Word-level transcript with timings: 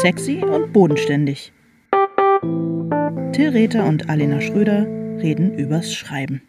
Sexy 0.00 0.44
und 0.44 0.72
bodenständig. 0.72 1.52
Till 3.32 3.48
Rether 3.48 3.84
und 3.84 4.08
Alena 4.08 4.40
Schröder 4.40 4.86
reden 5.20 5.58
übers 5.58 5.92
Schreiben. 5.92 6.40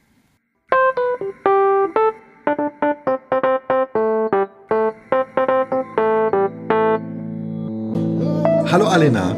Hallo 8.71 8.85
Alena. 8.85 9.35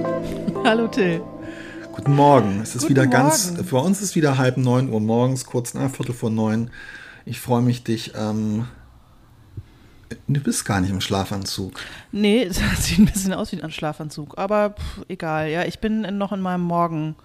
Hallo 0.66 0.88
Till. 0.90 1.22
Guten 1.94 2.14
Morgen. 2.14 2.60
Es 2.62 2.76
ist 2.76 2.82
Guten 2.82 2.90
wieder 2.90 3.08
ganz, 3.08 3.52
Morgen. 3.52 3.64
für 3.64 3.78
uns 3.78 4.02
ist 4.02 4.18
wieder 4.18 4.38
halb 4.38 4.58
neun 4.58 4.90
Uhr 4.90 5.00
morgens, 5.00 5.46
kurz 5.46 5.74
nach 5.74 5.90
Viertel 5.90 6.14
vor 6.14 6.30
neun. 6.30 6.70
Ich 7.24 7.40
freue 7.40 7.62
mich, 7.62 7.86
dich, 7.86 8.12
ähm, 8.20 8.66
du 10.34 10.40
bist 10.40 10.66
gar 10.66 10.82
nicht 10.82 10.90
im 10.92 11.02
Schlafanzug. 11.02 11.80
Nee, 12.12 12.44
es 12.50 12.58
sieht 12.86 13.00
ein 13.00 13.06
bisschen 13.06 13.34
aus 13.34 13.52
wie 13.52 13.62
ein 13.62 13.72
Schlafanzug, 13.72 14.38
aber 14.38 14.72
pff, 14.72 15.06
egal. 15.08 15.50
Ja, 15.50 15.64
ich 15.66 15.80
bin 15.80 16.02
noch 16.18 16.32
in 16.32 16.42
meinem 16.42 16.64
Morgen. 16.64 17.16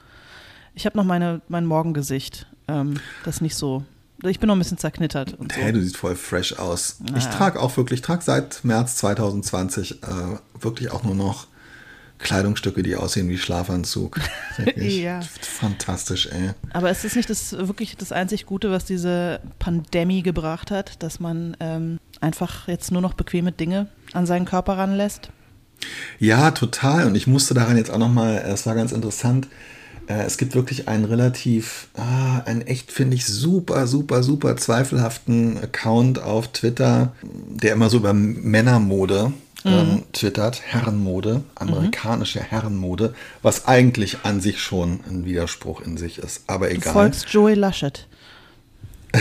Ich 0.75 0.87
habe 0.87 0.97
noch 0.97 1.05
meine, 1.05 1.41
mein 1.49 1.65
Morgengesicht. 1.67 2.47
Ähm, 2.69 3.01
das 3.25 3.37
ist 3.37 3.41
nicht 3.41 3.57
so. 3.57 3.85
Ich 4.23 4.41
bin 4.41 4.49
noch 4.49 4.57
ein 4.57 4.59
bisschen 4.59 4.79
zerknittert 4.79 5.35
und 5.35 5.53
so. 5.53 5.61
Hey, 5.61 5.73
du 5.73 5.81
siehst 5.83 5.97
voll 5.99 6.17
fresh 6.17 6.55
aus. 6.59 6.99
Ich 7.05 7.13
Naja. 7.13 7.31
trage 7.31 7.61
auch 7.61 7.77
wirklich, 7.77 8.01
ich 8.01 8.07
trage 8.07 8.23
seit 8.25 8.65
März 8.65 8.97
2020 8.97 10.03
äh, 10.03 10.07
wirklich 10.59 10.91
auch 10.91 11.03
nur 11.03 11.15
noch 11.15 11.47
Kleidungsstücke, 12.19 12.83
die 12.83 12.97
aussehen 12.97 13.29
wie 13.29 13.39
Schlafanzug. 13.39 14.21
Ja. 14.77 15.21
Fantastisch, 15.41 16.29
ey. 16.33 16.51
Aber 16.73 16.91
ist 16.91 17.05
das 17.05 17.15
nicht 17.15 17.29
das 17.29 17.53
wirklich 17.53 17.97
das 17.97 18.13
einzig 18.13 18.47
Gute, 18.47 18.71
was 18.71 18.85
diese 18.85 19.41
Pandemie 19.59 20.23
gebracht 20.23 20.71
hat, 20.71 21.03
dass 21.03 21.21
man 21.21 21.57
ähm, 21.61 21.99
einfach 22.21 22.69
jetzt 22.69 22.91
nur 22.91 23.03
noch 23.03 23.15
bequeme 23.15 23.53
Dinge 23.53 23.89
an 24.13 24.27
seinen 24.27 24.47
Körper 24.47 24.79
ranlässt? 24.79 25.31
Ja, 26.19 26.51
total. 26.53 27.07
Und 27.07 27.15
ich 27.15 27.27
musste 27.27 27.55
daran 27.55 27.77
jetzt 27.77 27.91
auch 27.91 27.99
nochmal, 27.99 28.37
es 28.47 28.67
war 28.67 28.75
ganz 28.75 28.93
interessant, 28.93 29.49
äh, 30.09 30.25
es 30.25 30.39
gibt 30.39 30.55
wirklich 30.55 30.89
einen 30.89 31.05
relativ, 31.05 31.89
ah, 31.95 32.41
einen 32.45 32.63
echt, 32.63 32.93
finde 32.93 33.17
ich, 33.17 33.27
super, 33.27 33.87
super, 33.87 34.23
super 34.23 34.57
zweifelhaften 34.57 35.59
Account 35.59 36.19
auf 36.21 36.49
Twitter, 36.49 37.13
der 37.23 37.73
immer 37.73 37.91
so 37.91 37.99
über 37.99 38.13
Männermode 38.13 39.33
ähm, 39.67 40.05
twittert, 40.13 40.63
Herrenmode, 40.65 41.43
amerikanische 41.55 42.41
Herrenmode, 42.41 43.15
was 43.43 43.67
eigentlich 43.67 44.19
an 44.23 44.41
sich 44.41 44.61
schon 44.61 45.01
ein 45.09 45.25
Widerspruch 45.25 45.81
in 45.81 45.97
sich 45.97 46.19
ist. 46.19 46.43
Aber 46.47 46.69
Du 46.69 46.75
egal. 46.77 46.93
folgst 46.93 47.29
Joey 47.31 47.55
Laschet. 47.55 48.07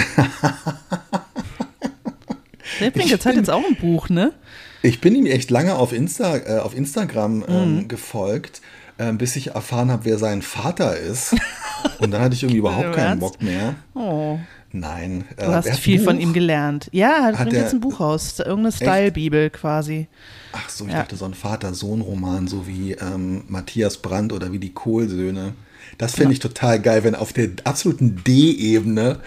Der 2.79 2.91
bringt 2.91 3.09
jetzt 3.09 3.25
halt 3.25 3.35
jetzt 3.37 3.49
auch 3.49 3.63
ein 3.65 3.75
Buch, 3.75 4.09
ne? 4.09 4.33
Ich 4.81 4.99
bin 5.01 5.15
ihm 5.15 5.25
echt 5.25 5.49
lange 5.49 5.75
auf, 5.75 5.93
Insta, 5.93 6.37
äh, 6.37 6.59
auf 6.59 6.75
Instagram 6.75 7.43
ähm, 7.47 7.75
Mhm. 7.77 7.87
gefolgt, 7.87 8.61
ähm, 8.99 9.17
bis 9.17 9.35
ich 9.35 9.47
erfahren 9.55 9.89
habe, 9.91 10.05
wer 10.05 10.17
sein 10.17 10.41
Vater 10.41 10.97
ist. 10.97 11.35
Und 11.99 12.11
dann 12.11 12.21
hatte 12.21 12.35
ich 12.35 12.43
irgendwie 12.43 12.57
überhaupt 12.59 12.93
keinen? 12.93 13.19
Bock 13.19 13.41
mehr. 13.41 13.75
Oh, 13.93 14.39
Nein. 14.77 15.23
äh, 15.37 15.45
du 15.45 15.53
hast 15.53 15.65
er 15.67 15.73
hat 15.73 15.79
viel 15.79 16.01
von 16.01 16.19
ihm 16.19 16.33
gelernt. 16.33 16.89
Ja, 16.91 17.11
er 17.11 17.23
Hat 17.27 17.35
bringt 17.37 17.53
jetzt 17.53 17.73
ein 17.73 17.79
Buch 17.79 17.99
raus. 18.01 18.39
Irgendeine 18.39 18.73
Style-Bibel 18.73 19.49
quasi. 19.49 20.07
Ach 20.51 20.67
so, 20.69 20.85
ich 20.85 20.91
Ja. 20.91 20.99
dachte 20.99 21.15
so 21.15 21.23
ein 21.25 21.33
Vater-Sohn-Roman, 21.33 22.47
so 22.47 22.67
wie 22.67 22.91
ähm, 22.93 23.43
Matthias 23.47 23.97
Brandt 23.97 24.33
oder 24.33 24.51
wie 24.51 24.59
die 24.59 24.73
Kohlsöhne. 24.73 25.53
Das 25.97 26.15
fände 26.15 26.33
ich 26.33 26.39
total 26.39 26.81
geil, 26.81 27.05
wenn 27.05 27.15
auf 27.15 27.31
der 27.31 27.49
absoluten 27.63 28.21
D-Ebene 28.25 29.19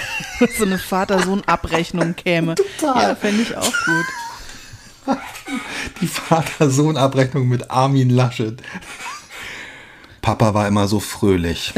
so 0.58 0.64
eine 0.64 0.78
Vater-Sohn-Abrechnung 0.78 2.16
käme. 2.16 2.54
Total. 2.80 3.10
Ja, 3.10 3.14
fände 3.14 3.42
ich 3.42 3.56
auch 3.56 3.72
gut. 3.84 5.16
die 6.00 6.08
Vater-Sohn-Abrechnung 6.08 7.46
mit 7.48 7.70
Armin 7.70 8.10
Laschet. 8.10 8.60
Papa 10.20 10.52
war 10.54 10.66
immer 10.66 10.88
so 10.88 10.98
fröhlich. 10.98 11.72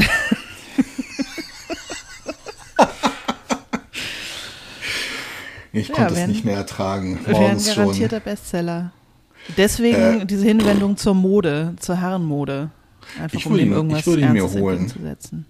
Ich 5.79 5.89
Ja, 5.89 5.95
konnte 5.95 6.15
es 6.15 6.27
nicht 6.27 6.45
mehr 6.45 6.57
ertragen. 6.57 7.19
Wäre 7.25 7.37
ein 7.37 7.43
Morgens 7.43 7.65
schon. 7.67 7.73
Äh. 7.73 7.77
garantierter 7.87 8.21
Bestseller. 8.21 8.93
Deswegen 9.57 10.27
diese 10.27 10.45
Hinwendung 10.45 10.97
zur 10.97 11.15
Mode, 11.15 11.75
zur 11.81 11.97
Herrenmode. 11.97 12.71
Einfach 13.21 13.39
Ich 13.39 13.47
um 13.47 13.57
ihn- 13.57 13.73
irgendwas 13.73 14.01
ich 14.01 14.07
würde 14.07 14.23
ihn 14.23 14.33
mir 14.33 14.51
holen. 14.51 14.93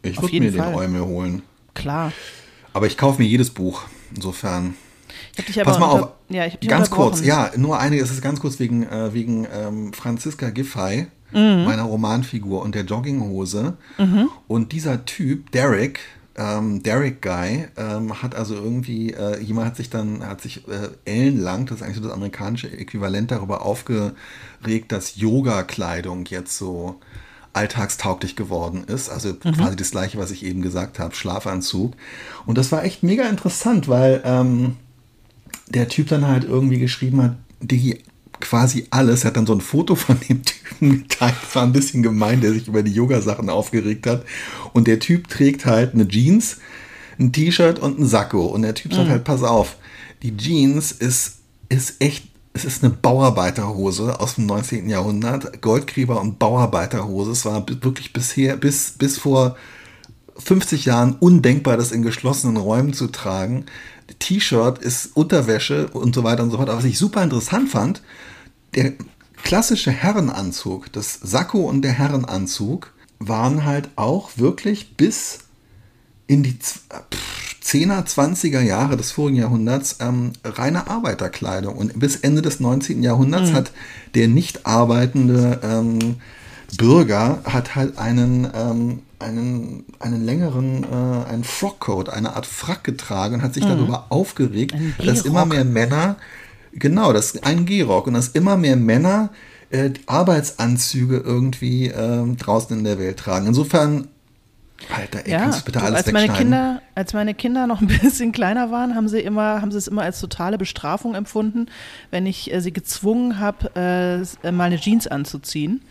Ich 0.02 0.20
würde 0.22 0.38
mir 0.40 0.50
den 0.52 0.54
Fall. 0.60 0.74
Eumel 0.74 1.00
holen. 1.02 1.42
Klar. 1.74 2.12
Aber 2.72 2.86
ich 2.86 2.96
kaufe 2.96 3.20
mir 3.20 3.26
jedes 3.28 3.50
Buch. 3.50 3.82
Insofern. 4.14 4.74
Ich 5.32 5.38
hab 5.38 5.46
dich 5.46 5.60
aber 5.60 5.70
Pass 5.70 5.80
mal 5.80 5.86
auf. 5.86 6.08
Ja, 6.28 6.46
ganz 6.68 6.90
kurz, 6.90 7.24
ja, 7.24 7.50
nur 7.56 7.78
eine, 7.80 7.96
es 7.98 8.10
ist 8.10 8.22
ganz 8.22 8.38
kurz 8.40 8.58
wegen, 8.60 8.84
äh, 8.84 9.12
wegen 9.14 9.46
ähm, 9.52 9.92
Franziska 9.92 10.50
Giffey, 10.50 11.06
Mhm. 11.32 11.64
meiner 11.64 11.82
Romanfigur 11.82 12.62
und 12.62 12.74
der 12.74 12.84
Jogginghose. 12.84 13.76
Und 14.46 14.72
dieser 14.72 15.04
Typ, 15.04 15.50
Derek, 15.52 16.00
ähm, 16.38 16.82
Derek 16.82 17.20
Guy, 17.20 17.66
ähm, 17.76 18.22
hat 18.22 18.34
also 18.34 18.54
irgendwie, 18.54 19.12
äh, 19.12 19.40
jemand 19.40 19.66
hat 19.66 19.76
sich 19.76 19.90
dann, 19.90 20.24
hat 20.24 20.40
sich 20.40 20.66
äh, 20.68 20.88
ellenlang, 21.04 21.66
das 21.66 21.78
ist 21.78 21.82
eigentlich 21.82 21.96
so 21.96 22.04
das 22.04 22.12
amerikanische 22.12 22.70
Äquivalent 22.70 23.32
darüber 23.32 23.66
aufgeregt, 23.66 24.14
dass 24.88 25.16
Yoga-Kleidung 25.16 26.26
jetzt 26.26 26.56
so 26.56 27.00
alltagstauglich 27.52 28.36
geworden 28.36 28.84
ist. 28.84 29.08
Also 29.08 29.34
quasi 29.34 29.74
das 29.74 29.90
gleiche, 29.90 30.18
was 30.18 30.30
ich 30.30 30.44
eben 30.44 30.62
gesagt 30.62 31.00
habe, 31.00 31.14
Schlafanzug. 31.14 31.94
Und 32.46 32.56
das 32.56 32.70
war 32.70 32.84
echt 32.84 33.02
mega 33.02 33.28
interessant, 33.28 33.88
weil 33.88 34.22
ähm, 34.24 34.76
der 35.68 35.88
Typ 35.88 36.08
dann 36.08 36.26
halt 36.26 36.44
irgendwie 36.44 36.78
geschrieben 36.78 37.20
hat, 37.20 37.36
Digi, 37.60 37.98
quasi 38.40 38.86
alles. 38.90 39.24
Er 39.24 39.28
hat 39.28 39.36
dann 39.36 39.46
so 39.46 39.54
ein 39.54 39.60
Foto 39.60 39.94
von 39.94 40.18
dem 40.28 40.42
Typen 40.44 41.02
geteilt. 41.02 41.34
Das 41.42 41.54
war 41.54 41.62
ein 41.62 41.72
bisschen 41.72 42.02
gemein, 42.02 42.40
der 42.40 42.52
sich 42.52 42.68
über 42.68 42.82
die 42.82 42.92
Yoga-Sachen 42.92 43.50
aufgeregt 43.50 44.06
hat. 44.06 44.24
Und 44.72 44.86
der 44.86 44.98
Typ 44.98 45.28
trägt 45.28 45.66
halt 45.66 45.94
eine 45.94 46.06
Jeans, 46.06 46.58
ein 47.18 47.32
T-Shirt 47.32 47.78
und 47.78 47.98
ein 47.98 48.06
Sakko. 48.06 48.46
Und 48.46 48.62
der 48.62 48.74
Typ 48.74 48.94
sagt 48.94 49.08
halt, 49.08 49.24
pass 49.24 49.42
auf, 49.42 49.76
die 50.22 50.36
Jeans 50.36 50.92
ist, 50.92 51.38
ist 51.68 51.96
echt, 52.00 52.28
es 52.52 52.64
ist 52.64 52.82
eine 52.82 52.92
Bauarbeiterhose 52.92 54.18
aus 54.20 54.36
dem 54.36 54.46
19. 54.46 54.88
Jahrhundert. 54.88 55.60
Goldgräber 55.62 56.20
und 56.20 56.38
Bauarbeiterhose. 56.38 57.32
Es 57.32 57.44
war 57.44 57.64
wirklich 57.68 58.12
bisher, 58.12 58.56
bis, 58.56 58.92
bis 58.92 59.18
vor 59.18 59.56
50 60.38 60.84
Jahren 60.84 61.14
undenkbar, 61.14 61.76
das 61.76 61.92
in 61.92 62.02
geschlossenen 62.02 62.56
Räumen 62.56 62.92
zu 62.92 63.08
tragen. 63.08 63.66
T-Shirt 64.18 64.78
ist 64.78 65.16
Unterwäsche 65.16 65.88
und 65.88 66.14
so 66.14 66.24
weiter 66.24 66.42
und 66.42 66.50
so 66.50 66.56
fort. 66.56 66.68
Aber 66.68 66.78
was 66.78 66.84
ich 66.84 66.98
super 66.98 67.22
interessant 67.22 67.68
fand, 67.68 68.02
der 68.74 68.92
klassische 69.42 69.90
Herrenanzug, 69.90 70.92
das 70.92 71.14
Sakko 71.22 71.60
und 71.60 71.82
der 71.82 71.92
Herrenanzug 71.92 72.92
waren 73.18 73.64
halt 73.64 73.90
auch 73.96 74.30
wirklich 74.36 74.96
bis 74.96 75.38
in 76.26 76.42
die 76.42 76.58
Z- 76.58 76.82
pff, 77.12 77.56
10er, 77.64 78.06
20er 78.06 78.60
Jahre 78.60 78.96
des 78.96 79.10
vorigen 79.10 79.36
Jahrhunderts 79.36 79.96
ähm, 80.00 80.32
reine 80.42 80.88
Arbeiterkleidung. 80.88 81.76
Und 81.76 81.98
bis 81.98 82.16
Ende 82.16 82.40
des 82.40 82.60
19. 82.60 83.02
Jahrhunderts 83.02 83.50
hat 83.54 83.72
der 84.14 84.28
nicht 84.28 84.64
arbeitende 84.66 85.60
ähm, 85.62 86.16
Bürger 86.76 87.40
hat 87.44 87.74
halt 87.74 87.98
einen, 87.98 88.50
ähm, 88.54 89.02
einen, 89.18 89.84
einen 90.00 90.24
längeren, 90.24 90.84
äh, 90.84 91.28
einen 91.28 91.44
Frockcoat, 91.44 92.10
eine 92.10 92.36
Art 92.36 92.46
Frack 92.46 92.84
getragen 92.84 93.36
und 93.36 93.42
hat 93.42 93.54
sich 93.54 93.64
darüber 93.64 94.06
aufgeregt, 94.10 94.74
dass 95.04 95.22
immer 95.22 95.46
mehr 95.46 95.64
Männer, 95.64 96.16
genau, 96.72 97.12
das 97.12 97.34
ist 97.34 97.44
ein 97.44 97.64
Gehrock 97.64 98.06
und 98.06 98.14
dass 98.14 98.28
immer 98.28 98.56
mehr 98.56 98.76
Männer 98.76 99.30
äh, 99.70 99.90
Arbeitsanzüge 100.06 101.18
irgendwie 101.18 101.86
ähm, 101.86 102.36
draußen 102.36 102.76
in 102.76 102.84
der 102.84 102.98
Welt 102.98 103.18
tragen. 103.18 103.46
Insofern, 103.46 104.08
Alter, 104.94 105.26
ey, 105.26 105.32
Ja, 105.32 105.40
kannst 105.40 105.60
du 105.60 105.64
bitte 105.64 105.78
du, 105.80 105.84
alles 105.84 106.04
als 106.04 106.12
meine? 106.12 106.32
Kinder, 106.32 106.82
als 106.94 107.12
meine 107.12 107.34
Kinder 107.34 107.66
noch 107.66 107.80
ein 107.80 107.86
bisschen 108.02 108.32
kleiner 108.32 108.70
waren, 108.70 108.94
haben 108.94 109.08
sie 109.08 109.20
immer, 109.20 109.60
haben 109.60 109.72
sie 109.72 109.78
es 109.78 109.88
immer 109.88 110.02
als 110.02 110.20
totale 110.20 110.58
Bestrafung 110.58 111.14
empfunden, 111.14 111.66
wenn 112.10 112.26
ich 112.26 112.52
äh, 112.52 112.60
sie 112.60 112.72
gezwungen 112.72 113.38
habe, 113.38 113.70
äh, 113.74 114.46
äh, 114.46 114.52
mal 114.52 114.64
eine 114.64 114.78
Jeans 114.78 115.06
anzuziehen. 115.06 115.82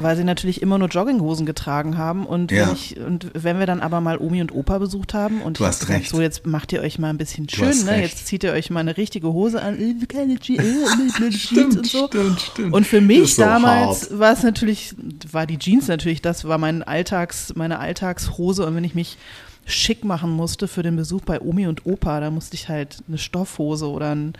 Weil 0.00 0.16
sie 0.16 0.24
natürlich 0.24 0.62
immer 0.62 0.78
nur 0.78 0.88
Jogginghosen 0.88 1.44
getragen 1.46 1.98
haben 1.98 2.24
und, 2.26 2.50
Ja. 2.52 2.66
wenn 2.68 2.74
ich, 2.74 2.98
und 2.98 3.30
wenn 3.34 3.58
wir 3.58 3.66
dann 3.66 3.80
aber 3.80 4.00
mal 4.00 4.18
Omi 4.18 4.40
und 4.40 4.52
Opa 4.54 4.78
besucht 4.78 5.12
haben 5.14 5.40
und 5.42 5.58
Du 5.58 5.64
ich 5.64 5.68
hast 5.68 5.80
gesagt, 5.80 6.00
recht. 6.00 6.10
so 6.10 6.20
jetzt 6.20 6.46
macht 6.46 6.72
ihr 6.72 6.80
euch 6.82 6.98
mal 7.00 7.10
ein 7.10 7.18
bisschen 7.18 7.48
schön, 7.48 7.84
ne? 7.84 7.90
recht. 7.92 8.14
Jetzt 8.14 8.26
zieht 8.26 8.44
ihr 8.44 8.52
euch 8.52 8.70
mal 8.70 8.80
eine 8.80 8.96
richtige 8.96 9.32
Hose 9.32 9.60
an, 9.62 9.78
äh, 9.80 9.94
keine 10.06 10.36
Je 10.40 10.56
äh, 10.56 10.62
Jeans 11.30 11.40
Stimmt, 11.42 11.76
und 11.78 11.86
so. 11.86 12.06
stimmt, 12.08 12.40
stimmt. 12.40 12.74
Und 12.74 12.86
für 12.86 13.00
mich 13.00 13.34
so 13.34 13.42
damals 13.42 14.10
hart. 14.10 14.18
war 14.20 14.32
es 14.32 14.42
natürlich, 14.44 14.94
war 15.32 15.46
die 15.46 15.58
Jeans 15.58 15.88
natürlich, 15.88 16.22
das 16.22 16.44
war 16.44 16.58
mein 16.58 16.82
Alltags, 16.84 17.52
meine 17.56 17.78
Alltagshose. 17.80 18.66
Und 18.66 18.74
wenn 18.76 18.84
ich 18.84 18.94
mich 18.94 19.16
schick 19.64 20.04
machen 20.04 20.30
musste 20.30 20.66
für 20.68 20.82
den 20.82 20.94
Besuch 20.96 21.22
bei 21.22 21.40
Omi 21.40 21.66
und 21.66 21.86
Opa, 21.86 22.20
da 22.20 22.30
musste 22.30 22.54
ich 22.54 22.68
halt 22.68 22.98
eine 23.08 23.18
Stoffhose 23.18 23.88
oder 23.88 24.10
einen 24.12 24.32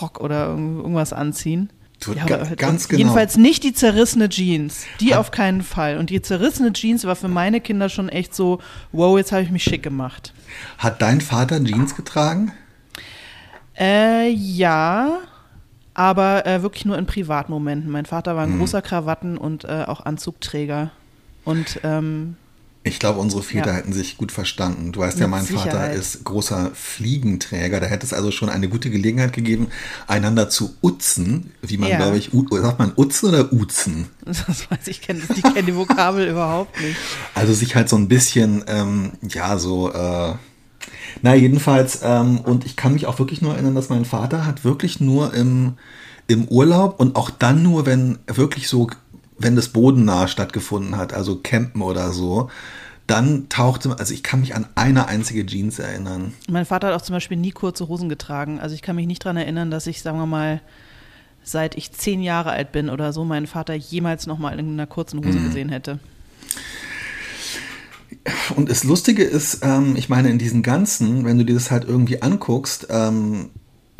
Rock 0.00 0.20
oder 0.20 0.48
irg- 0.50 0.76
irgendwas 0.78 1.12
anziehen. 1.12 1.70
Ja, 2.14 2.54
ganz 2.54 2.88
genau. 2.88 2.98
Jedenfalls 2.98 3.36
nicht 3.36 3.64
die 3.64 3.72
zerrissene 3.72 4.28
Jeans. 4.28 4.84
Die 5.00 5.14
auf 5.16 5.30
keinen 5.32 5.62
Fall. 5.62 5.98
Und 5.98 6.10
die 6.10 6.22
zerrissene 6.22 6.72
Jeans 6.72 7.04
war 7.04 7.16
für 7.16 7.28
meine 7.28 7.60
Kinder 7.60 7.88
schon 7.88 8.08
echt 8.08 8.34
so, 8.34 8.60
wow, 8.92 9.18
jetzt 9.18 9.32
habe 9.32 9.42
ich 9.42 9.50
mich 9.50 9.64
schick 9.64 9.82
gemacht. 9.82 10.32
Hat 10.78 11.02
dein 11.02 11.20
Vater 11.20 11.62
Jeans 11.64 11.96
getragen? 11.96 12.52
Äh, 13.78 14.30
ja, 14.30 15.18
aber 15.94 16.46
äh, 16.46 16.62
wirklich 16.62 16.84
nur 16.84 16.96
in 16.98 17.06
Privatmomenten. 17.06 17.90
Mein 17.90 18.06
Vater 18.06 18.36
war 18.36 18.44
ein 18.44 18.54
Mhm. 18.54 18.58
großer 18.60 18.82
Krawatten- 18.82 19.38
und 19.38 19.64
äh, 19.64 19.84
auch 19.86 20.04
Anzugträger. 20.06 20.90
Und 21.44 21.80
ähm, 21.82 22.36
Ich 22.88 22.98
glaube, 22.98 23.20
unsere 23.20 23.42
Väter 23.42 23.68
Ja. 23.68 23.72
hätten 23.74 23.92
sich 23.92 24.16
gut 24.16 24.32
verstanden. 24.32 24.92
Du 24.92 25.00
weißt 25.00 25.18
ja, 25.20 25.26
Mit 25.26 25.30
mein 25.32 25.46
Vater 25.46 25.62
Sicherheit. 25.70 25.96
ist 25.96 26.24
großer 26.24 26.70
Fliegenträger. 26.74 27.80
Da 27.80 27.86
hätte 27.86 28.04
es 28.06 28.12
also 28.12 28.30
schon 28.30 28.48
eine 28.48 28.68
gute 28.68 28.90
Gelegenheit 28.90 29.32
gegeben, 29.32 29.68
einander 30.06 30.48
zu 30.50 30.74
utzen. 30.80 31.52
Wie 31.62 31.76
man, 31.78 31.90
Ja. 31.90 31.96
glaube 31.98 32.18
ich, 32.18 32.30
sagt 32.32 32.78
man 32.78 32.92
utzen 32.96 33.28
oder 33.28 33.52
uzen? 33.52 34.06
das 34.24 34.70
weiß 34.70 34.86
ich, 34.88 35.00
kenn, 35.00 35.22
ich 35.34 35.42
kenne 35.42 35.62
die 35.64 35.74
Vokabel 35.76 36.26
überhaupt 36.30 36.80
nicht. 36.80 36.96
Also 37.34 37.52
sich 37.54 37.76
halt 37.76 37.88
so 37.88 37.96
ein 37.96 38.08
bisschen, 38.08 38.64
ähm, 38.66 39.12
ja, 39.28 39.58
so, 39.58 39.92
äh, 39.92 40.34
na 41.22 41.34
jedenfalls, 41.34 42.00
ähm, 42.02 42.38
und 42.40 42.64
ich 42.64 42.76
kann 42.76 42.92
mich 42.94 43.06
auch 43.06 43.18
wirklich 43.18 43.42
nur 43.42 43.54
erinnern, 43.54 43.74
dass 43.74 43.88
mein 43.88 44.04
Vater 44.04 44.46
hat 44.46 44.64
wirklich 44.64 45.00
nur 45.00 45.34
im, 45.34 45.74
im 46.26 46.46
Urlaub 46.48 47.00
und 47.00 47.16
auch 47.16 47.30
dann 47.30 47.62
nur, 47.62 47.86
wenn 47.86 48.18
wirklich 48.26 48.68
so, 48.68 48.88
wenn 49.38 49.56
das 49.56 49.68
bodennah 49.68 50.28
stattgefunden 50.28 50.96
hat, 50.96 51.12
also 51.14 51.36
Campen 51.36 51.82
oder 51.82 52.12
so, 52.12 52.50
dann 53.06 53.48
tauchte, 53.48 53.98
also 53.98 54.12
ich 54.12 54.22
kann 54.22 54.40
mich 54.40 54.54
an 54.54 54.66
eine 54.74 55.08
einzige 55.08 55.46
Jeans 55.46 55.78
erinnern. 55.78 56.34
Mein 56.48 56.66
Vater 56.66 56.88
hat 56.88 56.94
auch 56.94 57.02
zum 57.02 57.14
Beispiel 57.14 57.38
nie 57.38 57.52
kurze 57.52 57.88
Hosen 57.88 58.08
getragen. 58.08 58.60
Also 58.60 58.74
ich 58.74 58.82
kann 58.82 58.96
mich 58.96 59.06
nicht 59.06 59.24
daran 59.24 59.38
erinnern, 59.38 59.70
dass 59.70 59.86
ich, 59.86 60.02
sagen 60.02 60.18
wir 60.18 60.26
mal, 60.26 60.60
seit 61.42 61.76
ich 61.76 61.92
zehn 61.92 62.22
Jahre 62.22 62.50
alt 62.50 62.72
bin 62.72 62.90
oder 62.90 63.14
so, 63.14 63.24
meinen 63.24 63.46
Vater 63.46 63.72
jemals 63.74 64.26
noch 64.26 64.38
mal 64.38 64.58
in 64.58 64.72
einer 64.72 64.86
kurzen 64.86 65.20
Mhm. 65.20 65.26
Hose 65.26 65.38
gesehen 65.40 65.70
hätte. 65.70 65.98
Und 68.56 68.68
das 68.68 68.84
Lustige 68.84 69.22
ist, 69.22 69.60
ähm, 69.62 69.96
ich 69.96 70.08
meine, 70.08 70.28
in 70.30 70.38
diesen 70.38 70.62
ganzen, 70.62 71.24
wenn 71.24 71.38
du 71.38 71.44
dir 71.44 71.54
das 71.54 71.70
halt 71.70 71.84
irgendwie 71.84 72.20
anguckst, 72.20 72.88
ähm, 72.90 73.50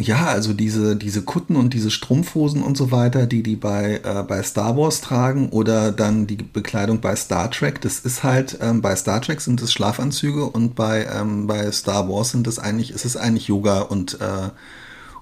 ja, 0.00 0.26
also 0.26 0.52
diese, 0.52 0.94
diese 0.94 1.22
Kutten 1.22 1.56
und 1.56 1.74
diese 1.74 1.90
Strumpfhosen 1.90 2.62
und 2.62 2.76
so 2.76 2.92
weiter, 2.92 3.26
die 3.26 3.42
die 3.42 3.56
bei, 3.56 4.00
äh, 4.04 4.22
bei 4.22 4.42
Star 4.44 4.76
Wars 4.76 5.00
tragen 5.00 5.48
oder 5.48 5.90
dann 5.90 6.28
die 6.28 6.36
Bekleidung 6.36 7.00
bei 7.00 7.16
Star 7.16 7.50
Trek, 7.50 7.80
das 7.80 7.98
ist 8.00 8.22
halt, 8.22 8.58
ähm, 8.60 8.80
bei 8.80 8.94
Star 8.94 9.20
Trek 9.20 9.40
sind 9.40 9.60
es 9.60 9.72
Schlafanzüge 9.72 10.44
und 10.44 10.76
bei, 10.76 11.04
ähm, 11.12 11.48
bei 11.48 11.70
Star 11.72 12.08
Wars 12.08 12.30
sind 12.30 12.46
es 12.46 12.60
eigentlich, 12.60 12.92
ist 12.92 13.04
es 13.04 13.16
eigentlich 13.16 13.48
Yoga 13.48 13.80
und, 13.80 14.20
äh, 14.20 14.50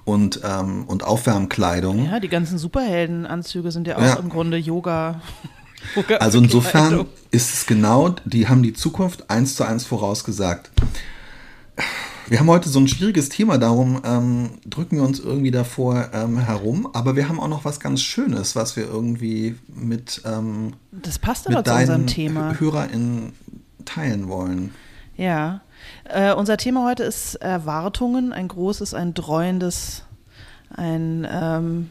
und, 0.05 0.41
ähm, 0.45 0.85
und 0.85 1.05
Aufwärmkleidung. 1.05 2.05
Ja, 2.07 2.21
die 2.21 2.29
ganzen 2.29 2.59
Superheldenanzüge 2.59 3.71
sind 3.73 3.87
ja 3.87 3.97
auch 3.97 4.03
Ja. 4.03 4.15
im 4.17 4.29
Grunde 4.29 4.59
Yoga. 4.59 5.23
Yoga 5.97 6.17
Also 6.17 6.39
insofern 6.39 7.07
ist 7.31 7.55
es 7.55 7.67
genau, 7.67 8.15
die 8.27 8.47
haben 8.47 8.63
die 8.63 8.75
Zukunft 8.75 9.31
eins 9.31 9.55
zu 9.57 9.65
eins 9.65 9.87
vorausgesagt. 9.87 10.71
Wir 12.29 12.41
haben 12.41 12.49
heute 12.49 12.69
so 12.69 12.81
ein 12.81 12.89
schwieriges 12.89 13.29
Thema, 13.29 13.57
darum 13.57 14.01
ähm, 14.05 14.51
drücken 14.67 14.97
wir 14.97 15.05
uns 15.05 15.21
irgendwie 15.21 15.53
davor 15.53 16.11
ähm, 16.13 16.39
herum. 16.39 16.89
Aber 16.93 17.15
wir 17.15 17.29
haben 17.29 17.39
auch 17.39 17.49
noch 17.49 17.65
was 17.65 17.79
ganz 17.79 18.03
Schönes, 18.03 18.57
was 18.57 18.77
wir 18.77 18.85
irgendwie 18.85 19.55
mit, 19.69 20.23
ähm, 20.25 20.73
Das 20.91 21.21
passt 21.21 21.47
aber 21.47 21.59
mit 21.59 21.67
zu 21.67 21.73
unserem 21.73 22.01
deinen 22.01 22.07
Thema. 22.09 22.59
HörerInnen 22.59 23.33
teilen 23.85 24.29
wollen. 24.29 24.75
Ja. 25.17 25.61
Äh, 26.05 26.33
unser 26.35 26.57
Thema 26.57 26.85
heute 26.85 27.05
ist 27.05 27.37
Erwartungen, 27.37 28.33
ein 28.33 28.49
großes, 28.49 28.93
ein 28.93 29.15
dreuendes, 29.15 30.03
ein 30.71 31.27
ähm, 31.31 31.91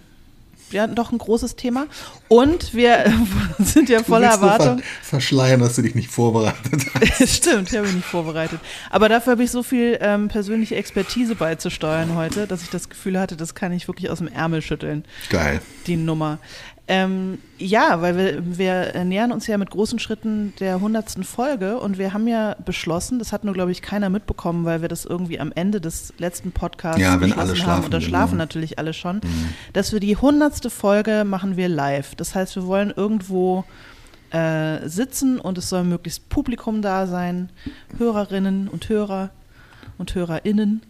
ja, 0.72 0.88
doch 0.88 1.12
ein 1.12 1.18
großes 1.18 1.56
Thema. 1.56 1.88
Und 2.28 2.74
wir 2.74 3.06
sind 3.60 3.90
ja 3.90 4.04
voller 4.04 4.30
Erwartung. 4.30 4.80
Ver 4.80 4.86
verschleiern, 5.02 5.60
dass 5.60 5.76
du 5.76 5.82
dich 5.82 5.96
nicht 5.96 6.10
vorbereitet 6.10 6.86
hast. 7.20 7.30
Stimmt, 7.30 7.70
ich 7.70 7.78
habe 7.78 7.88
mich 7.88 7.96
nicht 7.96 8.08
vorbereitet. 8.08 8.60
Aber 8.90 9.10
dafür 9.10 9.32
habe 9.32 9.44
ich 9.44 9.52
so 9.52 9.64
viel 9.64 9.98
ähm, 10.02 10.28
persönliche 10.28 10.76
Expertise 10.76 11.36
beizusteuern 11.36 12.16
heute, 12.16 12.48
dass 12.48 12.64
ich 12.64 12.70
das 12.70 12.90
Gefühl 12.90 13.20
hatte, 13.20 13.36
das 13.36 13.56
kann 13.56 13.72
ich 13.72 13.88
wirklich 13.88 14.10
aus 14.10 14.18
dem 14.20 14.28
Ärmel 14.28 14.62
schütteln, 14.62 15.06
Geil. 15.30 15.62
die 15.88 15.98
Nummer. 15.98 16.40
Ähm, 16.88 17.40
ja, 17.58 18.02
weil 18.02 18.16
wir, 18.16 18.58
wir 18.58 19.04
nähern 19.06 19.32
uns 19.32 19.48
ja 19.48 19.58
mit 19.58 19.72
großen 19.72 19.98
Schritten 19.98 20.54
der 20.60 20.80
hundertsten 20.82 21.24
Folge 21.24 21.80
und 21.80 21.98
wir 21.98 22.14
haben 22.14 22.28
ja 22.28 22.56
beschlossen, 22.64 23.18
das 23.18 23.32
hat 23.32 23.44
nur, 23.44 23.56
glaube 23.56 23.72
ich, 23.72 23.82
keiner 23.82 24.10
mitbekommen, 24.10 24.66
weil 24.66 24.82
wir 24.82 24.88
das 24.88 25.04
irgendwie 25.04 25.40
am 25.40 25.52
Ende 25.52 25.82
des 25.82 26.14
letzten 26.20 26.52
Podcasts 26.52 27.02
Ja, 27.02 27.20
wenn 27.22 27.34
alle 27.34 27.50
haben 27.50 27.56
schlafen, 27.56 27.86
und 27.86 27.94
da 27.94 27.98
genau. 27.98 28.10
schlafen 28.10 28.38
natürlich 28.38 28.78
alle 28.78 28.94
schon, 28.94 29.22
dass 29.74 29.94
wir 29.94 30.00
die 30.00 30.16
hundertste 30.16 30.70
Folge 30.70 31.24
machen 31.26 31.58
wir 31.58 31.70
live. 31.70 32.14
Das 32.16 32.36
heißt, 32.36 32.56
wir 32.56 32.68
wollen 32.68 32.94
irgendwo 32.96 33.64
äh, 34.30 34.88
sitzen 34.88 35.40
und 35.40 35.58
es 35.58 35.70
soll 35.70 35.86
möglichst 35.86 36.30
Publikum 36.30 36.84
da 36.84 37.08
sein, 37.08 37.50
Hörerinnen 37.98 38.68
und 38.68 38.90
Hörer 38.90 39.32
und 39.98 40.14
Hörerinnen. 40.14 40.84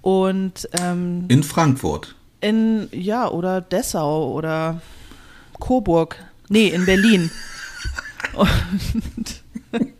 Und 0.00 0.68
ähm, 0.80 1.26
In 1.28 1.42
Frankfurt. 1.42 2.14
in, 2.40 2.88
ja, 2.92 3.28
oder 3.28 3.60
Dessau 3.60 4.32
oder 4.32 4.80
Coburg. 5.60 6.16
Nee, 6.48 6.68
in 6.68 6.86
Berlin. 6.86 7.30
Und 8.34 9.42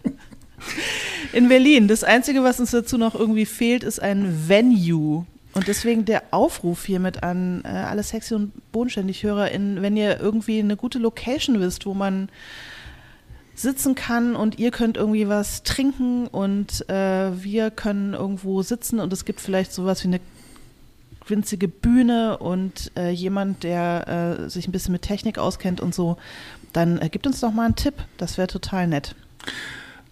in 1.33 1.49
Berlin. 1.49 1.89
Das 1.89 2.05
Einzige, 2.05 2.43
was 2.43 2.61
uns 2.61 2.71
dazu 2.71 2.99
noch 2.99 3.15
irgendwie 3.15 3.47
fehlt, 3.47 3.83
ist 3.83 4.01
ein 4.01 4.49
Venue. 4.49 5.27
Und 5.55 5.69
deswegen 5.69 6.05
der 6.05 6.23
Aufruf 6.33 6.85
hiermit 6.85 7.23
an 7.23 7.63
äh, 7.65 7.69
alle 7.69 8.03
sexy 8.03 8.35
und 8.35 8.53
bodenständig 8.73 9.23
HörerInnen, 9.23 9.83
wenn 9.83 9.97
ihr 9.97 10.19
irgendwie 10.21 10.59
eine 10.59 10.77
gute 10.77 10.99
Location 10.99 11.61
wisst, 11.61 11.87
wo 11.87 11.95
man 11.95 12.29
sitzen 13.55 13.95
kann 13.95 14.35
und 14.35 14.59
ihr 14.59 14.73
könnt 14.73 14.97
irgendwie 14.97 15.29
was 15.29 15.63
trinken 15.63 16.27
und 16.27 16.89
äh, 16.91 17.31
wir 17.41 17.71
können 17.71 18.15
irgendwo 18.15 18.63
sitzen 18.63 18.99
und 18.99 19.13
es 19.13 19.25
gibt 19.25 19.41
vielleicht 19.41 19.73
sowas 19.73 20.03
wie 20.03 20.09
eine 20.09 20.21
winzige 21.27 21.69
Bühne 21.69 22.39
und 22.39 22.93
äh, 22.97 23.11
jemand, 23.11 23.63
der 23.63 24.39
äh, 24.47 24.51
sich 24.51 24.69
ein 24.69 24.73
bisschen 24.73 24.93
mit 24.93 25.03
Technik 25.03 25.39
auskennt 25.39 25.81
und 25.81 25.95
so, 25.95 26.17
dann 26.73 27.01
äh, 27.01 27.09
gibt 27.09 27.27
uns 27.27 27.41
doch 27.41 27.53
mal 27.53 27.65
einen 27.65 27.77
Tipp. 27.77 27.95
Das 28.19 28.39
wäre 28.39 28.49
total 28.49 28.87
nett. 28.87 29.15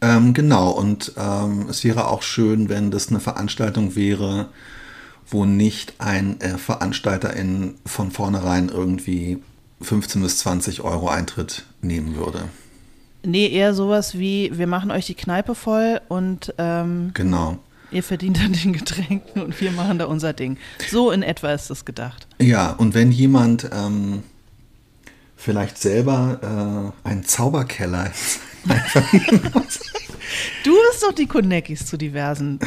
Ähm, 0.00 0.35
genau, 0.35 0.70
und 0.70 1.12
ähm, 1.17 1.67
es 1.69 1.85
wäre 1.85 2.09
auch 2.09 2.23
schön, 2.23 2.69
wenn 2.69 2.91
das 2.91 3.09
eine 3.09 3.20
Veranstaltung 3.20 3.94
wäre, 3.94 4.49
wo 5.29 5.44
nicht 5.44 5.94
ein 5.99 6.41
äh, 6.41 6.59
Veranstalter 6.59 7.35
in, 7.35 7.76
von 7.87 8.11
vornherein 8.11 8.69
irgendwie 8.69 9.38
15 9.81 10.23
bis 10.23 10.38
20 10.38 10.82
Euro 10.82 11.08
Eintritt 11.08 11.65
nehmen 11.82 12.17
würde. 12.17 12.44
Nee, 13.25 13.49
eher 13.49 13.75
sowas 13.75 14.19
wie, 14.19 14.50
wir 14.58 14.67
machen 14.67 14.91
euch 14.91 15.06
die 15.06 15.15
Kneipe 15.15 15.55
voll 15.55 16.00
und 16.08 16.53
ähm, 16.58 17.12
Genau. 17.15 17.58
Ihr 17.93 18.03
verdient 18.03 18.41
an 18.41 18.53
den 18.53 18.73
Getränken 18.73 19.43
und 19.43 19.61
wir 19.61 19.71
machen 19.73 19.99
da 19.99 20.06
unser 20.06 20.33
Ding. 20.33 20.56
So 20.91 21.11
in 21.11 21.23
etwa 21.23 21.53
ist 21.53 21.71
das 21.71 21.85
gedacht. 21.85 22.27
Ja, 22.41 22.71
und 22.73 22.94
wenn 22.94 23.12
jemand 23.12 23.69
ähm, 23.73 24.23
vielleicht 25.37 25.79
selber 25.79 26.93
äh, 27.05 27.08
einen 27.08 27.25
Zauberkeller 27.25 28.11
Du 30.65 30.70
bist 30.91 31.03
doch 31.03 31.13
die 31.13 31.27
Konekis 31.27 31.87
zu 31.87 31.96
diversen 31.96 32.58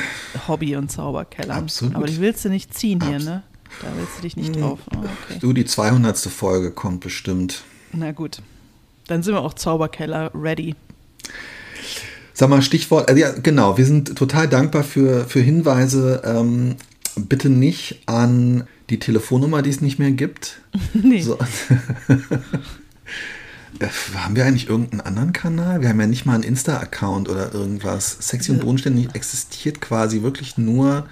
Hobby- 0.47 0.75
und 0.75 0.91
Zauberkellern. 0.91 1.57
Absolut. 1.63 1.95
Aber 1.95 2.05
die 2.07 2.19
willst 2.19 2.43
du 2.45 2.49
nicht 2.49 2.73
ziehen 2.73 3.01
hier, 3.01 3.15
Abs- 3.15 3.25
ne? 3.25 3.43
Da 3.81 3.87
willst 3.97 4.17
du 4.17 4.21
dich 4.21 4.37
nicht 4.37 4.55
drauf. 4.55 4.79
Oh, 4.93 4.99
okay. 4.99 5.39
Du, 5.39 5.53
die 5.53 5.65
200. 5.65 6.17
Folge 6.17 6.71
kommt 6.71 7.01
bestimmt. 7.01 7.63
Na 7.93 8.11
gut. 8.11 8.41
Dann 9.07 9.23
sind 9.23 9.33
wir 9.33 9.41
auch 9.41 9.53
Zauberkeller 9.53 10.31
ready. 10.33 10.75
Sag 12.37 12.49
mal, 12.49 12.61
Stichwort, 12.61 13.07
also 13.09 13.19
ja, 13.19 13.31
genau, 13.31 13.77
wir 13.77 13.85
sind 13.85 14.15
total 14.17 14.47
dankbar 14.47 14.83
für, 14.83 15.25
für 15.25 15.39
Hinweise. 15.39 16.21
Ähm, 16.25 16.75
bitte 17.15 17.49
nicht 17.49 18.01
an 18.07 18.65
die 18.89 18.99
Telefonnummer, 18.99 19.61
die 19.61 19.69
es 19.71 19.81
nicht 19.81 19.97
mehr 19.99 20.11
gibt. 20.11 20.59
Nee. 20.93 21.21
So. 21.21 21.39
Äh, 23.79 23.87
haben 24.15 24.37
wir 24.37 24.45
eigentlich 24.45 24.69
irgendeinen 24.69 25.01
anderen 25.01 25.33
Kanal? 25.33 25.81
Wir 25.81 25.89
haben 25.89 25.99
ja 25.99 26.07
nicht 26.07 26.25
mal 26.25 26.35
einen 26.35 26.43
Insta-Account 26.43 27.27
oder 27.27 27.53
irgendwas. 27.53 28.17
Sexy 28.21 28.51
und 28.51 28.61
Bodenständig 28.61 29.09
existiert 29.15 29.81
quasi 29.81 30.21
wirklich 30.21 30.57
nur 30.57 31.05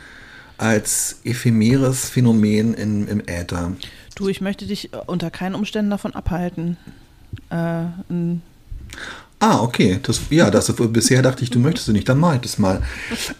als 0.57 1.17
ephemeres 1.25 2.07
Phänomen 2.09 2.73
in, 2.73 3.07
im 3.09 3.19
Äther. 3.27 3.73
Du, 4.15 4.29
ich 4.29 4.39
möchte 4.39 4.65
dich 4.65 4.93
äh, 4.93 4.97
unter 5.07 5.29
keinen 5.29 5.55
Umständen 5.55 5.91
davon 5.91 6.15
abhalten. 6.15 6.77
Äh, 7.49 7.55
ein- 8.09 8.41
Ah, 9.43 9.61
okay. 9.61 9.99
Das, 10.01 10.21
ja, 10.29 10.49
das, 10.49 10.71
bisher 10.71 11.21
dachte 11.21 11.43
ich, 11.43 11.49
du 11.49 11.59
möchtest 11.59 11.89
es 11.89 11.93
nicht, 11.93 12.07
dann 12.07 12.17
mach 12.17 12.35
ich 12.35 12.39
das 12.39 12.59
mal. 12.59 12.81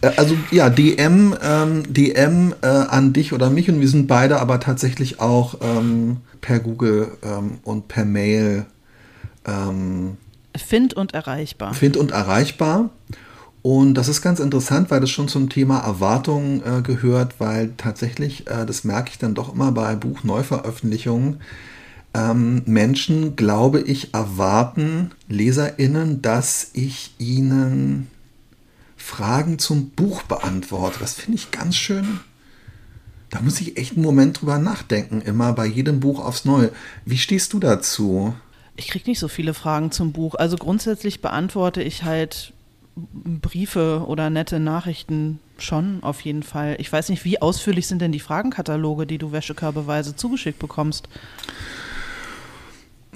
Äh, 0.02 0.10
also 0.18 0.36
ja, 0.50 0.68
DM, 0.68 1.34
ähm, 1.42 1.82
DM 1.90 2.54
äh, 2.60 2.66
an 2.66 3.14
dich 3.14 3.32
oder 3.32 3.48
mich 3.48 3.70
und 3.70 3.80
wir 3.80 3.88
sind 3.88 4.06
beide 4.06 4.38
aber 4.38 4.60
tatsächlich 4.60 5.20
auch 5.20 5.54
ähm, 5.62 6.18
per 6.42 6.60
Google 6.60 7.12
ähm, 7.22 7.52
und 7.62 7.88
per 7.88 8.04
Mail 8.04 8.66
ähm, 9.46 10.18
find 10.54 10.92
und 10.92 11.14
erreichbar. 11.14 11.72
find 11.72 11.96
und 11.96 12.10
erreichbar. 12.10 12.90
Und 13.62 13.94
das 13.94 14.08
ist 14.08 14.20
ganz 14.20 14.40
interessant, 14.40 14.90
weil 14.90 15.00
das 15.00 15.08
schon 15.08 15.28
zum 15.28 15.48
Thema 15.48 15.78
Erwartungen 15.78 16.62
äh, 16.66 16.82
gehört, 16.82 17.36
weil 17.40 17.72
tatsächlich, 17.78 18.46
äh, 18.46 18.66
das 18.66 18.84
merke 18.84 19.08
ich 19.10 19.16
dann 19.16 19.32
doch 19.32 19.54
immer 19.54 19.72
bei 19.72 19.96
Buchneuveröffentlichungen, 19.96 21.40
ähm, 22.14 22.62
Menschen, 22.66 23.36
glaube 23.36 23.80
ich, 23.80 24.14
erwarten, 24.14 25.10
LeserInnen, 25.28 26.22
dass 26.22 26.70
ich 26.72 27.12
ihnen 27.18 28.08
Fragen 28.96 29.58
zum 29.58 29.90
Buch 29.90 30.22
beantworte. 30.22 30.98
Das 31.00 31.14
finde 31.14 31.38
ich 31.38 31.50
ganz 31.50 31.76
schön. 31.76 32.20
Da 33.30 33.40
muss 33.40 33.60
ich 33.60 33.76
echt 33.76 33.94
einen 33.94 34.04
Moment 34.04 34.40
drüber 34.40 34.58
nachdenken, 34.58 35.20
immer 35.20 35.52
bei 35.52 35.66
jedem 35.66 35.98
Buch 36.00 36.24
aufs 36.24 36.44
Neue. 36.44 36.70
Wie 37.04 37.18
stehst 37.18 37.52
du 37.52 37.58
dazu? 37.58 38.34
Ich 38.76 38.88
kriege 38.88 39.10
nicht 39.10 39.18
so 39.18 39.28
viele 39.28 39.54
Fragen 39.54 39.90
zum 39.90 40.12
Buch. 40.12 40.36
Also 40.36 40.56
grundsätzlich 40.56 41.20
beantworte 41.20 41.82
ich 41.82 42.04
halt 42.04 42.52
Briefe 42.96 44.04
oder 44.06 44.30
nette 44.30 44.60
Nachrichten 44.60 45.40
schon, 45.58 46.02
auf 46.02 46.20
jeden 46.20 46.44
Fall. 46.44 46.76
Ich 46.78 46.92
weiß 46.92 47.08
nicht, 47.08 47.24
wie 47.24 47.42
ausführlich 47.42 47.88
sind 47.88 48.00
denn 48.00 48.12
die 48.12 48.20
Fragenkataloge, 48.20 49.06
die 49.06 49.18
du 49.18 49.32
wäschekörbeweise 49.32 50.14
zugeschickt 50.14 50.60
bekommst? 50.60 51.08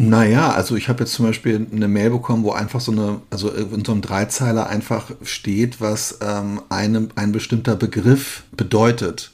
Naja, 0.01 0.53
also 0.53 0.77
ich 0.77 0.89
habe 0.89 1.01
jetzt 1.01 1.13
zum 1.13 1.27
Beispiel 1.27 1.67
eine 1.73 1.89
Mail 1.89 2.11
bekommen, 2.11 2.45
wo 2.45 2.53
einfach 2.53 2.81
so 2.81 2.93
eine, 2.93 3.21
also 3.31 3.51
in 3.51 3.85
so 3.85 3.91
einem 3.91 4.01
Dreizeiler 4.01 4.69
einfach 4.69 5.11
steht, 5.25 5.81
was 5.81 6.21
ähm, 6.23 6.63
eine, 6.69 7.09
ein 7.17 7.33
bestimmter 7.33 7.75
Begriff 7.75 8.45
bedeutet. 8.53 9.33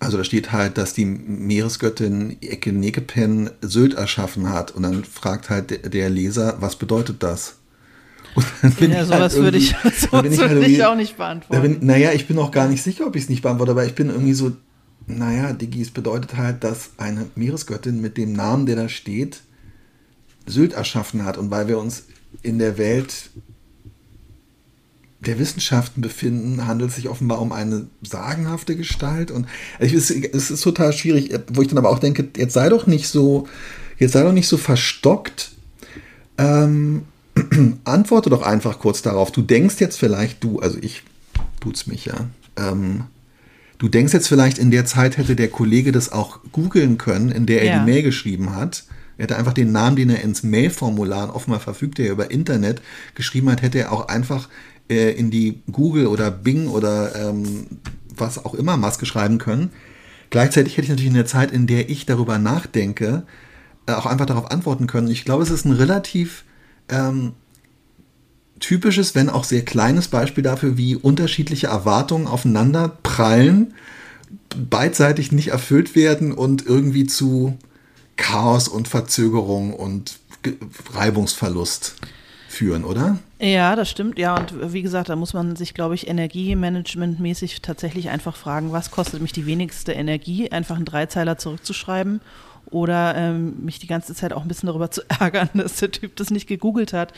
Also 0.00 0.16
da 0.16 0.24
steht 0.24 0.50
halt, 0.52 0.78
dass 0.78 0.94
die 0.94 1.04
Meeresgöttin 1.04 2.38
Ekenekepen 2.40 3.50
Sylt 3.60 3.94
erschaffen 3.94 4.48
hat. 4.48 4.70
Und 4.70 4.82
dann 4.82 5.04
fragt 5.04 5.50
halt 5.50 5.92
der 5.92 6.08
Leser, 6.08 6.56
was 6.60 6.76
bedeutet 6.76 7.22
das? 7.22 7.56
ja, 8.80 9.04
sowas 9.04 9.34
halt 9.34 9.34
würde 9.34 9.58
ich, 9.58 9.74
sowas 9.98 10.26
ich, 10.26 10.40
halt 10.40 10.66
ich 10.66 10.84
auch 10.84 10.94
nicht 10.94 11.18
beantworten. 11.18 11.62
Bin, 11.62 11.86
naja, 11.86 12.12
ich 12.12 12.26
bin 12.26 12.38
auch 12.38 12.50
gar 12.50 12.68
nicht 12.68 12.82
sicher, 12.82 13.06
ob 13.06 13.16
ich 13.16 13.24
es 13.24 13.28
nicht 13.28 13.42
beantworte, 13.42 13.72
aber 13.72 13.84
ich 13.84 13.94
bin 13.94 14.08
irgendwie 14.08 14.34
so, 14.34 14.52
naja, 15.06 15.52
Digi, 15.52 15.82
es 15.82 15.90
bedeutet 15.90 16.36
halt, 16.36 16.64
dass 16.64 16.90
eine 16.96 17.26
Meeresgöttin 17.34 18.00
mit 18.00 18.16
dem 18.16 18.32
Namen, 18.32 18.66
der 18.66 18.76
da 18.76 18.88
steht, 18.88 19.42
Sylt 20.46 20.72
erschaffen 20.72 21.24
hat 21.24 21.38
und 21.38 21.50
weil 21.50 21.68
wir 21.68 21.78
uns 21.78 22.04
in 22.42 22.58
der 22.58 22.78
Welt 22.78 23.30
der 25.20 25.38
Wissenschaften 25.38 26.00
befinden, 26.00 26.66
handelt 26.66 26.90
es 26.90 26.96
sich 26.96 27.08
offenbar 27.08 27.40
um 27.40 27.52
eine 27.52 27.86
sagenhafte 28.02 28.76
Gestalt. 28.76 29.30
Und 29.30 29.46
es 29.78 29.92
ist, 29.92 30.10
es 30.10 30.50
ist 30.50 30.60
total 30.60 30.92
schwierig, 30.92 31.30
wo 31.52 31.62
ich 31.62 31.68
dann 31.68 31.78
aber 31.78 31.90
auch 31.90 31.98
denke, 31.98 32.28
jetzt 32.36 32.54
sei 32.54 32.68
doch 32.68 32.86
nicht 32.86 33.08
so, 33.08 33.48
jetzt 33.98 34.12
sei 34.12 34.22
doch 34.22 34.32
nicht 34.32 34.48
so 34.48 34.56
verstockt. 34.56 35.52
Ähm, 36.38 37.02
antworte 37.84 38.30
doch 38.30 38.42
einfach 38.42 38.78
kurz 38.78 39.02
darauf. 39.02 39.32
Du 39.32 39.42
denkst 39.42 39.76
jetzt 39.80 39.98
vielleicht, 39.98 40.44
du, 40.44 40.60
also 40.60 40.78
ich 40.80 41.02
tut's 41.60 41.86
mich 41.86 42.04
ja. 42.04 42.28
Ähm, 42.56 43.04
du 43.78 43.88
denkst 43.88 44.12
jetzt 44.12 44.28
vielleicht, 44.28 44.58
in 44.58 44.70
der 44.70 44.86
Zeit 44.86 45.16
hätte 45.16 45.34
der 45.34 45.48
Kollege 45.48 45.92
das 45.92 46.12
auch 46.12 46.40
googeln 46.52 46.98
können, 46.98 47.30
in 47.30 47.46
der 47.46 47.62
er 47.62 47.66
ja. 47.66 47.78
die 47.78 47.90
Mail 47.90 48.02
geschrieben 48.02 48.54
hat. 48.54 48.84
Er 49.18 49.24
hätte 49.24 49.36
einfach 49.36 49.54
den 49.54 49.72
Namen, 49.72 49.96
den 49.96 50.10
er 50.10 50.22
ins 50.22 50.42
Mailformular 50.42 51.34
offenbar 51.34 51.60
verfügt, 51.60 51.98
der 51.98 52.10
über 52.10 52.30
Internet 52.30 52.82
geschrieben 53.14 53.50
hat, 53.50 53.62
hätte 53.62 53.78
er 53.78 53.92
auch 53.92 54.08
einfach 54.08 54.48
äh, 54.90 55.12
in 55.12 55.30
die 55.30 55.62
Google 55.70 56.06
oder 56.06 56.30
Bing 56.30 56.68
oder 56.68 57.14
ähm, 57.14 57.66
was 58.14 58.44
auch 58.44 58.54
immer 58.54 58.76
Maske 58.76 59.06
schreiben 59.06 59.38
können. 59.38 59.70
Gleichzeitig 60.30 60.76
hätte 60.76 60.84
ich 60.84 60.90
natürlich 60.90 61.10
in 61.10 61.14
der 61.14 61.26
Zeit, 61.26 61.50
in 61.50 61.66
der 61.66 61.88
ich 61.88 62.06
darüber 62.06 62.38
nachdenke, 62.38 63.24
äh, 63.86 63.92
auch 63.92 64.06
einfach 64.06 64.26
darauf 64.26 64.50
antworten 64.50 64.86
können. 64.86 65.08
Ich 65.08 65.24
glaube, 65.24 65.42
es 65.42 65.50
ist 65.50 65.64
ein 65.64 65.72
relativ 65.72 66.44
ähm, 66.88 67.32
typisches, 68.60 69.14
wenn 69.14 69.28
auch 69.28 69.44
sehr 69.44 69.64
kleines 69.64 70.08
Beispiel 70.08 70.42
dafür, 70.42 70.76
wie 70.76 70.96
unterschiedliche 70.96 71.68
Erwartungen 71.68 72.26
aufeinander 72.26 72.96
prallen, 73.02 73.74
beidseitig 74.56 75.32
nicht 75.32 75.48
erfüllt 75.48 75.94
werden 75.94 76.32
und 76.32 76.66
irgendwie 76.66 77.06
zu 77.06 77.56
Chaos 78.16 78.68
und 78.68 78.88
Verzögerung 78.88 79.72
und 79.74 80.18
Reibungsverlust 80.94 81.96
führen, 82.48 82.84
oder? 82.84 83.18
Ja, 83.38 83.76
das 83.76 83.90
stimmt. 83.90 84.18
Ja, 84.18 84.36
und 84.36 84.72
wie 84.72 84.82
gesagt, 84.82 85.08
da 85.08 85.16
muss 85.16 85.34
man 85.34 85.56
sich, 85.56 85.74
glaube 85.74 85.94
ich, 85.94 86.08
energiemanagementmäßig 86.08 87.60
tatsächlich 87.60 88.08
einfach 88.08 88.36
fragen, 88.36 88.72
was 88.72 88.90
kostet 88.90 89.20
mich 89.20 89.32
die 89.32 89.46
wenigste 89.46 89.92
Energie, 89.92 90.50
einfach 90.50 90.76
einen 90.76 90.86
Dreizeiler 90.86 91.36
zurückzuschreiben 91.36 92.20
oder 92.70 93.14
ähm, 93.14 93.64
mich 93.64 93.78
die 93.78 93.86
ganze 93.86 94.14
Zeit 94.14 94.32
auch 94.32 94.42
ein 94.42 94.48
bisschen 94.48 94.68
darüber 94.68 94.90
zu 94.90 95.02
ärgern, 95.20 95.50
dass 95.54 95.76
der 95.76 95.90
Typ 95.90 96.16
das 96.16 96.30
nicht 96.30 96.46
gegoogelt 96.46 96.92
hat. 96.92 97.12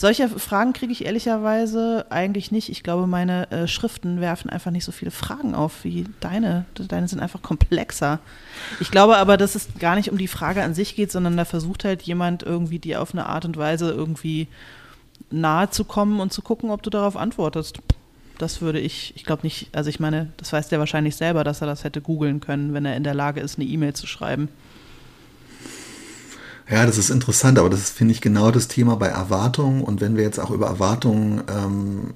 Solche 0.00 0.30
Fragen 0.30 0.72
kriege 0.72 0.92
ich 0.92 1.04
ehrlicherweise 1.04 2.06
eigentlich 2.08 2.50
nicht. 2.50 2.70
Ich 2.70 2.82
glaube, 2.82 3.06
meine 3.06 3.50
äh, 3.50 3.68
Schriften 3.68 4.22
werfen 4.22 4.48
einfach 4.48 4.70
nicht 4.70 4.86
so 4.86 4.92
viele 4.92 5.10
Fragen 5.10 5.54
auf 5.54 5.84
wie 5.84 6.06
deine. 6.20 6.64
Deine 6.74 7.06
sind 7.06 7.20
einfach 7.20 7.42
komplexer. 7.42 8.18
Ich 8.80 8.90
glaube 8.90 9.18
aber, 9.18 9.36
dass 9.36 9.56
es 9.56 9.68
gar 9.78 9.96
nicht 9.96 10.10
um 10.10 10.16
die 10.16 10.26
Frage 10.26 10.62
an 10.62 10.72
sich 10.72 10.96
geht, 10.96 11.12
sondern 11.12 11.36
da 11.36 11.44
versucht 11.44 11.84
halt 11.84 12.00
jemand 12.00 12.42
irgendwie 12.42 12.78
dir 12.78 13.02
auf 13.02 13.12
eine 13.12 13.26
Art 13.26 13.44
und 13.44 13.58
Weise 13.58 13.90
irgendwie 13.90 14.48
nahe 15.30 15.68
zu 15.68 15.84
kommen 15.84 16.18
und 16.18 16.32
zu 16.32 16.40
gucken, 16.40 16.70
ob 16.70 16.82
du 16.82 16.88
darauf 16.88 17.18
antwortest. 17.18 17.80
Das 18.38 18.62
würde 18.62 18.80
ich, 18.80 19.12
ich 19.16 19.24
glaube 19.24 19.42
nicht, 19.42 19.68
also 19.76 19.90
ich 19.90 20.00
meine, 20.00 20.32
das 20.38 20.50
weiß 20.50 20.68
der 20.68 20.78
wahrscheinlich 20.78 21.16
selber, 21.16 21.44
dass 21.44 21.60
er 21.60 21.66
das 21.66 21.84
hätte 21.84 22.00
googeln 22.00 22.40
können, 22.40 22.72
wenn 22.72 22.86
er 22.86 22.96
in 22.96 23.04
der 23.04 23.12
Lage 23.12 23.42
ist, 23.42 23.58
eine 23.58 23.68
E-Mail 23.68 23.92
zu 23.92 24.06
schreiben. 24.06 24.48
Ja, 26.70 26.86
das 26.86 26.98
ist 26.98 27.10
interessant, 27.10 27.58
aber 27.58 27.68
das 27.68 27.90
finde 27.90 28.12
ich, 28.12 28.20
genau 28.20 28.52
das 28.52 28.68
Thema 28.68 28.94
bei 28.94 29.08
Erwartungen. 29.08 29.82
Und 29.82 30.00
wenn 30.00 30.16
wir 30.16 30.22
jetzt 30.22 30.38
auch 30.38 30.50
über 30.50 30.68
Erwartungen 30.68 31.42
ähm, 31.48 32.14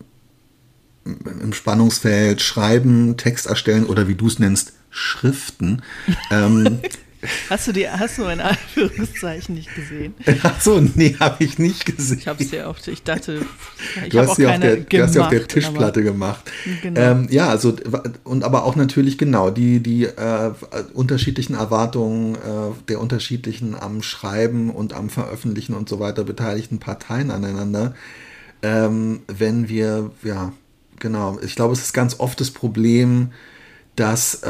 im 1.04 1.52
Spannungsfeld 1.52 2.40
schreiben, 2.40 3.16
Text 3.16 3.46
erstellen 3.46 3.84
oder 3.84 4.06
wie 4.06 4.14
du 4.14 4.28
es 4.28 4.38
nennst, 4.38 4.72
Schriften, 4.90 5.82
ähm, 6.30 6.78
Hast 7.50 7.68
du 7.68 7.72
die, 7.72 7.88
hast 7.88 8.18
du 8.18 8.22
mein 8.22 8.40
Anführungszeichen 8.40 9.54
nicht 9.54 9.74
gesehen? 9.74 10.14
Ach 10.42 10.60
so, 10.60 10.80
nee, 10.80 11.16
habe 11.18 11.44
ich 11.44 11.58
nicht 11.58 11.86
gesehen. 11.86 12.18
Ich 12.18 12.28
habe 12.28 12.42
es 12.42 12.50
ja 12.50 12.66
auch, 12.66 12.76
ich 12.86 13.02
dachte, 13.02 13.44
ich 14.04 14.10
du 14.10 14.18
hast 14.18 14.36
sie 14.36 14.46
auf 14.46 14.58
der, 14.58 14.76
du 14.76 15.02
hast 15.02 15.12
sie 15.12 15.20
auf 15.20 15.28
der 15.28 15.46
Tischplatte 15.46 16.02
gemacht. 16.02 16.50
Genau. 16.82 17.00
Ähm, 17.00 17.28
ja, 17.30 17.48
also 17.48 17.76
und 18.24 18.44
aber 18.44 18.64
auch 18.64 18.76
natürlich 18.76 19.18
genau 19.18 19.50
die 19.50 19.80
die 19.80 20.04
äh, 20.04 20.52
unterschiedlichen 20.92 21.54
Erwartungen 21.54 22.34
äh, 22.36 22.38
der 22.88 23.00
unterschiedlichen 23.00 23.74
am 23.74 24.02
Schreiben 24.02 24.70
und 24.70 24.92
am 24.92 25.10
Veröffentlichen 25.10 25.74
und 25.74 25.88
so 25.88 26.00
weiter 26.00 26.24
beteiligten 26.24 26.78
Parteien 26.78 27.30
aneinander. 27.30 27.94
Ähm, 28.62 29.22
wenn 29.26 29.68
wir 29.68 30.10
ja 30.22 30.52
genau, 30.98 31.38
ich 31.42 31.54
glaube, 31.54 31.74
es 31.74 31.80
ist 31.80 31.92
ganz 31.92 32.18
oft 32.18 32.40
das 32.40 32.50
Problem 32.50 33.30
dass 33.96 34.42
äh, 34.42 34.48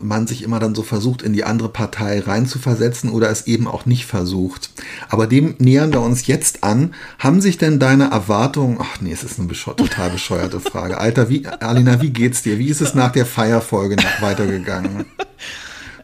man 0.00 0.26
sich 0.26 0.42
immer 0.42 0.60
dann 0.60 0.74
so 0.74 0.82
versucht, 0.82 1.22
in 1.22 1.32
die 1.32 1.44
andere 1.44 1.68
Partei 1.68 2.20
reinzuversetzen 2.20 3.10
oder 3.10 3.28
es 3.28 3.46
eben 3.46 3.66
auch 3.66 3.84
nicht 3.84 4.06
versucht. 4.06 4.70
Aber 5.08 5.26
dem 5.26 5.56
nähern 5.58 5.92
wir 5.92 6.00
uns 6.00 6.26
jetzt 6.26 6.62
an. 6.62 6.94
Haben 7.18 7.40
sich 7.40 7.58
denn 7.58 7.80
deine 7.80 8.10
Erwartungen, 8.10 8.78
ach 8.80 9.00
nee, 9.00 9.12
es 9.12 9.24
ist 9.24 9.38
eine 9.38 9.48
bescheu 9.48 9.72
total 9.72 10.10
bescheuerte 10.10 10.60
Frage. 10.60 10.98
Alter, 10.98 11.28
wie, 11.28 11.46
Alina, 11.46 12.00
wie 12.00 12.10
geht's 12.10 12.42
dir? 12.42 12.58
Wie 12.58 12.68
ist 12.68 12.80
es 12.80 12.94
nach 12.94 13.12
der 13.12 13.26
Feierfolge 13.26 13.96
weitergegangen? 14.20 15.06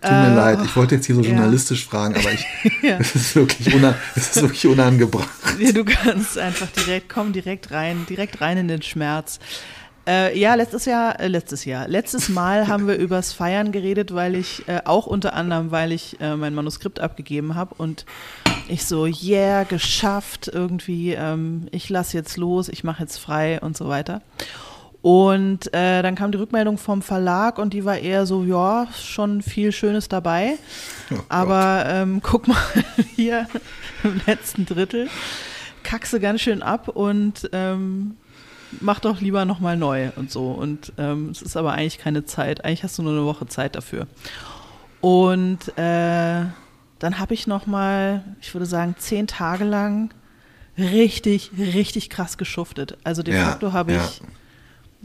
Tut 0.00 0.10
mir 0.10 0.32
äh, 0.32 0.34
leid, 0.34 0.58
ich 0.64 0.76
wollte 0.76 0.96
jetzt 0.96 1.06
hier 1.06 1.14
so 1.14 1.22
ja. 1.22 1.30
journalistisch 1.30 1.84
fragen, 1.84 2.14
aber 2.16 2.32
ich, 2.32 2.44
ja. 2.82 2.98
es, 2.98 3.14
ist 3.14 3.34
wirklich 3.34 3.74
es 4.14 4.36
ist 4.36 4.42
wirklich 4.42 4.66
unangebracht. 4.66 5.28
Ja, 5.58 5.72
du 5.72 5.84
kannst 5.84 6.36
einfach 6.38 6.68
direkt, 6.68 7.08
komm 7.08 7.32
direkt 7.32 7.70
rein, 7.70 8.06
direkt 8.08 8.40
rein 8.40 8.58
in 8.58 8.68
den 8.68 8.82
Schmerz. 8.82 9.40
Äh, 10.06 10.38
ja, 10.38 10.54
letztes 10.54 10.84
Jahr, 10.84 11.18
äh, 11.18 11.26
letztes 11.26 11.64
Jahr, 11.64 11.88
letztes 11.88 12.28
Mal 12.28 12.68
haben 12.68 12.86
wir 12.86 12.96
übers 12.96 13.32
Feiern 13.32 13.72
geredet, 13.72 14.14
weil 14.14 14.36
ich 14.36 14.68
äh, 14.68 14.82
auch 14.84 15.06
unter 15.06 15.34
anderem, 15.34 15.72
weil 15.72 15.90
ich 15.90 16.20
äh, 16.20 16.36
mein 16.36 16.54
Manuskript 16.54 17.00
abgegeben 17.00 17.56
habe 17.56 17.74
und 17.76 18.06
ich 18.68 18.84
so, 18.84 19.06
yeah, 19.06 19.64
geschafft, 19.64 20.48
irgendwie, 20.52 21.12
ähm, 21.12 21.66
ich 21.72 21.88
lasse 21.88 22.16
jetzt 22.16 22.36
los, 22.36 22.68
ich 22.68 22.84
mache 22.84 23.02
jetzt 23.02 23.18
frei 23.18 23.60
und 23.60 23.76
so 23.76 23.88
weiter. 23.88 24.22
Und 25.02 25.72
äh, 25.74 26.02
dann 26.02 26.14
kam 26.14 26.32
die 26.32 26.38
Rückmeldung 26.38 26.78
vom 26.78 27.02
Verlag 27.02 27.58
und 27.58 27.74
die 27.74 27.84
war 27.84 27.98
eher 27.98 28.26
so, 28.26 28.44
ja, 28.44 28.88
schon 28.96 29.42
viel 29.42 29.72
Schönes 29.72 30.08
dabei. 30.08 30.54
Oh 31.12 31.16
aber 31.28 31.84
ähm, 31.86 32.20
guck 32.22 32.46
mal 32.46 32.62
hier 33.16 33.48
im 34.04 34.20
letzten 34.26 34.66
Drittel, 34.66 35.08
kackse 35.82 36.20
ganz 36.20 36.40
schön 36.40 36.62
ab 36.62 36.88
und 36.88 37.48
ähm, 37.52 38.16
mach 38.80 39.00
doch 39.00 39.20
lieber 39.20 39.44
nochmal 39.44 39.76
neu 39.76 40.10
und 40.16 40.30
so. 40.30 40.50
Und 40.50 40.92
ähm, 40.98 41.30
es 41.30 41.42
ist 41.42 41.56
aber 41.56 41.72
eigentlich 41.72 41.98
keine 41.98 42.24
Zeit. 42.24 42.64
Eigentlich 42.64 42.82
hast 42.82 42.98
du 42.98 43.02
nur 43.02 43.12
eine 43.12 43.24
Woche 43.24 43.46
Zeit 43.46 43.76
dafür. 43.76 44.06
Und 45.00 45.68
äh, 45.76 46.44
dann 46.98 47.18
habe 47.18 47.34
ich 47.34 47.46
nochmal, 47.46 48.24
ich 48.40 48.54
würde 48.54 48.66
sagen, 48.66 48.94
zehn 48.98 49.26
Tage 49.26 49.64
lang 49.64 50.10
richtig, 50.78 51.52
richtig 51.58 52.10
krass 52.10 52.38
geschuftet. 52.38 52.96
Also 53.04 53.22
de 53.22 53.34
facto 53.34 53.68
ja, 53.68 53.72
habe 53.72 53.92
ich 53.92 54.20
ja 54.20 54.26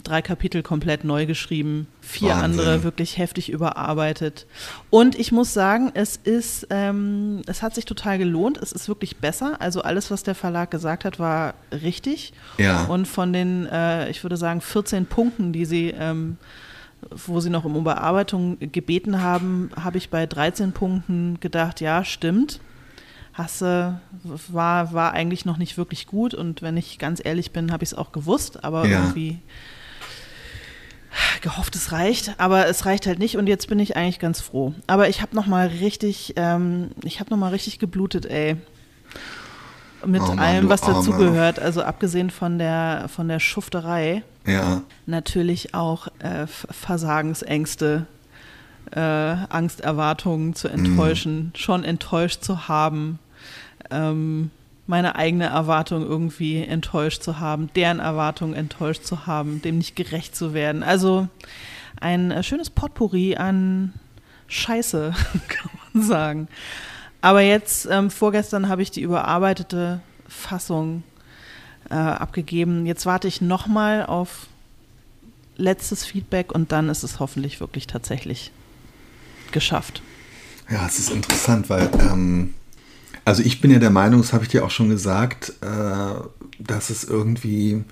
drei 0.03 0.21
Kapitel 0.21 0.63
komplett 0.63 1.03
neu 1.03 1.25
geschrieben, 1.25 1.87
vier 2.01 2.29
Wahnsinn. 2.29 2.59
andere 2.59 2.83
wirklich 2.83 3.17
heftig 3.17 3.51
überarbeitet. 3.51 4.47
Und 4.89 5.17
ich 5.19 5.31
muss 5.31 5.53
sagen, 5.53 5.91
es 5.93 6.15
ist, 6.15 6.67
ähm, 6.69 7.41
es 7.47 7.61
hat 7.61 7.75
sich 7.75 7.85
total 7.85 8.17
gelohnt. 8.17 8.57
Es 8.57 8.71
ist 8.71 8.87
wirklich 8.87 9.17
besser. 9.17 9.59
Also 9.59 9.81
alles, 9.81 10.09
was 10.09 10.23
der 10.23 10.35
Verlag 10.35 10.71
gesagt 10.71 11.05
hat, 11.05 11.19
war 11.19 11.53
richtig. 11.71 12.33
Ja. 12.57 12.85
Und 12.85 13.07
von 13.07 13.33
den, 13.33 13.65
äh, 13.67 14.09
ich 14.09 14.23
würde 14.23 14.37
sagen, 14.37 14.61
14 14.61 15.05
Punkten, 15.05 15.53
die 15.53 15.65
sie 15.65 15.89
ähm, 15.89 16.37
wo 17.09 17.39
sie 17.39 17.49
noch 17.49 17.65
um 17.65 17.75
Überarbeitung 17.75 18.57
gebeten 18.59 19.21
haben, 19.21 19.71
habe 19.75 19.97
ich 19.97 20.09
bei 20.09 20.25
13 20.25 20.71
Punkten 20.71 21.39
gedacht, 21.39 21.81
ja, 21.81 22.03
stimmt. 22.03 22.59
Hasse 23.33 24.01
war, 24.49 24.93
war 24.93 25.13
eigentlich 25.13 25.45
noch 25.45 25.57
nicht 25.57 25.77
wirklich 25.77 26.05
gut 26.05 26.33
und 26.33 26.61
wenn 26.61 26.75
ich 26.75 26.99
ganz 26.99 27.21
ehrlich 27.23 27.51
bin, 27.51 27.71
habe 27.71 27.83
ich 27.83 27.91
es 27.91 27.97
auch 27.97 28.11
gewusst, 28.11 28.63
aber 28.63 28.85
ja. 28.85 28.99
irgendwie 28.99 29.39
gehofft, 31.41 31.75
es 31.75 31.91
reicht, 31.91 32.35
aber 32.39 32.67
es 32.67 32.85
reicht 32.85 33.05
halt 33.07 33.19
nicht 33.19 33.37
und 33.37 33.47
jetzt 33.47 33.67
bin 33.67 33.79
ich 33.79 33.97
eigentlich 33.97 34.19
ganz 34.19 34.41
froh. 34.41 34.73
Aber 34.87 35.09
ich 35.09 35.21
habe 35.21 35.35
noch 35.35 35.45
mal 35.47 35.67
richtig, 35.67 36.33
ähm, 36.37 36.91
ich 37.03 37.19
habe 37.19 37.29
noch 37.31 37.37
mal 37.37 37.49
richtig 37.49 37.79
geblutet, 37.79 38.25
ey. 38.25 38.57
Mit 40.05 40.21
Oh 40.21 40.27
Mann, 40.29 40.39
allem, 40.39 40.69
was 40.69 40.81
dazugehört. 40.81 41.59
Also 41.59 41.83
abgesehen 41.83 42.31
von 42.31 42.57
der 42.57 43.05
von 43.13 43.27
der 43.27 43.39
Schufterei, 43.39 44.23
Ja. 44.47 44.81
natürlich 45.05 45.75
auch 45.75 46.07
äh, 46.19 46.47
Versagensängste, 46.47 48.07
äh, 48.95 48.99
Angst, 48.99 49.81
Erwartungen 49.81 50.55
zu 50.55 50.67
enttäuschen, 50.69 51.51
schon 51.55 51.83
enttäuscht 51.83 52.43
zu 52.43 52.67
haben, 52.67 53.19
ähm, 53.91 54.49
meine 54.91 55.15
eigene 55.15 55.45
Erwartung 55.45 56.03
irgendwie 56.03 56.63
enttäuscht 56.63 57.23
zu 57.23 57.39
haben, 57.39 57.69
deren 57.77 57.99
Erwartung 57.99 58.53
enttäuscht 58.53 59.05
zu 59.05 59.25
haben, 59.25 59.61
dem 59.61 59.77
nicht 59.77 59.95
gerecht 59.95 60.35
zu 60.35 60.53
werden. 60.53 60.83
Also 60.83 61.29
ein 62.01 62.29
äh, 62.29 62.43
schönes 62.43 62.69
Potpourri 62.69 63.37
an 63.37 63.93
Scheiße, 64.47 65.13
kann 65.47 65.71
man 65.93 66.03
sagen. 66.03 66.47
Aber 67.21 67.39
jetzt, 67.39 67.87
ähm, 67.89 68.11
vorgestern 68.11 68.67
habe 68.67 68.81
ich 68.81 68.91
die 68.91 68.99
überarbeitete 68.99 70.01
Fassung 70.27 71.03
äh, 71.89 71.93
abgegeben. 71.93 72.85
Jetzt 72.85 73.05
warte 73.05 73.29
ich 73.29 73.39
nochmal 73.39 74.05
auf 74.05 74.47
letztes 75.55 76.03
Feedback 76.05 76.51
und 76.51 76.73
dann 76.73 76.89
ist 76.89 77.03
es 77.03 77.21
hoffentlich 77.21 77.61
wirklich 77.61 77.87
tatsächlich 77.87 78.51
geschafft. 79.53 80.01
Ja, 80.69 80.85
es 80.85 80.99
ist 80.99 81.11
interessant, 81.11 81.69
weil, 81.69 81.89
ähm, 82.11 82.55
also 83.25 83.43
ich 83.43 83.61
bin 83.61 83.71
ja 83.71 83.79
der 83.79 83.89
Meinung, 83.89 84.21
das 84.21 84.33
habe 84.33 84.43
ich 84.43 84.49
dir 84.49 84.65
auch 84.65 84.71
schon 84.71 84.89
gesagt, 84.89 85.53
äh, 85.61 86.21
dass 86.59 86.89
es 86.89 87.03
irgendwie, 87.03 87.83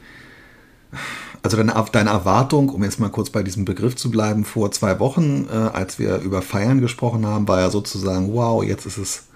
also 1.44 1.58
deine, 1.58 1.74
deine 1.92 2.10
Erwartung, 2.10 2.70
um 2.70 2.84
jetzt 2.84 3.00
mal 3.00 3.10
kurz 3.10 3.30
bei 3.30 3.44
diesem 3.44 3.66
Begriff 3.66 3.96
zu 3.96 4.10
bleiben, 4.10 4.44
vor 4.44 4.72
zwei 4.72 5.00
Wochen, 5.00 5.48
äh, 5.52 5.54
als 5.54 6.00
wir 6.00 6.18
über 6.18 6.42
Feiern 6.42 6.82
gesprochen 6.82 7.26
haben, 7.26 7.48
war 7.48 7.60
ja 7.60 7.70
sozusagen, 7.70 8.34
wow, 8.34 8.64
jetzt 8.64 8.86
ist 8.86 8.98
es, 8.98 9.28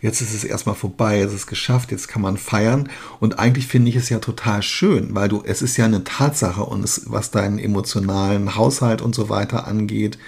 jetzt 0.00 0.20
ist 0.20 0.34
es 0.34 0.44
erstmal 0.44 0.76
vorbei, 0.76 1.18
jetzt 1.18 1.30
ist 1.30 1.40
es 1.40 1.46
geschafft, 1.46 1.90
jetzt 1.90 2.08
kann 2.08 2.22
man 2.22 2.36
feiern. 2.36 2.88
Und 3.18 3.38
eigentlich 3.38 3.66
finde 3.66 3.90
ich 3.90 3.96
es 3.96 4.08
ja 4.10 4.20
total 4.20 4.62
schön, 4.62 5.14
weil 5.14 5.28
du, 5.28 5.42
es 5.44 5.62
ist 5.62 5.76
ja 5.76 5.84
eine 5.84 6.04
Tatsache 6.04 6.62
und 6.62 6.84
es, 6.84 7.10
was 7.10 7.30
deinen 7.30 7.58
emotionalen 7.58 8.54
Haushalt 8.54 9.02
und 9.02 9.14
so 9.14 9.28
weiter 9.28 9.66
angeht, 9.66 10.18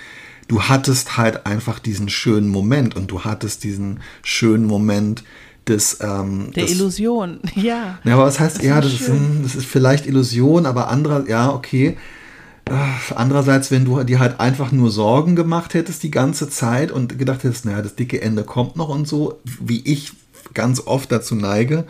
du 0.48 0.62
hattest 0.62 1.16
halt 1.16 1.46
einfach 1.46 1.78
diesen 1.78 2.08
schönen 2.08 2.48
Moment 2.48 2.96
und 2.96 3.10
du 3.10 3.24
hattest 3.24 3.64
diesen 3.64 4.00
schönen 4.22 4.66
Moment 4.66 5.24
des, 5.66 5.98
ähm, 6.00 6.52
Der 6.54 6.64
des, 6.64 6.72
Illusion, 6.72 7.40
ja. 7.54 7.98
ja, 8.04 8.14
aber 8.14 8.26
was 8.26 8.38
heißt, 8.38 8.58
Das 8.58 8.64
ja, 8.64 8.78
ist 8.78 9.00
das 9.00 9.08
ist, 9.08 9.20
das 9.42 9.54
ist 9.56 9.66
vielleicht 9.66 10.06
Illusion, 10.06 10.66
aber 10.66 10.88
anderer, 10.88 11.28
ja, 11.28 11.52
okay. 11.52 11.96
Äh, 12.64 13.14
Andererseits, 13.14 13.70
wenn 13.70 13.84
du 13.84 14.02
dir 14.04 14.18
halt 14.18 14.40
einfach 14.40 14.72
nur 14.72 14.90
Sorgen 14.90 15.36
gemacht 15.36 15.74
hättest 15.74 16.02
die 16.02 16.10
ganze 16.10 16.48
Zeit 16.48 16.90
und 16.90 17.18
gedacht 17.18 17.44
hättest, 17.44 17.64
naja, 17.64 17.82
das 17.82 17.96
dicke 17.96 18.20
Ende 18.20 18.44
kommt 18.44 18.76
noch 18.76 18.88
und 18.88 19.06
so, 19.08 19.40
wie 19.60 19.80
ich 19.84 20.12
ganz 20.54 20.80
oft 20.86 21.10
dazu 21.10 21.34
neige, 21.34 21.84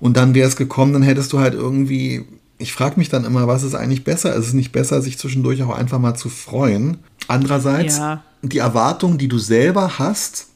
und 0.00 0.16
dann 0.16 0.34
wäre 0.34 0.48
es 0.48 0.56
gekommen, 0.56 0.92
dann 0.92 1.02
hättest 1.02 1.32
du 1.32 1.38
halt 1.38 1.54
irgendwie, 1.54 2.26
ich 2.58 2.72
frage 2.72 2.96
mich 2.96 3.08
dann 3.08 3.24
immer, 3.24 3.46
was 3.46 3.62
ist 3.62 3.74
eigentlich 3.74 4.04
besser? 4.04 4.34
Ist 4.34 4.48
es 4.48 4.52
nicht 4.52 4.72
besser, 4.72 5.02
sich 5.02 5.18
zwischendurch 5.18 5.62
auch 5.62 5.74
einfach 5.74 5.98
mal 5.98 6.14
zu 6.14 6.28
freuen? 6.28 6.98
Andererseits, 7.28 7.98
Ja. 7.98 8.22
die 8.42 8.58
Erwartung, 8.58 9.18
die 9.18 9.28
du 9.28 9.38
selber 9.38 9.98
hast, 9.98 10.46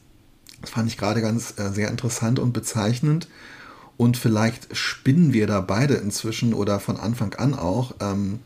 das 0.61 0.71
fand 0.71 0.89
ich 0.89 0.97
gerade 0.97 1.21
ganz 1.21 1.53
äh, 1.57 1.69
sehr 1.71 1.89
interessant 1.89 2.39
und 2.39 2.53
bezeichnend. 2.53 3.27
Und 3.97 4.17
vielleicht 4.17 4.75
spinnen 4.75 5.33
wir 5.33 5.45
da 5.47 5.59
beide 5.61 5.95
inzwischen 5.95 6.53
oder 6.53 6.79
von 6.79 6.97
Anfang 6.97 7.33
an 7.35 7.53
auch. 7.53 7.93
Ähm, 7.99 8.39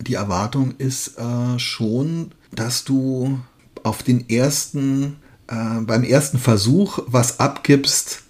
die 0.00 0.14
Erwartung 0.14 0.74
ist 0.78 1.18
äh, 1.18 1.58
schon, 1.58 2.32
dass 2.52 2.84
du 2.84 3.40
auf 3.82 4.02
den 4.02 4.28
ersten, 4.28 5.16
äh, 5.46 5.80
beim 5.80 6.02
ersten 6.04 6.38
Versuch 6.38 6.98
was 7.06 7.40
abgibst, 7.40 8.22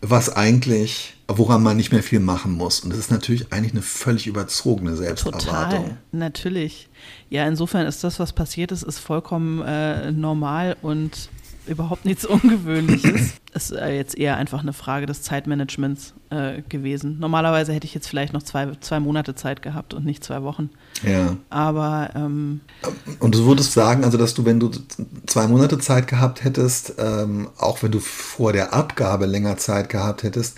was 0.00 0.34
eigentlich, 0.34 1.14
woran 1.28 1.62
man 1.62 1.76
nicht 1.76 1.92
mehr 1.92 2.02
viel 2.02 2.20
machen 2.20 2.52
muss. 2.52 2.80
Und 2.80 2.90
das 2.90 2.98
ist 2.98 3.10
natürlich 3.10 3.52
eigentlich 3.52 3.72
eine 3.72 3.82
völlig 3.82 4.26
überzogene 4.26 4.96
Selbsterwartung. 4.96 5.84
Total, 5.84 5.98
natürlich. 6.12 6.88
Ja, 7.30 7.46
insofern 7.46 7.86
ist 7.86 8.04
das, 8.04 8.18
was 8.18 8.32
passiert 8.32 8.72
ist, 8.72 8.82
ist 8.82 8.98
vollkommen 8.98 9.62
äh, 9.62 10.12
normal 10.12 10.76
und 10.82 11.28
überhaupt 11.66 12.04
nichts 12.04 12.24
Ungewöhnliches. 12.26 13.34
ist 13.54 13.72
äh, 13.72 13.94
jetzt 13.96 14.16
eher 14.16 14.36
einfach 14.36 14.60
eine 14.60 14.72
Frage 14.72 15.06
des 15.06 15.22
Zeitmanagements 15.22 16.14
äh, 16.30 16.62
gewesen. 16.68 17.18
Normalerweise 17.18 17.72
hätte 17.72 17.86
ich 17.86 17.94
jetzt 17.94 18.08
vielleicht 18.08 18.32
noch 18.32 18.42
zwei, 18.42 18.72
zwei 18.80 19.00
Monate 19.00 19.34
Zeit 19.34 19.62
gehabt 19.62 19.94
und 19.94 20.04
nicht 20.04 20.24
zwei 20.24 20.42
Wochen. 20.42 20.70
Ja. 21.02 21.36
Aber 21.50 22.10
ähm, 22.14 22.60
Und 23.20 23.34
du 23.34 23.44
würdest 23.46 23.72
sagen, 23.72 24.04
also 24.04 24.18
dass 24.18 24.34
du, 24.34 24.44
wenn 24.44 24.60
du 24.60 24.70
zwei 25.26 25.46
Monate 25.46 25.78
Zeit 25.78 26.06
gehabt 26.06 26.44
hättest, 26.44 26.94
ähm, 26.98 27.48
auch 27.56 27.82
wenn 27.82 27.92
du 27.92 28.00
vor 28.00 28.52
der 28.52 28.74
Abgabe 28.74 29.26
länger 29.26 29.56
Zeit 29.56 29.88
gehabt 29.88 30.22
hättest, 30.22 30.56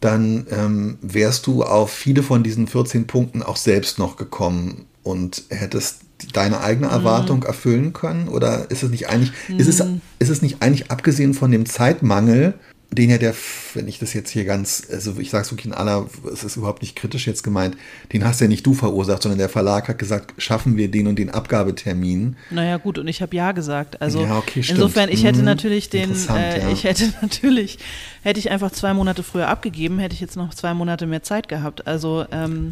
dann 0.00 0.46
ähm, 0.50 0.98
wärst 1.02 1.46
du 1.46 1.64
auf 1.64 1.90
viele 1.90 2.22
von 2.22 2.42
diesen 2.42 2.68
14 2.68 3.06
Punkten 3.06 3.42
auch 3.42 3.56
selbst 3.56 3.98
noch 3.98 4.16
gekommen 4.16 4.86
und 5.02 5.42
hättest 5.48 6.02
deine 6.32 6.60
eigene 6.60 6.88
Erwartung 6.88 7.42
erfüllen 7.44 7.92
können? 7.92 8.28
Oder 8.28 8.70
ist 8.70 8.82
es 8.82 8.90
nicht 8.90 9.08
eigentlich, 9.08 9.32
ist, 9.56 9.68
es, 9.68 9.80
ist 10.18 10.28
es 10.28 10.42
nicht 10.42 10.62
eigentlich 10.62 10.90
abgesehen 10.90 11.34
von 11.34 11.50
dem 11.50 11.66
Zeitmangel, 11.66 12.54
den 12.90 13.10
ja 13.10 13.18
der, 13.18 13.34
wenn 13.74 13.86
ich 13.86 13.98
das 13.98 14.14
jetzt 14.14 14.30
hier 14.30 14.46
ganz, 14.46 14.86
also 14.90 15.16
ich 15.18 15.28
sage 15.28 15.44
es 15.44 15.52
wirklich 15.52 15.66
in 15.66 15.74
aller, 15.74 16.06
es 16.32 16.42
ist 16.42 16.56
überhaupt 16.56 16.80
nicht 16.80 16.96
kritisch 16.96 17.26
jetzt 17.26 17.42
gemeint, 17.42 17.76
den 18.14 18.24
hast 18.24 18.40
ja 18.40 18.48
nicht 18.48 18.64
du 18.64 18.72
verursacht, 18.72 19.22
sondern 19.22 19.38
der 19.38 19.50
Verlag 19.50 19.88
hat 19.88 19.98
gesagt, 19.98 20.32
schaffen 20.40 20.78
wir 20.78 20.90
den 20.90 21.06
und 21.06 21.18
den 21.18 21.28
Abgabetermin. 21.28 22.36
naja, 22.50 22.78
gut, 22.78 22.96
und 22.96 23.06
ich 23.06 23.20
habe 23.20 23.36
Ja 23.36 23.52
gesagt. 23.52 24.00
Also 24.00 24.22
Ja, 24.22 24.38
okay, 24.38 24.64
insofern, 24.66 25.10
ich 25.10 25.22
hätte 25.24 25.40
Mhm. 25.40 25.44
natürlich 25.44 25.90
den, 25.90 26.12
äh, 26.30 26.60
ja. 26.60 26.70
ich 26.70 26.84
hätte 26.84 27.12
natürlich, 27.20 27.78
hätte 28.22 28.40
ich 28.40 28.50
einfach 28.50 28.70
zwei 28.72 28.94
Monate 28.94 29.22
früher 29.22 29.48
abgegeben, 29.48 29.98
hätte 29.98 30.14
ich 30.14 30.20
jetzt 30.22 30.36
noch 30.36 30.54
zwei 30.54 30.72
Monate 30.72 31.06
mehr 31.06 31.22
Zeit 31.22 31.48
gehabt. 31.50 31.86
Also 31.86 32.24
ähm, 32.32 32.70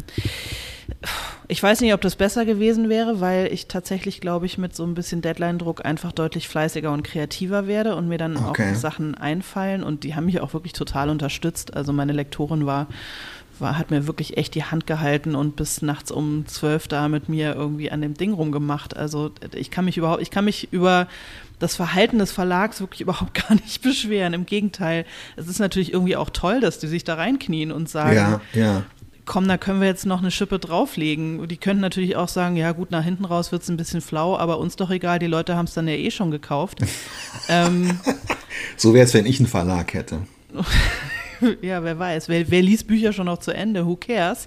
ich 1.47 1.61
weiß 1.61 1.81
nicht, 1.81 1.93
ob 1.93 2.01
das 2.01 2.15
besser 2.15 2.45
gewesen 2.45 2.89
wäre, 2.89 3.19
weil 3.21 3.51
ich 3.53 3.67
tatsächlich, 3.67 4.19
glaube 4.21 4.45
ich, 4.45 4.57
mit 4.57 4.75
so 4.75 4.83
ein 4.83 4.93
bisschen 4.95 5.21
Deadline-Druck 5.21 5.85
einfach 5.85 6.11
deutlich 6.11 6.47
fleißiger 6.47 6.91
und 6.91 7.03
kreativer 7.03 7.67
werde 7.67 7.95
und 7.95 8.07
mir 8.07 8.17
dann 8.17 8.37
Okay. 8.37 8.71
auch 8.71 8.75
Sachen 8.75 9.15
einfallen 9.15 9.83
und 9.83 10.03
die 10.03 10.15
haben 10.15 10.25
mich 10.25 10.41
auch 10.41 10.53
wirklich 10.53 10.73
total 10.73 11.09
unterstützt. 11.09 11.75
Also 11.75 11.93
meine 11.93 12.13
Lektorin 12.13 12.65
war, 12.65 12.87
war, 13.59 13.77
hat 13.77 13.91
mir 13.91 14.07
wirklich 14.07 14.37
echt 14.37 14.55
die 14.55 14.63
Hand 14.65 14.85
gehalten 14.87 15.35
und 15.35 15.55
bis 15.55 15.81
nachts 15.81 16.11
um 16.11 16.45
zwölf 16.47 16.87
da 16.87 17.07
mit 17.07 17.29
mir 17.29 17.55
irgendwie 17.55 17.91
an 17.91 18.01
dem 18.01 18.13
Ding 18.13 18.33
rumgemacht. 18.33 18.95
Also 18.95 19.31
ich 19.53 19.71
kann 19.71 19.85
mich 19.85 19.97
überhaupt, 19.97 20.21
ich 20.21 20.31
kann 20.31 20.45
mich 20.45 20.71
über 20.71 21.07
das 21.59 21.75
Verhalten 21.75 22.19
des 22.19 22.31
Verlags 22.31 22.81
wirklich 22.81 23.01
überhaupt 23.07 23.33
gar 23.33 23.55
nicht 23.55 23.81
beschweren. 23.81 24.33
Im 24.33 24.45
Gegenteil, 24.45 25.05
es 25.37 25.47
ist 25.47 25.59
natürlich 25.59 25.91
irgendwie 25.93 26.15
auch 26.15 26.29
toll, 26.29 26.59
dass 26.59 26.77
die 26.79 26.87
sich 26.87 27.03
da 27.03 27.15
reinknien 27.15 27.71
und 27.71 27.89
sagen, 27.89 28.15
Ja, 28.15 28.41
ja. 28.53 28.83
Komm, 29.27 29.47
da 29.47 29.57
können 29.57 29.79
wir 29.79 29.87
jetzt 29.87 30.07
noch 30.07 30.19
eine 30.19 30.31
Schippe 30.31 30.57
drauflegen. 30.57 31.47
Die 31.47 31.57
könnten 31.57 31.81
natürlich 31.81 32.15
auch 32.15 32.29
sagen, 32.29 32.55
ja 32.55 32.71
gut, 32.71 32.89
nach 32.89 33.03
hinten 33.03 33.25
raus 33.25 33.51
wird 33.51 33.61
es 33.61 33.69
ein 33.69 33.77
bisschen 33.77 34.01
flau, 34.01 34.35
aber 34.35 34.57
uns 34.57 34.75
doch 34.75 34.89
egal, 34.89 35.19
die 35.19 35.27
Leute 35.27 35.55
haben 35.55 35.65
es 35.65 35.75
dann 35.75 35.87
ja 35.87 35.93
eh 35.93 36.09
schon 36.09 36.31
gekauft. 36.31 36.79
ähm, 37.49 37.99
So 38.75 38.93
wäre 38.93 39.05
es, 39.05 39.13
wenn 39.13 39.25
ich 39.25 39.39
einen 39.39 39.47
Verlag 39.47 39.93
hätte. 39.93 40.21
ja, 41.61 41.83
wer 41.83 41.99
weiß, 41.99 42.29
wer, 42.29 42.49
wer 42.49 42.61
liest 42.61 42.87
Bücher 42.87 43.13
schon 43.13 43.25
noch 43.25 43.39
zu 43.39 43.51
Ende, 43.51 43.85
who 43.85 43.95
cares? 43.95 44.45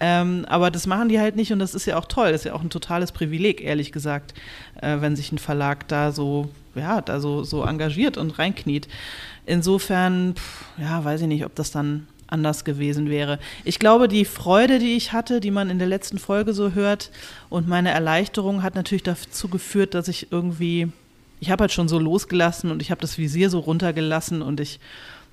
Ähm, 0.00 0.46
aber 0.48 0.70
das 0.70 0.86
machen 0.86 1.08
die 1.08 1.20
halt 1.20 1.36
nicht 1.36 1.52
und 1.52 1.58
das 1.58 1.74
ist 1.74 1.86
ja 1.86 1.98
auch 1.98 2.06
toll, 2.06 2.32
das 2.32 2.42
ist 2.42 2.44
ja 2.46 2.54
auch 2.54 2.62
ein 2.62 2.70
totales 2.70 3.12
Privileg, 3.12 3.60
ehrlich 3.60 3.92
gesagt, 3.92 4.34
äh, 4.80 5.00
wenn 5.00 5.16
sich 5.16 5.32
ein 5.32 5.38
Verlag 5.38 5.88
da 5.88 6.12
so, 6.12 6.48
ja, 6.74 7.00
da 7.00 7.20
so, 7.20 7.44
so 7.44 7.64
engagiert 7.64 8.16
und 8.16 8.38
reinkniet. 8.38 8.88
Insofern, 9.44 10.34
pff, 10.36 10.64
ja, 10.78 11.04
weiß 11.04 11.22
ich 11.22 11.26
nicht, 11.26 11.44
ob 11.44 11.54
das 11.54 11.70
dann 11.70 12.06
anders 12.32 12.64
gewesen 12.64 13.08
wäre. 13.08 13.38
Ich 13.64 13.78
glaube, 13.78 14.08
die 14.08 14.24
Freude, 14.24 14.78
die 14.78 14.96
ich 14.96 15.12
hatte, 15.12 15.40
die 15.40 15.50
man 15.50 15.70
in 15.70 15.78
der 15.78 15.88
letzten 15.88 16.18
Folge 16.18 16.54
so 16.54 16.72
hört 16.72 17.10
und 17.50 17.68
meine 17.68 17.90
Erleichterung 17.90 18.62
hat 18.62 18.74
natürlich 18.74 19.02
dazu 19.02 19.48
geführt, 19.48 19.94
dass 19.94 20.08
ich 20.08 20.32
irgendwie, 20.32 20.90
ich 21.40 21.50
habe 21.50 21.62
halt 21.62 21.72
schon 21.72 21.88
so 21.88 21.98
losgelassen 21.98 22.70
und 22.70 22.82
ich 22.82 22.90
habe 22.90 23.00
das 23.00 23.18
Visier 23.18 23.50
so 23.50 23.60
runtergelassen 23.60 24.42
und 24.42 24.58
ich 24.58 24.80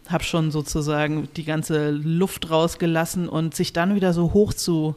habe 0.10 0.24
schon 0.24 0.52
sozusagen 0.52 1.30
die 1.36 1.46
ganze 1.46 1.92
Luft 1.92 2.50
rausgelassen 2.50 3.30
und 3.30 3.56
sich 3.56 3.74
dann 3.74 3.96
wieder 3.96 4.12
so 4.14 4.34
hoch 4.34 4.54
zu 4.54 4.96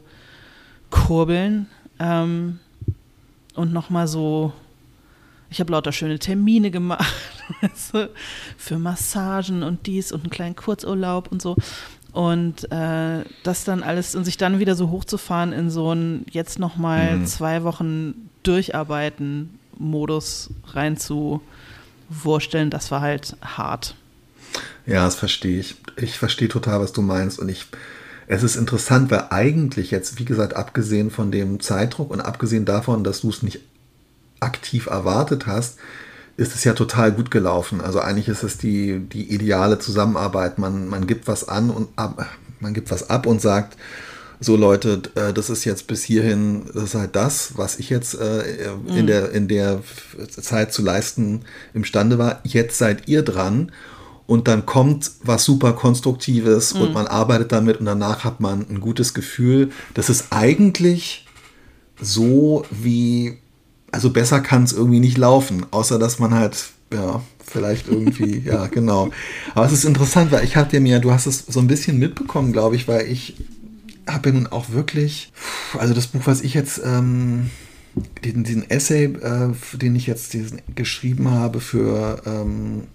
kurbeln 0.89 1.67
ähm, 1.99 2.59
und 3.55 3.73
nochmal 3.73 4.07
so, 4.07 4.53
ich 5.49 5.59
habe 5.59 5.71
lauter 5.71 5.91
schöne 5.91 6.17
Termine 6.17 6.71
gemacht 6.71 7.13
für 8.57 8.79
Massagen 8.79 9.61
und 9.61 9.85
dies 9.85 10.11
und 10.11 10.21
einen 10.21 10.31
kleinen 10.31 10.55
Kurzurlaub 10.55 11.31
und 11.31 11.41
so. 11.41 11.55
Und 12.13 12.71
äh, 12.71 13.23
das 13.43 13.63
dann 13.63 13.81
alles 13.83 14.15
und 14.15 14.23
sich 14.23 14.37
dann 14.37 14.59
wieder 14.59 14.75
so 14.75 14.91
hochzufahren 14.91 15.51
in 15.51 15.69
so 15.71 15.93
ein 15.93 16.25
jetzt 16.31 16.59
nochmal 16.59 17.17
Mhm. 17.17 17.25
zwei 17.25 17.63
Wochen 17.63 18.29
durcharbeiten 18.43 19.57
Modus 19.79 20.51
reinzuwursteln, 20.67 22.69
das 22.69 22.91
war 22.91 23.01
halt 23.01 23.35
hart. 23.41 23.95
Ja, 24.85 25.05
das 25.05 25.15
verstehe 25.15 25.59
ich. 25.59 25.75
Ich 25.97 26.19
verstehe 26.19 26.49
total, 26.49 26.79
was 26.81 26.93
du 26.93 27.01
meinst. 27.01 27.39
Und 27.39 27.49
ich, 27.49 27.65
es 28.27 28.43
ist 28.43 28.55
interessant, 28.57 29.09
weil 29.09 29.27
eigentlich 29.31 29.89
jetzt, 29.91 30.19
wie 30.19 30.25
gesagt, 30.25 30.55
abgesehen 30.55 31.09
von 31.09 31.31
dem 31.31 31.59
Zeitdruck 31.59 32.11
und 32.11 32.21
abgesehen 32.21 32.65
davon, 32.65 33.03
dass 33.03 33.21
du 33.21 33.29
es 33.29 33.41
nicht 33.41 33.59
aktiv 34.39 34.85
erwartet 34.87 35.47
hast, 35.47 35.79
ist 36.35 36.55
es 36.55 36.63
ja 36.63 36.73
total 36.73 37.11
gut 37.11 37.31
gelaufen. 37.31 37.81
Also 37.81 37.99
eigentlich 37.99 38.27
ist 38.27 38.43
es 38.43 38.57
die, 38.57 38.99
die 38.99 39.33
ideale 39.33 39.79
Zusammenarbeit. 39.79 40.57
Man, 40.57 40.87
man 40.87 41.05
gibt 41.05 41.27
was 41.27 41.47
an 41.47 41.69
und 41.69 41.89
ab, 41.95 42.25
man 42.59 42.73
gibt 42.73 42.89
was 42.91 43.09
ab 43.09 43.25
und 43.25 43.41
sagt, 43.41 43.77
so 44.39 44.55
Leute, 44.55 45.01
äh, 45.15 45.31
das 45.31 45.49
ist 45.49 45.63
jetzt 45.63 45.87
bis 45.87 46.03
hierhin, 46.03 46.63
das 46.73 46.83
ist 46.83 46.95
halt 46.95 47.15
das, 47.15 47.57
was 47.57 47.79
ich 47.79 47.89
jetzt 47.89 48.19
äh, 48.19 48.65
in, 48.87 49.03
mhm. 49.03 49.07
der, 49.07 49.31
in 49.31 49.47
der 49.47 49.81
Zeit 50.27 50.73
zu 50.73 50.81
leisten 50.81 51.41
imstande 51.73 52.17
war. 52.17 52.41
Jetzt 52.43 52.77
seid 52.77 53.07
ihr 53.07 53.21
dran 53.21 53.71
und 54.25 54.47
dann 54.47 54.65
kommt 54.65 55.11
was 55.23 55.45
super 55.45 55.73
Konstruktives 55.73 56.73
mhm. 56.73 56.81
und 56.81 56.93
man 56.93 57.07
arbeitet 57.07 57.51
damit 57.51 57.79
und 57.79 57.85
danach 57.85 58.23
hat 58.23 58.39
man 58.39 58.65
ein 58.69 58.79
gutes 58.79 59.13
Gefühl. 59.13 59.71
Das 59.93 60.09
ist 60.09 60.27
eigentlich 60.31 61.27
so 62.01 62.65
wie, 62.71 63.37
also 63.93 64.09
besser 64.09 64.41
kann 64.41 64.63
es 64.63 64.73
irgendwie 64.73 64.99
nicht 64.99 65.17
laufen, 65.17 65.65
außer 65.71 65.99
dass 65.99 66.19
man 66.19 66.33
halt, 66.33 66.71
ja, 66.91 67.21
vielleicht 67.45 67.87
irgendwie, 67.87 68.39
ja, 68.45 68.67
genau. 68.67 69.11
Aber 69.53 69.65
es 69.65 69.71
ist 69.71 69.85
interessant, 69.85 70.31
weil 70.31 70.43
ich 70.43 70.55
hatte 70.55 70.79
mir, 70.79 70.99
du 70.99 71.11
hast 71.11 71.27
es 71.27 71.45
so 71.47 71.59
ein 71.59 71.67
bisschen 71.67 71.99
mitbekommen, 71.99 72.51
glaube 72.51 72.75
ich, 72.75 72.87
weil 72.87 73.07
ich 73.07 73.35
habe 74.07 74.29
ja 74.29 74.35
nun 74.35 74.47
auch 74.47 74.71
wirklich, 74.71 75.31
also 75.77 75.93
das 75.93 76.07
Buch, 76.07 76.21
was 76.25 76.41
ich 76.41 76.55
jetzt, 76.55 76.81
ähm, 76.83 77.51
den, 78.25 78.43
diesen 78.43 78.69
Essay, 78.69 79.05
äh, 79.05 79.51
den 79.73 79.95
ich 79.95 80.07
jetzt 80.07 80.33
diesen 80.33 80.61
geschrieben 80.73 81.29
habe 81.29 81.59
für 81.59 82.23
ähm, 82.25 82.87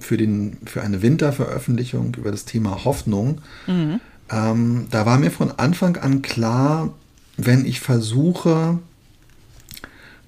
für, 0.00 0.16
den, 0.16 0.58
für 0.64 0.82
eine 0.82 1.02
Winterveröffentlichung 1.02 2.14
über 2.16 2.30
das 2.30 2.44
Thema 2.44 2.84
Hoffnung. 2.84 3.40
Mhm. 3.66 4.00
Ähm, 4.30 4.86
da 4.92 5.06
war 5.06 5.18
mir 5.18 5.32
von 5.32 5.50
Anfang 5.50 5.96
an 5.96 6.22
klar, 6.22 6.94
wenn 7.36 7.64
ich 7.64 7.80
versuche, 7.80 8.78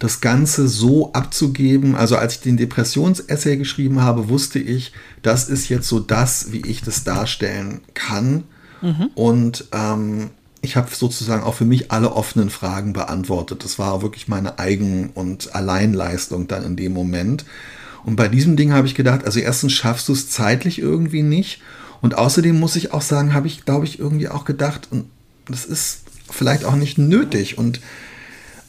das 0.00 0.22
Ganze 0.22 0.66
so 0.66 1.12
abzugeben, 1.12 1.94
also 1.94 2.16
als 2.16 2.36
ich 2.36 2.40
den 2.40 2.56
Depressionsessay 2.56 3.58
geschrieben 3.58 4.00
habe, 4.00 4.30
wusste 4.30 4.58
ich, 4.58 4.92
das 5.22 5.48
ist 5.48 5.68
jetzt 5.68 5.88
so 5.88 6.00
das, 6.00 6.52
wie 6.52 6.62
ich 6.66 6.82
das 6.82 7.04
darstellen 7.04 7.82
kann. 7.92 8.44
Mhm. 8.80 9.10
Und 9.14 9.66
ähm, 9.72 10.30
ich 10.62 10.76
habe 10.76 10.88
sozusagen 10.94 11.42
auch 11.42 11.54
für 11.54 11.66
mich 11.66 11.92
alle 11.92 12.12
offenen 12.12 12.48
Fragen 12.48 12.94
beantwortet. 12.94 13.62
Das 13.62 13.78
war 13.78 14.00
wirklich 14.00 14.26
meine 14.26 14.58
Eigen- 14.58 15.10
und 15.10 15.54
Alleinleistung 15.54 16.48
dann 16.48 16.64
in 16.64 16.76
dem 16.76 16.94
Moment. 16.94 17.44
Und 18.02 18.16
bei 18.16 18.28
diesem 18.28 18.56
Ding 18.56 18.72
habe 18.72 18.86
ich 18.86 18.94
gedacht, 18.94 19.26
also 19.26 19.38
erstens 19.38 19.74
schaffst 19.74 20.08
du 20.08 20.14
es 20.14 20.30
zeitlich 20.30 20.78
irgendwie 20.78 21.22
nicht. 21.22 21.60
Und 22.00 22.16
außerdem 22.16 22.58
muss 22.58 22.76
ich 22.76 22.94
auch 22.94 23.02
sagen, 23.02 23.34
habe 23.34 23.48
ich, 23.48 23.66
glaube 23.66 23.84
ich, 23.84 23.98
irgendwie 23.98 24.30
auch 24.30 24.46
gedacht, 24.46 24.88
und 24.90 25.04
das 25.46 25.66
ist 25.66 26.04
vielleicht 26.30 26.64
auch 26.64 26.76
nicht 26.76 26.96
nötig. 26.96 27.58
Und 27.58 27.82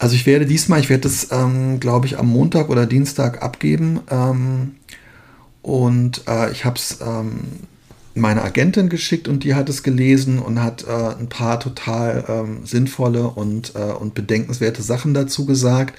also 0.01 0.15
ich 0.15 0.25
werde 0.25 0.47
diesmal, 0.47 0.79
ich 0.79 0.89
werde 0.89 1.03
das, 1.03 1.27
ähm, 1.29 1.79
glaube 1.79 2.07
ich, 2.07 2.17
am 2.17 2.25
Montag 2.27 2.69
oder 2.69 2.87
Dienstag 2.87 3.43
abgeben. 3.43 3.99
Ähm, 4.09 4.71
und 5.61 6.23
äh, 6.27 6.51
ich 6.51 6.65
habe 6.65 6.77
es 6.77 6.97
ähm, 7.05 7.41
meiner 8.15 8.43
Agentin 8.43 8.89
geschickt 8.89 9.27
und 9.27 9.43
die 9.43 9.53
hat 9.53 9.69
es 9.69 9.83
gelesen 9.83 10.39
und 10.39 10.59
hat 10.59 10.87
äh, 10.87 11.19
ein 11.19 11.29
paar 11.29 11.59
total 11.59 12.23
ähm, 12.27 12.65
sinnvolle 12.65 13.27
und, 13.27 13.75
äh, 13.75 13.93
und 13.93 14.15
bedenkenswerte 14.15 14.81
Sachen 14.81 15.13
dazu 15.13 15.45
gesagt. 15.45 15.95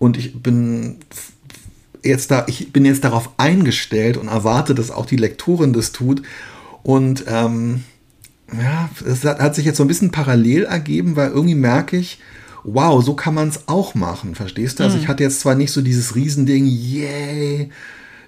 Und 0.00 0.16
ich 0.16 0.42
bin 0.42 0.96
jetzt 2.02 2.32
da, 2.32 2.46
ich 2.48 2.72
bin 2.72 2.84
jetzt 2.84 3.04
darauf 3.04 3.30
eingestellt 3.36 4.16
und 4.16 4.26
erwarte, 4.26 4.74
dass 4.74 4.90
auch 4.90 5.06
die 5.06 5.14
Lektorin 5.14 5.72
das 5.72 5.92
tut. 5.92 6.20
Und 6.82 7.26
ähm, 7.28 7.84
ja, 8.52 8.90
es 9.08 9.24
hat, 9.24 9.38
hat, 9.38 9.54
sich 9.54 9.66
jetzt 9.66 9.76
so 9.76 9.84
ein 9.84 9.88
bisschen 9.88 10.10
parallel 10.10 10.64
ergeben, 10.64 11.14
weil 11.14 11.30
irgendwie 11.30 11.54
merke 11.54 11.96
ich, 11.96 12.18
wow, 12.66 13.02
so 13.02 13.14
kann 13.14 13.34
man 13.34 13.48
es 13.48 13.68
auch 13.68 13.94
machen, 13.94 14.34
verstehst 14.34 14.78
du? 14.78 14.84
Also 14.84 14.96
mhm. 14.96 15.02
ich 15.02 15.08
hatte 15.08 15.22
jetzt 15.22 15.40
zwar 15.40 15.54
nicht 15.54 15.72
so 15.72 15.82
dieses 15.82 16.14
Riesending, 16.16 16.66
yay, 16.66 17.70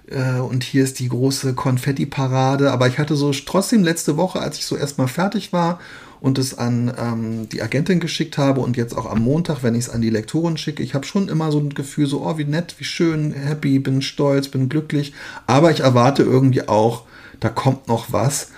äh, 0.09 0.39
und 0.39 0.63
hier 0.63 0.83
ist 0.83 0.99
die 0.99 1.09
große 1.09 1.53
Konfetti-Parade, 1.53 2.71
aber 2.71 2.87
ich 2.87 2.97
hatte 2.97 3.15
so 3.15 3.31
trotzdem 3.31 3.83
letzte 3.83 4.17
Woche, 4.17 4.39
als 4.39 4.57
ich 4.57 4.65
so 4.65 4.77
erstmal 4.77 5.09
fertig 5.09 5.51
war 5.51 5.79
und 6.21 6.37
es 6.37 6.57
an 6.57 6.93
ähm, 6.97 7.49
die 7.49 7.61
Agentin 7.61 7.99
geschickt 7.99 8.37
habe 8.37 8.61
und 8.61 8.77
jetzt 8.77 8.97
auch 8.97 9.05
am 9.05 9.21
Montag, 9.21 9.61
wenn 9.61 9.75
ich 9.75 9.85
es 9.85 9.89
an 9.89 10.01
die 10.01 10.09
Lektorin 10.09 10.57
schicke, 10.57 10.83
ich 10.83 10.93
habe 10.93 11.05
schon 11.05 11.27
immer 11.27 11.51
so 11.51 11.59
ein 11.59 11.73
Gefühl, 11.73 12.07
so, 12.07 12.25
oh, 12.25 12.37
wie 12.37 12.45
nett, 12.45 12.75
wie 12.77 12.85
schön, 12.85 13.33
happy, 13.33 13.79
bin 13.79 14.01
stolz, 14.01 14.47
bin 14.47 14.69
glücklich, 14.69 15.13
aber 15.47 15.71
ich 15.71 15.81
erwarte 15.81 16.23
irgendwie 16.23 16.67
auch, 16.67 17.03
da 17.41 17.49
kommt 17.49 17.87
noch 17.87 18.11
was. 18.11 18.51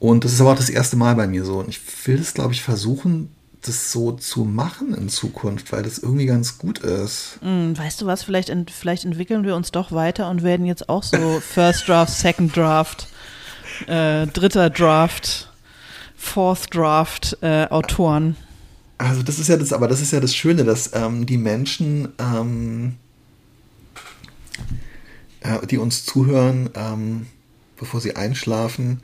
Und 0.00 0.24
das 0.24 0.34
ist 0.34 0.40
aber 0.40 0.52
auch 0.52 0.56
das 0.56 0.70
erste 0.70 0.96
Mal 0.96 1.14
bei 1.14 1.26
mir 1.26 1.44
so. 1.44 1.60
Und 1.60 1.68
ich 1.68 1.80
will 2.06 2.18
es, 2.20 2.34
glaube 2.34 2.52
ich, 2.52 2.62
versuchen, 2.62 3.30
das 3.66 3.92
so 3.92 4.12
zu 4.12 4.44
machen 4.44 4.94
in 4.94 5.08
Zukunft, 5.08 5.72
weil 5.72 5.82
das 5.82 5.98
irgendwie 5.98 6.26
ganz 6.26 6.58
gut 6.58 6.80
ist. 6.80 7.38
Mm, 7.42 7.76
weißt 7.76 8.00
du 8.00 8.06
was, 8.06 8.22
vielleicht, 8.22 8.50
ent 8.50 8.70
vielleicht 8.70 9.04
entwickeln 9.04 9.44
wir 9.44 9.56
uns 9.56 9.72
doch 9.72 9.92
weiter 9.92 10.30
und 10.30 10.42
werden 10.42 10.66
jetzt 10.66 10.88
auch 10.88 11.02
so 11.02 11.40
First 11.40 11.88
Draft, 11.88 12.12
Second 12.12 12.56
Draft, 12.56 13.08
äh, 13.86 14.26
dritter 14.26 14.70
Draft 14.70 15.48
Fourth 16.24 16.74
Draft 16.74 17.36
äh, 17.42 17.66
Autoren. 17.66 18.36
Also 18.98 19.22
das 19.22 19.38
ist 19.38 19.48
ja 19.48 19.56
das, 19.56 19.72
aber 19.72 19.88
das 19.88 20.00
ist 20.00 20.12
ja 20.12 20.20
das 20.20 20.34
Schöne, 20.34 20.64
dass 20.64 20.90
ähm, 20.94 21.26
die 21.26 21.36
Menschen, 21.36 22.08
ähm, 22.18 22.96
äh, 25.40 25.66
die 25.66 25.78
uns 25.78 26.04
zuhören, 26.04 26.70
ähm, 26.74 27.26
bevor 27.76 28.00
sie 28.00 28.16
einschlafen, 28.16 29.00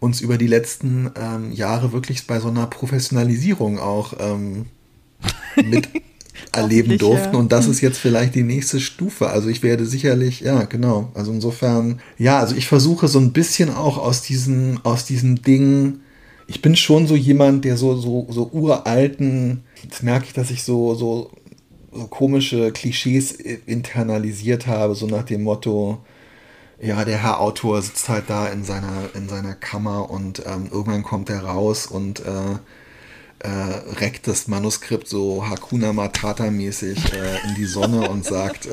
uns 0.00 0.20
über 0.20 0.38
die 0.38 0.46
letzten 0.46 1.10
ähm, 1.14 1.52
Jahre 1.52 1.92
wirklich 1.92 2.26
bei 2.26 2.40
so 2.40 2.48
einer 2.48 2.66
Professionalisierung 2.66 3.78
auch 3.78 4.14
ähm, 4.18 4.66
mit 5.56 5.88
erleben 6.52 6.98
durften. 6.98 7.36
Und 7.36 7.52
das 7.52 7.66
ist 7.66 7.80
jetzt 7.80 7.98
vielleicht 7.98 8.34
die 8.34 8.42
nächste 8.42 8.80
Stufe. 8.80 9.28
Also 9.28 9.48
ich 9.48 9.62
werde 9.62 9.86
sicherlich, 9.86 10.40
ja, 10.40 10.64
genau. 10.64 11.10
Also 11.14 11.32
insofern, 11.32 12.00
ja, 12.18 12.40
also 12.40 12.56
ich 12.56 12.66
versuche 12.66 13.08
so 13.08 13.20
ein 13.20 13.32
bisschen 13.32 13.70
auch 13.70 13.98
aus 13.98 14.22
diesem, 14.22 14.80
aus 14.82 15.04
diesem 15.04 15.42
Ding 15.42 16.00
ich 16.50 16.62
bin 16.62 16.74
schon 16.74 17.06
so 17.06 17.14
jemand, 17.14 17.64
der 17.64 17.76
so, 17.76 17.94
so, 17.94 18.26
so 18.28 18.50
uralten, 18.52 19.62
jetzt 19.84 20.02
merke 20.02 20.24
ich, 20.26 20.32
dass 20.32 20.50
ich 20.50 20.64
so, 20.64 20.96
so, 20.96 21.30
so 21.92 22.08
komische 22.08 22.72
Klischees 22.72 23.30
internalisiert 23.30 24.66
habe, 24.66 24.96
so 24.96 25.06
nach 25.06 25.22
dem 25.22 25.44
Motto, 25.44 25.98
ja, 26.80 27.04
der 27.04 27.18
Herr 27.18 27.40
Autor 27.40 27.82
sitzt 27.82 28.08
halt 28.08 28.24
da 28.28 28.48
in 28.48 28.64
seiner, 28.64 29.10
in 29.14 29.28
seiner 29.28 29.54
Kammer 29.54 30.10
und 30.10 30.42
ähm, 30.46 30.68
irgendwann 30.70 31.02
kommt 31.02 31.28
er 31.28 31.44
raus 31.44 31.86
und 31.86 32.20
äh, 32.20 32.58
äh, 33.40 33.48
reckt 33.98 34.26
das 34.26 34.48
Manuskript 34.48 35.08
so 35.08 35.48
Hakuna 35.48 35.92
Matata-mäßig 35.92 37.12
äh, 37.12 37.48
in 37.48 37.54
die 37.56 37.66
Sonne 37.66 38.08
und 38.08 38.24
sagt, 38.24 38.66
äh, 38.66 38.70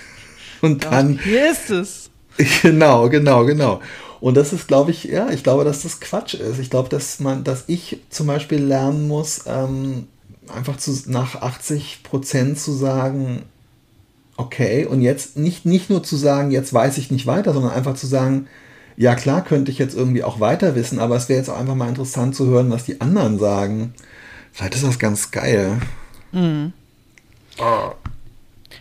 und 0.60 0.84
dann. 0.84 1.14
Ja, 1.14 1.22
hier 1.22 1.50
ist 1.50 1.70
es. 1.70 2.10
Genau, 2.62 3.10
genau, 3.10 3.44
genau. 3.44 3.80
Und 4.20 4.36
das 4.36 4.52
ist, 4.54 4.66
glaube 4.66 4.92
ich, 4.92 5.04
ja, 5.04 5.30
ich 5.30 5.42
glaube, 5.42 5.64
dass 5.64 5.82
das 5.82 6.00
Quatsch 6.00 6.34
ist. 6.34 6.58
Ich 6.58 6.70
glaube, 6.70 6.88
dass 6.88 7.20
man, 7.20 7.44
dass 7.44 7.64
ich 7.66 8.00
zum 8.08 8.26
Beispiel 8.26 8.62
lernen 8.62 9.08
muss, 9.08 9.44
ähm, 9.46 10.06
einfach 10.54 10.76
zu, 10.76 10.96
nach 11.06 11.36
80 11.36 12.02
Prozent 12.02 12.58
zu 12.58 12.72
sagen, 12.72 13.42
okay, 14.40 14.86
und 14.86 15.02
jetzt 15.02 15.36
nicht, 15.36 15.66
nicht 15.66 15.90
nur 15.90 16.02
zu 16.02 16.16
sagen, 16.16 16.50
jetzt 16.50 16.72
weiß 16.72 16.96
ich 16.98 17.10
nicht 17.10 17.26
weiter, 17.26 17.52
sondern 17.52 17.72
einfach 17.72 17.94
zu 17.94 18.06
sagen, 18.06 18.48
ja 18.96 19.14
klar 19.14 19.44
könnte 19.44 19.70
ich 19.70 19.78
jetzt 19.78 19.94
irgendwie 19.94 20.24
auch 20.24 20.40
weiter 20.40 20.74
wissen, 20.74 20.98
aber 20.98 21.16
es 21.16 21.28
wäre 21.28 21.38
jetzt 21.38 21.50
auch 21.50 21.58
einfach 21.58 21.74
mal 21.74 21.88
interessant 21.88 22.34
zu 22.34 22.46
hören, 22.46 22.70
was 22.70 22.84
die 22.84 23.00
anderen 23.00 23.38
sagen. 23.38 23.94
Vielleicht 24.52 24.74
ist 24.74 24.84
das 24.84 24.98
ganz 24.98 25.30
geil. 25.30 25.80
Mhm. 26.32 26.72
Oh. 27.58 27.92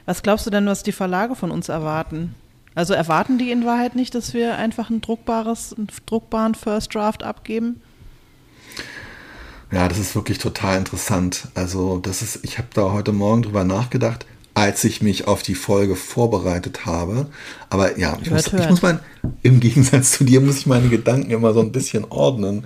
Was 0.05 0.23
glaubst 0.23 0.45
du 0.45 0.49
denn, 0.49 0.65
was 0.65 0.83
die 0.83 0.91
Verlage 0.93 1.35
von 1.35 1.51
uns 1.51 1.69
erwarten? 1.69 2.35
Also 2.73 2.93
erwarten 2.93 3.37
die 3.37 3.51
in 3.51 3.65
Wahrheit 3.65 3.95
nicht, 3.95 4.15
dass 4.15 4.33
wir 4.33 4.57
einfach 4.57 4.89
ein 4.89 5.01
druckbares, 5.01 5.73
einen 5.77 5.89
druckbaren 6.05 6.55
First 6.55 6.95
Draft 6.95 7.23
abgeben? 7.23 7.81
Ja, 9.71 9.87
das 9.87 9.99
ist 9.99 10.15
wirklich 10.15 10.37
total 10.37 10.77
interessant. 10.77 11.49
Also, 11.53 11.99
das 11.99 12.21
ist, 12.21 12.43
ich 12.43 12.57
habe 12.57 12.69
da 12.73 12.91
heute 12.91 13.11
Morgen 13.11 13.43
drüber 13.43 13.63
nachgedacht, 13.65 14.25
als 14.59 14.83
ich 14.83 15.01
mich 15.01 15.25
auf 15.25 15.41
die 15.41 15.55
Folge 15.55 15.95
vorbereitet 15.95 16.85
habe. 16.85 17.27
Aber 17.69 17.97
ja, 17.97 18.17
ich, 18.21 18.29
hört, 18.29 18.43
muss, 18.43 18.51
hört. 18.51 18.63
ich 18.63 18.69
muss 18.69 18.81
mal, 18.81 18.99
im 19.41 19.61
Gegensatz 19.61 20.11
zu 20.11 20.25
dir, 20.25 20.41
muss 20.41 20.57
ich 20.57 20.65
meine 20.65 20.89
Gedanken 20.89 21.31
immer 21.31 21.53
so 21.53 21.61
ein 21.61 21.71
bisschen 21.71 22.03
ordnen. 22.09 22.65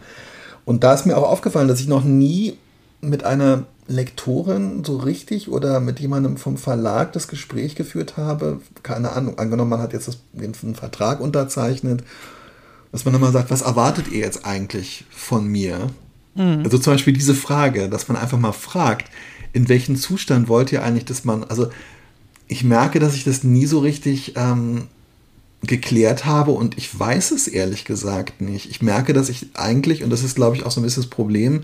Und 0.65 0.83
da 0.83 0.95
ist 0.95 1.05
mir 1.05 1.15
auch 1.15 1.29
aufgefallen, 1.29 1.67
dass 1.67 1.79
ich 1.79 1.87
noch 1.87 2.03
nie 2.03 2.57
mit 3.01 3.23
einer 3.23 3.65
Lektorin 3.87 4.83
so 4.83 4.97
richtig 4.97 5.51
oder 5.51 5.79
mit 5.81 5.99
jemandem 5.99 6.37
vom 6.37 6.57
Verlag 6.57 7.13
das 7.13 7.27
Gespräch 7.27 7.75
geführt 7.75 8.17
habe, 8.17 8.59
keine 8.81 9.11
Ahnung, 9.11 9.37
angenommen, 9.37 9.69
man 9.69 9.81
hat 9.81 9.93
jetzt 9.93 10.07
das, 10.07 10.17
den, 10.31 10.53
den 10.53 10.73
Vertrag 10.73 11.19
unterzeichnet, 11.19 12.03
dass 12.91 13.05
man 13.05 13.13
dann 13.13 13.21
mal 13.21 13.31
sagt, 13.31 13.51
was 13.51 13.61
erwartet 13.61 14.07
ihr 14.11 14.21
jetzt 14.21 14.47
eigentlich 14.47 15.05
von 15.11 15.45
mir? 15.45 15.89
Mhm. 16.33 16.61
Also 16.63 16.79
zum 16.79 16.93
Beispiel 16.93 17.13
diese 17.13 17.35
Frage, 17.35 17.87
dass 17.87 18.07
man 18.07 18.17
einfach 18.17 18.39
mal 18.39 18.51
fragt, 18.51 19.11
in 19.53 19.69
welchen 19.69 19.95
Zustand 19.95 20.47
wollt 20.49 20.71
ihr 20.71 20.83
eigentlich, 20.83 21.05
dass 21.05 21.23
man, 21.23 21.43
also 21.43 21.69
ich 22.47 22.63
merke, 22.63 22.99
dass 22.99 23.15
ich 23.15 23.23
das 23.23 23.43
nie 23.43 23.65
so 23.65 23.79
richtig 23.79 24.33
ähm, 24.35 24.87
geklärt 25.61 26.25
habe 26.25 26.51
und 26.51 26.77
ich 26.77 26.99
weiß 26.99 27.31
es 27.31 27.47
ehrlich 27.47 27.85
gesagt 27.85 28.41
nicht. 28.41 28.69
Ich 28.69 28.81
merke, 28.81 29.13
dass 29.13 29.29
ich 29.29 29.47
eigentlich, 29.53 30.03
und 30.03 30.09
das 30.09 30.23
ist, 30.23 30.35
glaube 30.35 30.55
ich, 30.55 30.65
auch 30.65 30.71
so 30.71 30.81
ein 30.81 30.83
bisschen 30.83 31.03
das 31.03 31.09
Problem, 31.09 31.63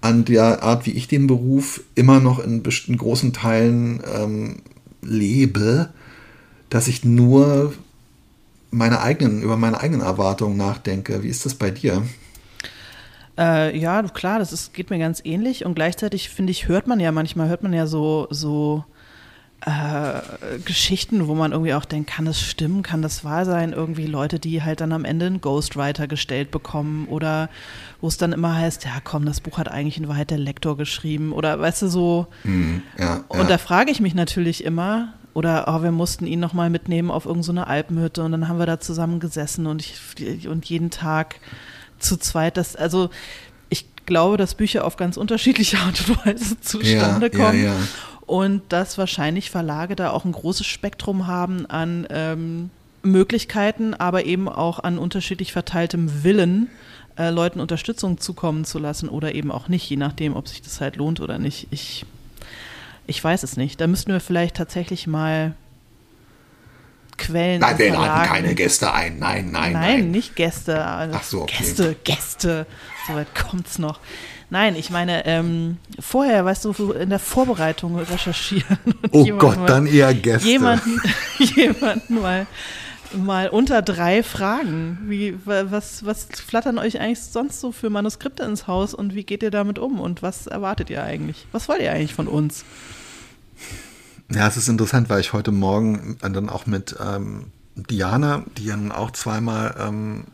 an 0.00 0.24
der 0.24 0.62
Art, 0.62 0.86
wie 0.86 0.92
ich 0.92 1.08
den 1.08 1.26
Beruf 1.26 1.82
immer 1.94 2.20
noch 2.20 2.38
in 2.38 2.62
bestimmten 2.62 2.98
großen 2.98 3.32
Teilen 3.32 4.00
ähm, 4.14 4.56
lebe, 5.02 5.90
dass 6.70 6.88
ich 6.88 7.04
nur 7.04 7.72
meine 8.70 9.00
eigenen, 9.00 9.42
über 9.42 9.56
meine 9.56 9.80
eigenen 9.80 10.02
Erwartungen 10.02 10.56
nachdenke. 10.56 11.22
Wie 11.22 11.28
ist 11.28 11.46
das 11.46 11.54
bei 11.54 11.70
dir? 11.70 12.02
Äh, 13.38 13.78
ja, 13.78 14.02
klar, 14.02 14.38
das 14.38 14.52
ist, 14.52 14.72
geht 14.72 14.90
mir 14.90 14.98
ganz 14.98 15.20
ähnlich 15.24 15.64
und 15.64 15.74
gleichzeitig 15.74 16.30
finde 16.30 16.50
ich, 16.50 16.68
hört 16.68 16.86
man 16.86 17.00
ja 17.00 17.12
manchmal, 17.12 17.48
hört 17.48 17.62
man 17.62 17.72
ja 17.72 17.86
so, 17.86 18.28
so 18.30 18.84
äh, 19.66 20.58
Geschichten, 20.64 21.28
wo 21.28 21.34
man 21.34 21.52
irgendwie 21.52 21.74
auch 21.74 21.84
denkt, 21.84 22.10
kann 22.10 22.24
das 22.24 22.40
stimmen, 22.40 22.82
kann 22.82 23.02
das 23.02 23.24
wahr 23.24 23.44
sein? 23.44 23.72
Irgendwie 23.72 24.06
Leute, 24.06 24.38
die 24.38 24.62
halt 24.62 24.80
dann 24.80 24.92
am 24.92 25.04
Ende 25.04 25.26
einen 25.26 25.40
Ghostwriter 25.40 26.06
gestellt 26.06 26.50
bekommen 26.50 27.08
oder 27.08 27.48
wo 28.00 28.08
es 28.08 28.16
dann 28.16 28.32
immer 28.32 28.54
heißt, 28.54 28.84
ja 28.84 28.92
komm, 29.02 29.24
das 29.24 29.40
Buch 29.40 29.58
hat 29.58 29.68
eigentlich 29.68 29.98
in 29.98 30.08
Wahrheit 30.08 30.30
der 30.30 30.38
Lektor 30.38 30.76
geschrieben 30.76 31.32
oder 31.32 31.58
weißt 31.58 31.82
du 31.82 31.88
so. 31.88 32.26
Mm, 32.44 32.76
ja, 32.98 33.24
und 33.28 33.38
ja. 33.38 33.44
da 33.44 33.58
frage 33.58 33.90
ich 33.90 34.00
mich 34.00 34.14
natürlich 34.14 34.62
immer, 34.62 35.14
oder 35.34 35.64
oh, 35.68 35.82
wir 35.82 35.92
mussten 35.92 36.26
ihn 36.26 36.40
nochmal 36.40 36.70
mitnehmen 36.70 37.10
auf 37.10 37.26
irgendeine 37.26 37.60
so 37.60 37.66
Alpenhütte 37.66 38.22
und 38.22 38.32
dann 38.32 38.48
haben 38.48 38.58
wir 38.58 38.66
da 38.66 38.80
zusammen 38.80 39.20
gesessen 39.20 39.66
und, 39.66 39.82
ich, 39.82 40.48
und 40.48 40.64
jeden 40.66 40.90
Tag 40.90 41.40
zu 41.98 42.16
zweit. 42.16 42.56
Das, 42.56 42.76
also 42.76 43.10
ich 43.68 43.86
glaube, 44.06 44.36
dass 44.36 44.54
Bücher 44.54 44.84
auf 44.84 44.96
ganz 44.96 45.16
unterschiedliche 45.16 45.78
Art 45.78 46.08
und 46.08 46.26
Weise 46.26 46.60
zustande 46.60 47.30
ja, 47.32 47.38
kommen. 47.38 47.62
Ja, 47.62 47.74
ja. 47.74 47.76
Und 48.26 48.62
dass 48.70 48.98
wahrscheinlich 48.98 49.50
Verlage 49.50 49.94
da 49.94 50.10
auch 50.10 50.24
ein 50.24 50.32
großes 50.32 50.66
Spektrum 50.66 51.26
haben 51.28 51.66
an 51.66 52.06
ähm, 52.10 52.70
Möglichkeiten, 53.02 53.94
aber 53.94 54.24
eben 54.24 54.48
auch 54.48 54.80
an 54.80 54.98
unterschiedlich 54.98 55.52
verteiltem 55.52 56.24
Willen, 56.24 56.68
äh, 57.16 57.30
Leuten 57.30 57.60
Unterstützung 57.60 58.18
zukommen 58.18 58.64
zu 58.64 58.80
lassen 58.80 59.08
oder 59.08 59.34
eben 59.34 59.52
auch 59.52 59.68
nicht, 59.68 59.88
je 59.88 59.96
nachdem, 59.96 60.34
ob 60.34 60.48
sich 60.48 60.60
das 60.60 60.80
halt 60.80 60.96
lohnt 60.96 61.20
oder 61.20 61.38
nicht. 61.38 61.68
Ich 61.70 62.04
ich 63.06 63.22
weiß 63.22 63.42
es 63.42 63.56
nicht. 63.56 63.80
Da 63.80 63.86
müssten 63.86 64.12
wir 64.12 64.20
vielleicht 64.20 64.56
tatsächlich 64.56 65.06
mal 65.06 65.54
Quellen. 67.16 67.60
Nein, 67.60 67.78
wir 67.78 67.92
laden 67.92 68.28
keine 68.28 68.54
Gäste 68.54 68.92
ein. 68.92 69.18
Nein, 69.18 69.50
nein, 69.50 69.72
nein. 69.72 69.72
Nein, 69.72 70.10
nicht 70.10 70.36
Gäste. 70.36 70.84
Ach 70.84 71.22
so, 71.22 71.42
okay. 71.42 71.56
Gäste, 71.58 71.96
Gäste. 72.04 72.66
Soweit 73.06 73.34
kommt 73.34 73.66
es 73.66 73.78
noch. 73.78 74.00
Nein, 74.48 74.76
ich 74.76 74.90
meine, 74.90 75.26
ähm, 75.26 75.78
vorher, 75.98 76.44
weißt 76.44 76.66
du, 76.66 76.92
in 76.92 77.10
der 77.10 77.18
Vorbereitung 77.18 77.98
recherchieren. 77.98 78.78
oh 79.10 79.24
Gott, 79.38 79.58
mal, 79.58 79.66
dann 79.66 79.86
eher 79.86 80.14
Gäste. 80.14 80.48
Jemanden, 80.48 81.00
jemanden 81.38 82.20
mal, 82.20 82.46
mal 83.12 83.48
unter 83.48 83.82
drei 83.82 84.22
Fragen. 84.22 84.98
Wie, 85.08 85.36
was, 85.44 86.06
was 86.06 86.28
flattern 86.46 86.78
euch 86.78 87.00
eigentlich 87.00 87.22
sonst 87.22 87.60
so 87.60 87.72
für 87.72 87.90
Manuskripte 87.90 88.44
ins 88.44 88.68
Haus 88.68 88.94
und 88.94 89.16
wie 89.16 89.24
geht 89.24 89.42
ihr 89.42 89.50
damit 89.50 89.80
um 89.80 90.00
und 90.00 90.22
was 90.22 90.46
erwartet 90.46 90.90
ihr 90.90 91.02
eigentlich? 91.02 91.46
Was 91.50 91.68
wollt 91.68 91.80
ihr 91.80 91.90
eigentlich 91.90 92.14
von 92.14 92.28
uns? 92.28 92.64
Ja, 94.32 94.48
es 94.48 94.56
ist 94.56 94.68
interessant, 94.68 95.08
weil 95.08 95.20
ich 95.20 95.32
heute 95.32 95.52
Morgen 95.52 96.16
dann 96.20 96.48
auch 96.48 96.66
mit 96.66 96.96
ähm, 97.00 97.46
Diana, 97.76 98.44
die 98.56 98.64
ja 98.64 98.76
nun 98.76 98.90
auch 98.90 99.12
zweimal 99.12 99.74
ähm, 99.78 100.24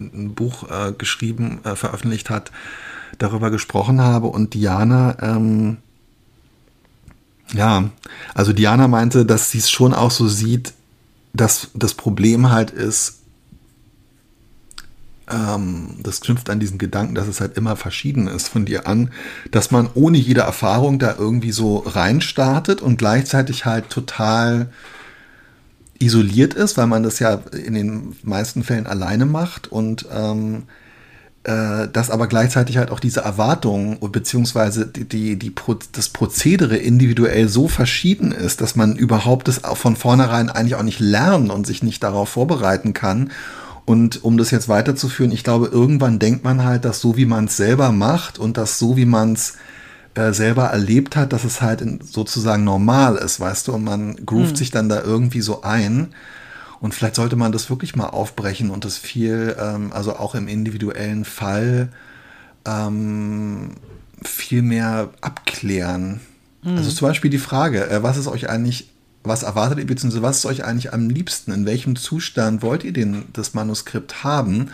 ein 0.00 0.34
Buch 0.34 0.68
äh, 0.70 0.92
geschrieben, 0.92 1.60
äh, 1.64 1.76
veröffentlicht 1.76 2.30
hat, 2.30 2.50
darüber 3.18 3.50
gesprochen 3.50 4.00
habe. 4.00 4.26
Und 4.28 4.54
Diana, 4.54 5.16
ähm, 5.20 5.76
ja, 7.52 7.90
also 8.34 8.52
Diana 8.52 8.88
meinte, 8.88 9.24
dass 9.26 9.50
sie 9.50 9.58
es 9.58 9.70
schon 9.70 9.94
auch 9.94 10.10
so 10.10 10.26
sieht, 10.26 10.72
dass 11.32 11.68
das 11.74 11.94
Problem 11.94 12.50
halt 12.50 12.70
ist, 12.70 13.19
ähm, 15.32 15.96
das 16.02 16.20
knüpft 16.20 16.50
an 16.50 16.60
diesen 16.60 16.78
Gedanken, 16.78 17.14
dass 17.14 17.28
es 17.28 17.40
halt 17.40 17.56
immer 17.56 17.76
verschieden 17.76 18.28
ist 18.28 18.48
von 18.48 18.64
dir 18.64 18.86
an, 18.86 19.10
dass 19.50 19.70
man 19.70 19.88
ohne 19.94 20.18
jede 20.18 20.42
Erfahrung 20.42 20.98
da 20.98 21.14
irgendwie 21.18 21.52
so 21.52 21.78
reinstartet 21.78 22.80
und 22.80 22.98
gleichzeitig 22.98 23.64
halt 23.64 23.90
total 23.90 24.68
isoliert 25.98 26.54
ist, 26.54 26.76
weil 26.78 26.86
man 26.86 27.02
das 27.02 27.18
ja 27.18 27.34
in 27.34 27.74
den 27.74 28.16
meisten 28.22 28.64
Fällen 28.64 28.86
alleine 28.86 29.26
macht 29.26 29.70
und 29.70 30.06
ähm, 30.12 30.64
äh, 31.44 31.88
dass 31.88 32.10
aber 32.10 32.26
gleichzeitig 32.26 32.76
halt 32.76 32.90
auch 32.90 33.00
diese 33.00 33.20
Erwartungen 33.20 33.98
beziehungsweise 34.12 34.86
die, 34.86 35.04
die, 35.04 35.36
die 35.38 35.50
Pro 35.50 35.76
das 35.92 36.08
Prozedere 36.10 36.76
individuell 36.76 37.48
so 37.48 37.68
verschieden 37.68 38.32
ist, 38.32 38.60
dass 38.60 38.76
man 38.76 38.96
überhaupt 38.96 39.48
das 39.48 39.62
von 39.74 39.96
vornherein 39.96 40.50
eigentlich 40.50 40.74
auch 40.74 40.82
nicht 40.82 41.00
lernen 41.00 41.50
und 41.50 41.66
sich 41.66 41.82
nicht 41.82 42.02
darauf 42.02 42.30
vorbereiten 42.30 42.92
kann 42.92 43.30
und 43.90 44.22
um 44.22 44.38
das 44.38 44.52
jetzt 44.52 44.68
weiterzuführen, 44.68 45.32
ich 45.32 45.42
glaube, 45.42 45.66
irgendwann 45.66 46.20
denkt 46.20 46.44
man 46.44 46.62
halt, 46.62 46.84
dass 46.84 47.00
so 47.00 47.16
wie 47.16 47.26
man 47.26 47.46
es 47.46 47.56
selber 47.56 47.90
macht 47.90 48.38
und 48.38 48.56
dass 48.56 48.78
so 48.78 48.96
wie 48.96 49.04
man 49.04 49.32
es 49.32 49.56
äh, 50.14 50.32
selber 50.32 50.66
erlebt 50.66 51.16
hat, 51.16 51.32
dass 51.32 51.42
es 51.42 51.60
halt 51.60 51.82
sozusagen 52.04 52.62
normal 52.62 53.16
ist, 53.16 53.40
weißt 53.40 53.66
du, 53.66 53.72
und 53.72 53.82
man 53.82 54.14
groovt 54.24 54.52
mhm. 54.52 54.56
sich 54.56 54.70
dann 54.70 54.88
da 54.88 55.02
irgendwie 55.02 55.40
so 55.40 55.62
ein. 55.62 56.14
Und 56.78 56.94
vielleicht 56.94 57.16
sollte 57.16 57.34
man 57.34 57.50
das 57.50 57.68
wirklich 57.68 57.96
mal 57.96 58.06
aufbrechen 58.06 58.70
und 58.70 58.84
das 58.84 58.96
viel, 58.96 59.56
ähm, 59.60 59.92
also 59.92 60.14
auch 60.14 60.36
im 60.36 60.46
individuellen 60.46 61.24
Fall, 61.24 61.88
ähm, 62.64 63.72
viel 64.22 64.62
mehr 64.62 65.08
abklären. 65.20 66.20
Mhm. 66.62 66.76
Also 66.76 66.92
zum 66.92 67.08
Beispiel 67.08 67.32
die 67.32 67.38
Frage, 67.38 67.90
äh, 67.90 68.04
was 68.04 68.18
ist 68.18 68.28
euch 68.28 68.48
eigentlich 68.48 68.89
was 69.22 69.42
erwartet 69.42 69.78
ihr, 69.78 69.86
beziehungsweise 69.86 70.22
was 70.22 70.38
ist 70.38 70.46
euch 70.46 70.64
eigentlich 70.64 70.92
am 70.92 71.10
liebsten? 71.10 71.52
In 71.52 71.66
welchem 71.66 71.96
Zustand 71.96 72.62
wollt 72.62 72.84
ihr 72.84 72.92
den, 72.92 73.24
das 73.32 73.54
Manuskript 73.54 74.24
haben? 74.24 74.70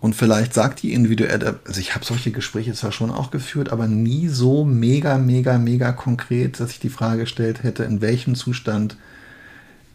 Und 0.00 0.14
vielleicht 0.14 0.54
sagt 0.54 0.82
die 0.82 0.92
individuell, 0.92 1.58
also 1.66 1.80
ich 1.80 1.94
habe 1.94 2.04
solche 2.04 2.30
Gespräche 2.30 2.72
zwar 2.72 2.92
schon 2.92 3.10
auch 3.10 3.30
geführt, 3.30 3.70
aber 3.72 3.88
nie 3.88 4.28
so 4.28 4.64
mega, 4.64 5.18
mega, 5.18 5.58
mega 5.58 5.90
konkret, 5.92 6.60
dass 6.60 6.70
ich 6.70 6.78
die 6.78 6.90
Frage 6.90 7.22
gestellt 7.22 7.64
hätte, 7.64 7.82
in 7.82 8.00
welchem 8.00 8.36
Zustand 8.36 8.96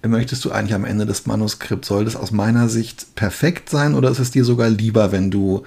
möchtest 0.06 0.43
du 0.43 0.51
eigentlich 0.51 0.73
am 0.73 0.84
Ende 0.84 1.06
des 1.06 1.25
Manuskripts? 1.25 1.88
Soll 1.88 2.03
das 2.03 2.17
aus 2.17 2.32
meiner 2.32 2.67
Sicht 2.67 3.15
perfekt 3.15 3.69
sein 3.69 3.95
oder 3.95 4.10
ist 4.10 4.19
es 4.19 4.32
dir 4.32 4.43
sogar 4.43 4.69
lieber, 4.69 5.13
wenn 5.13 5.32
du 5.32 5.63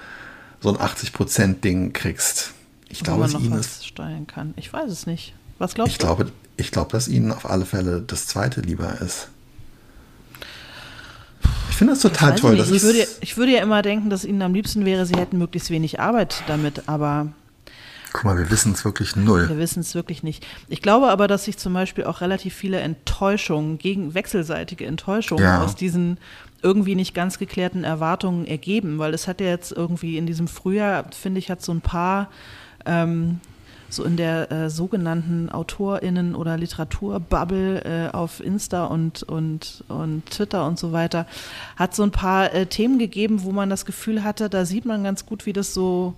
so 0.61 0.69
ein 0.69 0.75
80%-Ding 0.75 1.93
kriegst? 1.93 2.53
Ich 2.89 3.03
glaube, 3.03 3.25
es 3.25 3.33
ihnen 3.33 3.59
ist. 3.59 3.87
steuern 3.87 4.27
kann. 4.27 4.53
Ich 4.55 4.71
weiß 4.71 4.91
es 4.91 5.07
nicht. 5.07 5.33
Was 5.59 5.73
glaubst 5.73 5.91
ich 5.91 5.97
du? 5.97 6.05
Glaube, 6.05 6.31
ich 6.57 6.71
glaube, 6.71 6.91
dass 6.91 7.07
ihnen 7.07 7.31
auf 7.31 7.49
alle 7.49 7.65
Fälle 7.65 8.01
das 8.01 8.27
zweite 8.27 8.61
lieber 8.61 8.99
ist. 9.01 9.29
Ich 11.69 11.75
finde 11.77 11.93
das 11.93 12.01
total 12.01 12.33
toll. 12.35 12.57
Das 12.57 12.71
ich, 12.71 12.81
würde, 12.81 13.07
ich 13.21 13.37
würde 13.37 13.51
ja 13.51 13.61
immer 13.61 13.83
denken, 13.83 14.09
dass 14.09 14.25
ihnen 14.25 14.41
am 14.41 14.53
liebsten 14.53 14.83
wäre, 14.83 15.05
sie 15.05 15.15
hätten 15.15 15.37
möglichst 15.37 15.69
wenig 15.69 15.99
Arbeit 15.99 16.43
damit, 16.47 16.89
aber. 16.89 17.27
Guck 18.13 18.23
mal, 18.23 18.37
wir 18.37 18.49
wissen 18.49 18.71
es 18.71 18.83
wirklich 18.83 19.15
null. 19.15 19.47
Wir 19.47 19.59
wissen 19.59 19.81
es 19.81 19.93
wirklich 19.93 20.23
nicht. 20.23 20.43
Ich 20.69 20.81
glaube 20.81 21.09
aber, 21.09 21.27
dass 21.27 21.45
sich 21.45 21.57
zum 21.57 21.73
Beispiel 21.73 22.05
auch 22.05 22.21
relativ 22.21 22.55
viele 22.55 22.79
Enttäuschungen, 22.79 23.77
gegen 23.77 24.15
wechselseitige 24.15 24.87
Enttäuschungen 24.87 25.43
ja. 25.43 25.63
aus 25.63 25.75
diesen 25.75 26.17
irgendwie 26.63 26.95
nicht 26.95 27.13
ganz 27.13 27.37
geklärten 27.37 27.83
Erwartungen 27.83 28.47
ergeben, 28.47 28.97
weil 28.97 29.13
es 29.13 29.27
hat 29.27 29.39
ja 29.39 29.47
jetzt 29.47 29.71
irgendwie 29.71 30.17
in 30.17 30.25
diesem 30.25 30.47
Frühjahr, 30.47 31.05
finde 31.11 31.37
ich, 31.37 31.51
hat 31.51 31.61
so 31.61 31.71
ein 31.71 31.81
paar 31.81 32.31
ähm, 32.87 33.39
so 33.89 34.03
in 34.03 34.17
der 34.17 34.51
äh, 34.51 34.69
sogenannten 34.69 35.49
AutorInnen- 35.49 36.35
oder 36.35 36.57
Literaturbubble 36.57 37.83
äh, 37.83 38.15
auf 38.15 38.39
Insta 38.39 38.85
und, 38.85 39.23
und, 39.23 39.83
und 39.87 40.25
Twitter 40.29 40.65
und 40.65 40.77
so 40.77 40.91
weiter, 40.91 41.25
hat 41.75 41.95
so 41.95 42.03
ein 42.03 42.11
paar 42.11 42.53
äh, 42.53 42.65
Themen 42.65 42.99
gegeben, 42.99 43.43
wo 43.43 43.51
man 43.51 43.69
das 43.69 43.85
Gefühl 43.85 44.23
hatte, 44.23 44.49
da 44.49 44.65
sieht 44.65 44.85
man 44.85 45.03
ganz 45.03 45.25
gut, 45.25 45.45
wie 45.45 45.53
das 45.53 45.73
so 45.73 46.13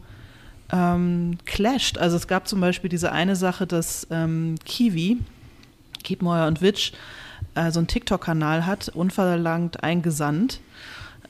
ähm, 0.72 1.38
clasht. 1.46 1.98
Also 1.98 2.18
es 2.18 2.28
gab 2.28 2.48
zum 2.48 2.62
Beispiel 2.62 2.90
diese 2.90 3.12
eine 3.12 3.36
Sache, 3.36 3.68
dass 3.68 4.08
ähm, 4.10 4.56
Kiwi, 4.66 5.20
Kiepmeuer 6.04 6.48
und 6.48 6.62
Witsch, 6.62 6.94
äh, 7.56 7.72
so 7.72 7.80
einen 7.80 7.88
TikTok-Kanal 7.88 8.66
hat, 8.66 8.90
unverlangt 8.90 9.84
eingesandt 9.84 10.60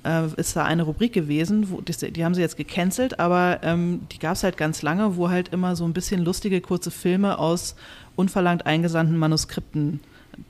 äh, 0.04 0.28
ist 0.38 0.56
da 0.56 0.66
eine 0.66 0.84
Rubrik 0.84 1.14
gewesen, 1.14 1.70
wo, 1.70 1.82
die, 1.82 2.12
die 2.12 2.26
haben 2.26 2.34
sie 2.34 2.42
jetzt 2.42 2.58
gecancelt, 2.58 3.20
aber 3.20 3.60
ähm, 3.64 4.02
die 4.12 4.20
gab 4.20 4.34
es 4.34 4.44
halt 4.44 4.58
ganz 4.58 4.82
lange, 4.82 5.18
wo 5.18 5.30
halt 5.30 5.50
immer 5.50 5.76
so 5.76 5.86
ein 5.86 5.94
bisschen 5.94 6.24
lustige 6.24 6.62
kurze 6.62 6.92
Filme 6.92 7.38
aus 7.38 7.76
unverlangt 8.16 8.66
eingesandten 8.66 9.18
Manuskripten 9.18 10.00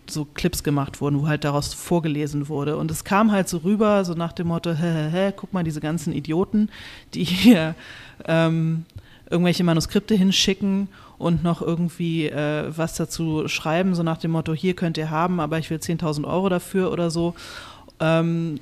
so 0.07 0.25
Clips 0.25 0.63
gemacht 0.63 1.01
wurden, 1.01 1.21
wo 1.21 1.27
halt 1.27 1.43
daraus 1.43 1.73
vorgelesen 1.73 2.47
wurde. 2.47 2.77
Und 2.77 2.91
es 2.91 3.03
kam 3.03 3.31
halt 3.31 3.49
so 3.49 3.57
rüber, 3.57 4.05
so 4.05 4.13
nach 4.13 4.33
dem 4.33 4.47
Motto, 4.47 4.71
hä, 4.71 4.75
hä, 4.93 5.09
hä, 5.11 5.33
guck 5.35 5.53
mal, 5.53 5.63
diese 5.63 5.81
ganzen 5.81 6.13
Idioten, 6.13 6.69
die 7.13 7.23
hier 7.23 7.75
ähm, 8.25 8.85
irgendwelche 9.29 9.63
Manuskripte 9.63 10.15
hinschicken 10.15 10.89
und 11.17 11.43
noch 11.43 11.61
irgendwie 11.61 12.27
äh, 12.27 12.65
was 12.75 12.95
dazu 12.95 13.47
schreiben, 13.47 13.93
so 13.95 14.03
nach 14.03 14.17
dem 14.17 14.31
Motto, 14.31 14.53
hier 14.53 14.75
könnt 14.75 14.97
ihr 14.97 15.09
haben, 15.09 15.39
aber 15.39 15.59
ich 15.59 15.69
will 15.69 15.77
10.000 15.77 16.25
Euro 16.25 16.49
dafür 16.49 16.91
oder 16.91 17.09
so. 17.09 17.35
Ähm, 17.99 18.59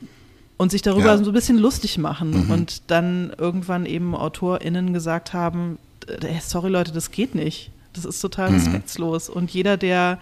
und 0.58 0.72
sich 0.72 0.82
darüber 0.82 1.08
ja. 1.08 1.18
so 1.18 1.30
ein 1.30 1.34
bisschen 1.34 1.58
lustig 1.58 1.98
machen 1.98 2.46
mhm. 2.46 2.52
und 2.52 2.82
dann 2.88 3.34
irgendwann 3.38 3.86
eben 3.86 4.16
AutorInnen 4.16 4.94
gesagt 4.94 5.34
haben, 5.34 5.78
äh, 6.08 6.40
sorry 6.42 6.70
Leute, 6.70 6.92
das 6.92 7.12
geht 7.12 7.36
nicht. 7.36 7.72
Das 7.94 8.06
ist 8.06 8.20
total 8.22 8.50
mhm. 8.50 8.56
respektslos. 8.58 9.30
Und 9.30 9.52
jeder, 9.52 9.78
der 9.78 10.20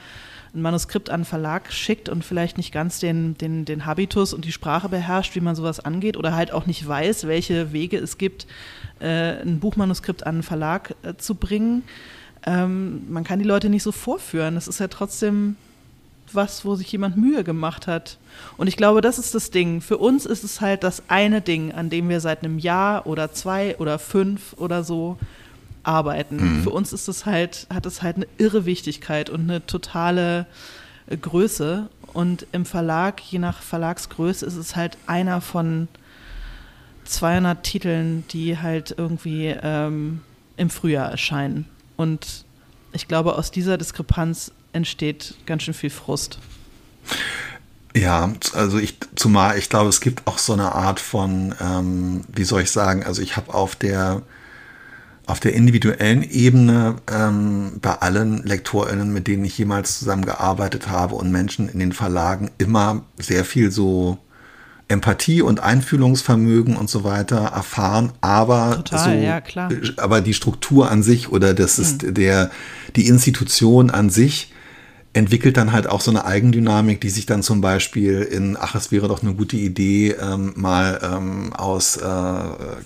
ein 0.53 0.61
Manuskript 0.61 1.09
an 1.09 1.15
einen 1.15 1.25
Verlag 1.25 1.71
schickt 1.71 2.07
und 2.09 2.23
vielleicht 2.23 2.57
nicht 2.57 2.71
ganz 2.71 2.99
den, 2.99 3.37
den, 3.37 3.65
den 3.65 3.85
Habitus 3.85 4.33
und 4.33 4.45
die 4.45 4.51
Sprache 4.51 4.89
beherrscht, 4.89 5.35
wie 5.35 5.41
man 5.41 5.55
sowas 5.55 5.79
angeht, 5.81 6.15
oder 6.17 6.35
halt 6.35 6.51
auch 6.53 6.65
nicht 6.65 6.87
weiß, 6.87 7.27
welche 7.27 7.73
Wege 7.73 7.97
es 7.97 8.17
gibt, 8.17 8.47
äh, 8.99 9.41
ein 9.41 9.59
Buchmanuskript 9.59 10.25
an 10.25 10.35
einen 10.35 10.43
Verlag 10.43 10.95
äh, 11.03 11.15
zu 11.17 11.35
bringen. 11.35 11.83
Ähm, 12.45 13.03
man 13.09 13.23
kann 13.23 13.39
die 13.39 13.45
Leute 13.45 13.69
nicht 13.69 13.83
so 13.83 13.91
vorführen. 13.91 14.55
Das 14.55 14.67
ist 14.67 14.79
ja 14.79 14.87
trotzdem 14.87 15.57
was, 16.35 16.65
wo 16.65 16.75
sich 16.75 16.91
jemand 16.91 17.17
Mühe 17.17 17.43
gemacht 17.43 17.87
hat. 17.87 18.17
Und 18.57 18.67
ich 18.67 18.77
glaube, 18.77 19.01
das 19.01 19.19
ist 19.19 19.35
das 19.35 19.51
Ding. 19.51 19.81
Für 19.81 19.97
uns 19.97 20.25
ist 20.25 20.43
es 20.43 20.61
halt 20.61 20.83
das 20.83 21.03
eine 21.07 21.41
Ding, 21.41 21.71
an 21.71 21.89
dem 21.89 22.09
wir 22.09 22.19
seit 22.19 22.43
einem 22.43 22.59
Jahr 22.59 23.07
oder 23.07 23.31
zwei 23.31 23.77
oder 23.77 23.99
fünf 23.99 24.53
oder 24.57 24.83
so 24.83 25.17
arbeiten. 25.83 26.37
Mhm. 26.37 26.63
Für 26.63 26.71
uns 26.71 26.93
ist 26.93 27.07
es 27.07 27.25
halt, 27.25 27.67
hat 27.73 27.85
es 27.85 28.01
halt 28.01 28.17
eine 28.17 28.27
irre 28.37 28.65
Wichtigkeit 28.65 29.29
und 29.29 29.41
eine 29.41 29.65
totale 29.65 30.45
äh, 31.07 31.17
Größe. 31.17 31.89
Und 32.13 32.47
im 32.51 32.65
Verlag, 32.65 33.21
je 33.21 33.39
nach 33.39 33.61
Verlagsgröße, 33.61 34.45
ist 34.45 34.55
es 34.55 34.75
halt 34.75 34.97
einer 35.05 35.41
von 35.41 35.87
200 37.05 37.63
Titeln, 37.63 38.23
die 38.31 38.57
halt 38.57 38.95
irgendwie 38.97 39.55
ähm, 39.61 40.21
im 40.57 40.69
Frühjahr 40.69 41.11
erscheinen. 41.11 41.65
Und 41.97 42.45
ich 42.93 43.07
glaube, 43.07 43.35
aus 43.35 43.51
dieser 43.51 43.77
Diskrepanz 43.77 44.51
entsteht 44.75 45.35
ganz 45.45 45.63
schön 45.63 45.73
viel 45.73 45.89
Frust. 45.89 46.39
Ja, 47.95 48.33
also 48.53 48.77
ich, 48.77 48.97
zumal 49.15 49.57
ich 49.57 49.69
glaube, 49.69 49.89
es 49.89 50.01
gibt 50.01 50.27
auch 50.27 50.37
so 50.37 50.53
eine 50.53 50.73
Art 50.73 50.99
von, 50.99 51.55
ähm, 51.61 52.25
wie 52.27 52.43
soll 52.43 52.61
ich 52.61 52.71
sagen, 52.71 53.03
also 53.03 53.21
ich 53.21 53.37
habe 53.37 53.53
auf 53.53 53.75
der 53.75 54.21
auf 55.27 55.39
der 55.39 55.53
individuellen 55.53 56.21
Ebene 56.21 56.97
ähm, 57.11 57.79
bei 57.81 57.93
allen 57.93 58.43
LektorInnen, 58.43 59.11
mit 59.11 59.25
denen 59.25 59.43
ich 59.43 59.57
jemals 59.57 59.97
zusammengearbeitet 59.97 60.87
habe 60.87 61.15
und 61.15 61.31
Menschen 61.31 61.67
in 61.67 61.79
den 61.79 61.93
Verlagen 61.93 62.51
immer 62.59 63.03
sehr 63.17 63.43
viel 63.43 63.71
so 63.71 64.19
Empathie 64.87 65.41
und 65.41 65.61
Einfühlungsvermögen 65.61 66.77
und 66.77 66.91
so 66.91 67.03
weiter 67.03 67.37
erfahren, 67.37 68.11
aber 68.21 68.75
Total, 68.75 69.17
so, 69.17 69.25
ja, 69.25 69.41
klar. 69.41 69.71
aber 69.97 70.21
die 70.21 70.35
Struktur 70.35 70.91
an 70.91 71.01
sich 71.01 71.31
oder 71.31 71.55
das 71.55 71.79
ist 71.79 72.03
hm. 72.03 72.13
der 72.13 72.51
die 72.95 73.07
Institution 73.07 73.89
an 73.89 74.11
sich 74.11 74.53
entwickelt 75.15 75.55
dann 75.55 75.71
halt 75.71 75.87
auch 75.87 76.01
so 76.01 76.11
eine 76.11 76.25
Eigendynamik, 76.25 76.99
die 76.99 77.09
sich 77.09 77.25
dann 77.25 77.41
zum 77.41 77.61
Beispiel 77.61 78.21
in, 78.21 78.57
ach, 78.59 78.75
es 78.75 78.91
wäre 78.91 79.07
doch 79.07 79.23
eine 79.23 79.33
gute 79.33 79.55
Idee, 79.55 80.11
ähm, 80.11 80.51
mal 80.57 80.99
ähm, 81.01 81.53
aus 81.53 81.95
äh, 81.95 82.01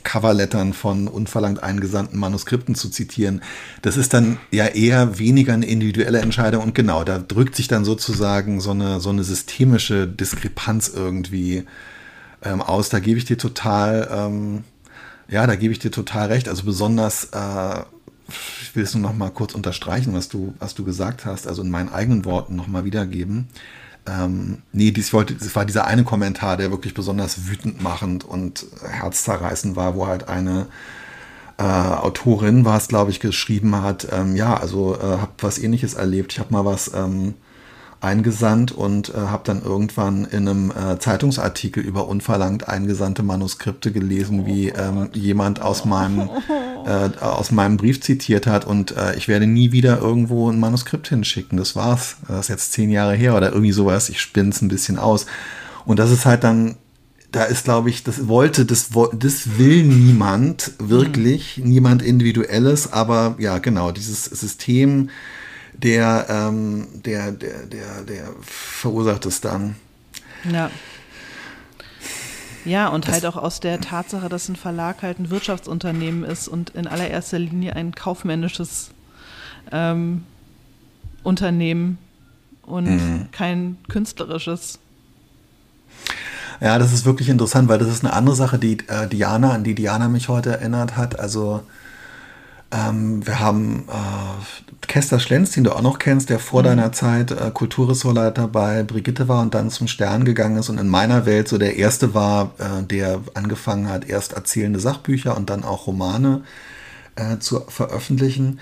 Coverlettern 0.03 0.73
von 0.73 1.07
unverlangt 1.07 1.63
eingesandten 1.63 2.19
Manuskripten 2.19 2.75
zu 2.75 2.89
zitieren. 2.89 3.41
Das 3.81 3.97
ist 3.97 4.13
dann 4.13 4.37
ja 4.51 4.67
eher 4.67 5.17
weniger 5.17 5.53
eine 5.53 5.65
individuelle 5.65 6.19
Entscheidung 6.19 6.61
und 6.61 6.75
genau, 6.75 7.03
da 7.03 7.17
drückt 7.17 7.55
sich 7.55 7.67
dann 7.67 7.83
sozusagen 7.83 8.61
so 8.61 8.71
eine, 8.71 8.99
so 8.99 9.09
eine 9.09 9.23
systemische 9.23 10.07
Diskrepanz 10.07 10.91
irgendwie 10.95 11.63
ähm, 12.43 12.61
aus. 12.61 12.89
Da 12.89 12.99
gebe 12.99 13.17
ich 13.17 13.25
dir 13.25 13.39
total, 13.39 14.07
ähm, 14.11 14.65
ja, 15.29 15.47
da 15.47 15.55
gebe 15.55 15.73
ich 15.73 15.79
dir 15.79 15.89
total 15.89 16.27
recht. 16.27 16.47
Also 16.47 16.63
besonders 16.63 17.29
äh, 17.31 17.81
ich 18.61 18.75
will 18.75 18.83
es 18.83 18.93
nur 18.93 19.03
noch 19.03 19.15
mal 19.15 19.29
kurz 19.29 19.53
unterstreichen, 19.53 20.13
was 20.13 20.29
du, 20.29 20.53
was 20.59 20.75
du 20.75 20.83
gesagt 20.83 21.25
hast, 21.25 21.47
also 21.47 21.61
in 21.61 21.69
meinen 21.69 21.89
eigenen 21.89 22.25
Worten 22.25 22.55
noch 22.55 22.67
mal 22.67 22.85
wiedergeben. 22.85 23.47
Ähm, 24.07 24.59
nee, 24.71 24.91
dies 24.91 25.13
wollte, 25.13 25.35
das 25.35 25.55
war 25.55 25.65
dieser 25.65 25.85
eine 25.85 26.03
Kommentar, 26.03 26.57
der 26.57 26.71
wirklich 26.71 26.93
besonders 26.93 27.47
wütend 27.47 27.81
machend 27.81 28.23
und 28.23 28.65
herzzerreißend 28.81 29.75
war, 29.75 29.95
wo 29.95 30.07
halt 30.07 30.27
eine 30.27 30.67
äh, 31.57 31.63
Autorin 31.63 32.63
war 32.63 32.77
es, 32.77 32.87
glaube 32.87 33.11
ich, 33.11 33.19
geschrieben 33.19 33.81
hat, 33.81 34.07
ähm, 34.11 34.35
ja, 34.35 34.55
also 34.55 34.95
äh, 34.95 35.01
habe 35.01 35.31
was 35.39 35.57
ähnliches 35.57 35.93
erlebt. 35.93 36.31
Ich 36.31 36.39
habe 36.39 36.53
mal 36.53 36.63
was 36.63 36.91
ähm, 36.93 37.33
eingesandt 38.01 38.71
und 38.71 39.09
äh, 39.09 39.17
habe 39.17 39.43
dann 39.43 39.61
irgendwann 39.61 40.23
in 40.23 40.47
einem 40.47 40.71
äh, 40.71 40.99
Zeitungsartikel 40.99 41.83
über 41.83 42.07
unverlangt 42.07 42.69
eingesandte 42.69 43.23
Manuskripte 43.23 43.91
gelesen, 43.91 44.45
wie 44.45 44.69
ähm, 44.69 45.09
jemand 45.13 45.61
aus 45.61 45.83
meinem, 45.83 46.29
äh, 46.89 47.09
aus 47.19 47.51
meinem 47.51 47.77
Brief 47.77 48.01
zitiert 48.01 48.47
hat 48.47 48.65
und 48.65 48.97
äh, 48.97 49.15
ich 49.15 49.27
werde 49.27 49.45
nie 49.45 49.71
wieder 49.71 49.99
irgendwo 49.99 50.49
ein 50.49 50.59
Manuskript 50.59 51.07
hinschicken. 51.07 51.57
Das 51.57 51.75
war's. 51.75 52.17
Das 52.27 52.41
ist 52.41 52.47
jetzt 52.47 52.73
zehn 52.73 52.89
Jahre 52.89 53.13
her 53.13 53.35
oder 53.35 53.51
irgendwie 53.51 53.71
sowas. 53.71 54.09
Ich 54.09 54.19
spinne 54.19 54.49
es 54.49 54.61
ein 54.61 54.69
bisschen 54.69 54.97
aus. 54.97 55.27
Und 55.85 55.99
das 55.99 56.09
ist 56.09 56.25
halt 56.25 56.43
dann 56.43 56.77
da 57.31 57.43
ist, 57.43 57.65
glaube 57.65 57.91
ich, 57.91 58.03
das 58.03 58.27
wollte, 58.27 58.65
das, 58.65 58.89
das 59.13 59.59
will 59.59 59.83
niemand 59.83 60.71
wirklich, 60.79 61.57
mhm. 61.57 61.69
niemand 61.69 62.01
Individuelles, 62.01 62.91
aber 62.91 63.35
ja, 63.37 63.59
genau, 63.59 63.91
dieses 63.91 64.25
System 64.25 65.11
der, 65.73 66.25
ähm, 66.27 66.87
der, 67.05 67.31
der, 67.31 67.67
der, 67.67 68.01
der 68.01 68.29
verursacht 68.41 69.27
es 69.27 69.41
dann. 69.41 69.75
Ja. 70.51 70.71
Ja, 72.65 72.89
und 72.89 73.07
das 73.07 73.13
halt 73.13 73.25
auch 73.25 73.37
aus 73.37 73.59
der 73.59 73.79
Tatsache, 73.79 74.29
dass 74.29 74.49
ein 74.49 74.55
Verlag 74.55 75.01
halt 75.01 75.19
ein 75.19 75.29
Wirtschaftsunternehmen 75.29 76.23
ist 76.23 76.47
und 76.47 76.71
in 76.71 76.87
allererster 76.87 77.39
Linie 77.39 77.75
ein 77.75 77.93
kaufmännisches 77.93 78.91
ähm, 79.71 80.23
Unternehmen 81.23 81.97
und 82.63 82.85
mhm. 82.85 83.27
kein 83.31 83.77
künstlerisches. 83.87 84.79
Ja, 86.61 86.77
das 86.77 86.91
ist 86.91 87.05
wirklich 87.05 87.29
interessant, 87.29 87.69
weil 87.69 87.79
das 87.79 87.87
ist 87.87 88.03
eine 88.03 88.13
andere 88.13 88.35
Sache, 88.35 88.59
die 88.59 88.79
äh, 88.87 89.07
Diana, 89.07 89.51
an 89.51 89.63
die 89.63 89.75
Diana 89.75 90.09
mich 90.09 90.27
heute 90.27 90.51
erinnert 90.51 90.97
hat. 90.97 91.19
Also 91.19 91.61
ähm, 92.71 93.25
wir 93.25 93.39
haben 93.39 93.85
äh, 93.89 94.85
Kester 94.87 95.19
Schlenz, 95.19 95.51
den 95.51 95.63
du 95.63 95.71
auch 95.71 95.81
noch 95.81 95.99
kennst, 95.99 96.29
der 96.29 96.39
vor 96.39 96.61
mhm. 96.61 96.65
deiner 96.65 96.91
Zeit 96.91 97.31
äh, 97.31 97.51
Kulturressortleiter 97.51 98.47
bei 98.47 98.83
Brigitte 98.83 99.27
war 99.27 99.41
und 99.41 99.53
dann 99.53 99.69
zum 99.69 99.87
Stern 99.87 100.25
gegangen 100.25 100.57
ist 100.57 100.69
und 100.69 100.79
in 100.79 100.87
meiner 100.87 101.25
Welt 101.25 101.47
so 101.47 101.57
der 101.57 101.77
erste 101.77 102.13
war, 102.13 102.51
äh, 102.59 102.83
der 102.83 103.21
angefangen 103.33 103.89
hat, 103.89 104.07
erst 104.07 104.33
erzählende 104.33 104.79
Sachbücher 104.79 105.35
und 105.35 105.49
dann 105.49 105.63
auch 105.63 105.87
Romane 105.87 106.43
äh, 107.15 107.39
zu 107.39 107.61
veröffentlichen. 107.67 108.59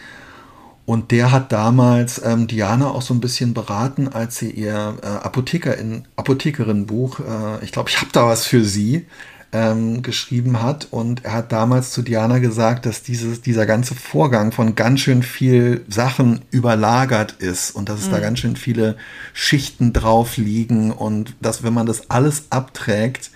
Und 0.86 1.12
der 1.12 1.34
hat 1.34 1.52
damals 1.52 2.22
ähm, 2.24 2.48
Diana 2.48 2.92
auch 2.92 3.02
so 3.02 3.14
ein 3.14 3.20
bisschen 3.20 3.54
beraten, 3.54 4.08
als 4.08 4.38
sie 4.38 4.52
ihr 4.52 4.96
äh, 5.02 5.06
Apothekerin, 5.06 6.08
Apothekerin-Buch, 6.16 7.20
äh, 7.20 7.66
ich 7.66 7.74
glaube, 7.74 7.90
ich 7.90 7.98
habe 7.98 8.12
da 8.14 8.26
was 8.26 8.46
für 8.46 8.64
sie, 8.64 9.06
ähm, 9.54 10.02
geschrieben 10.02 10.62
hat. 10.62 10.88
Und 10.92 11.26
er 11.26 11.34
hat 11.34 11.52
damals 11.52 11.92
zu 11.92 12.02
Diana 12.02 12.40
gesagt, 12.40 12.86
dass 12.86 13.02
dieses, 13.04 13.42
dieser 13.42 13.66
ganze 13.66 13.96
Vorgang 13.96 14.52
von 14.52 14.76
ganz 14.76 15.00
schön 15.00 15.24
viel 15.24 15.86
Sachen 15.88 16.42
überlagert 16.52 17.34
ist 17.40 17.72
und 17.72 17.90
dass 17.90 18.02
es 18.02 18.08
mhm. 18.08 18.12
da 18.12 18.20
ganz 18.20 18.40
schön 18.40 18.56
viele 18.56 18.98
Schichten 19.34 19.94
drauf 19.94 20.38
liegen 20.38 20.92
und 20.92 21.36
dass, 21.42 21.64
wenn 21.64 21.74
man 21.74 21.86
das 21.86 22.10
alles 22.10 22.46
abträgt, 22.50 23.32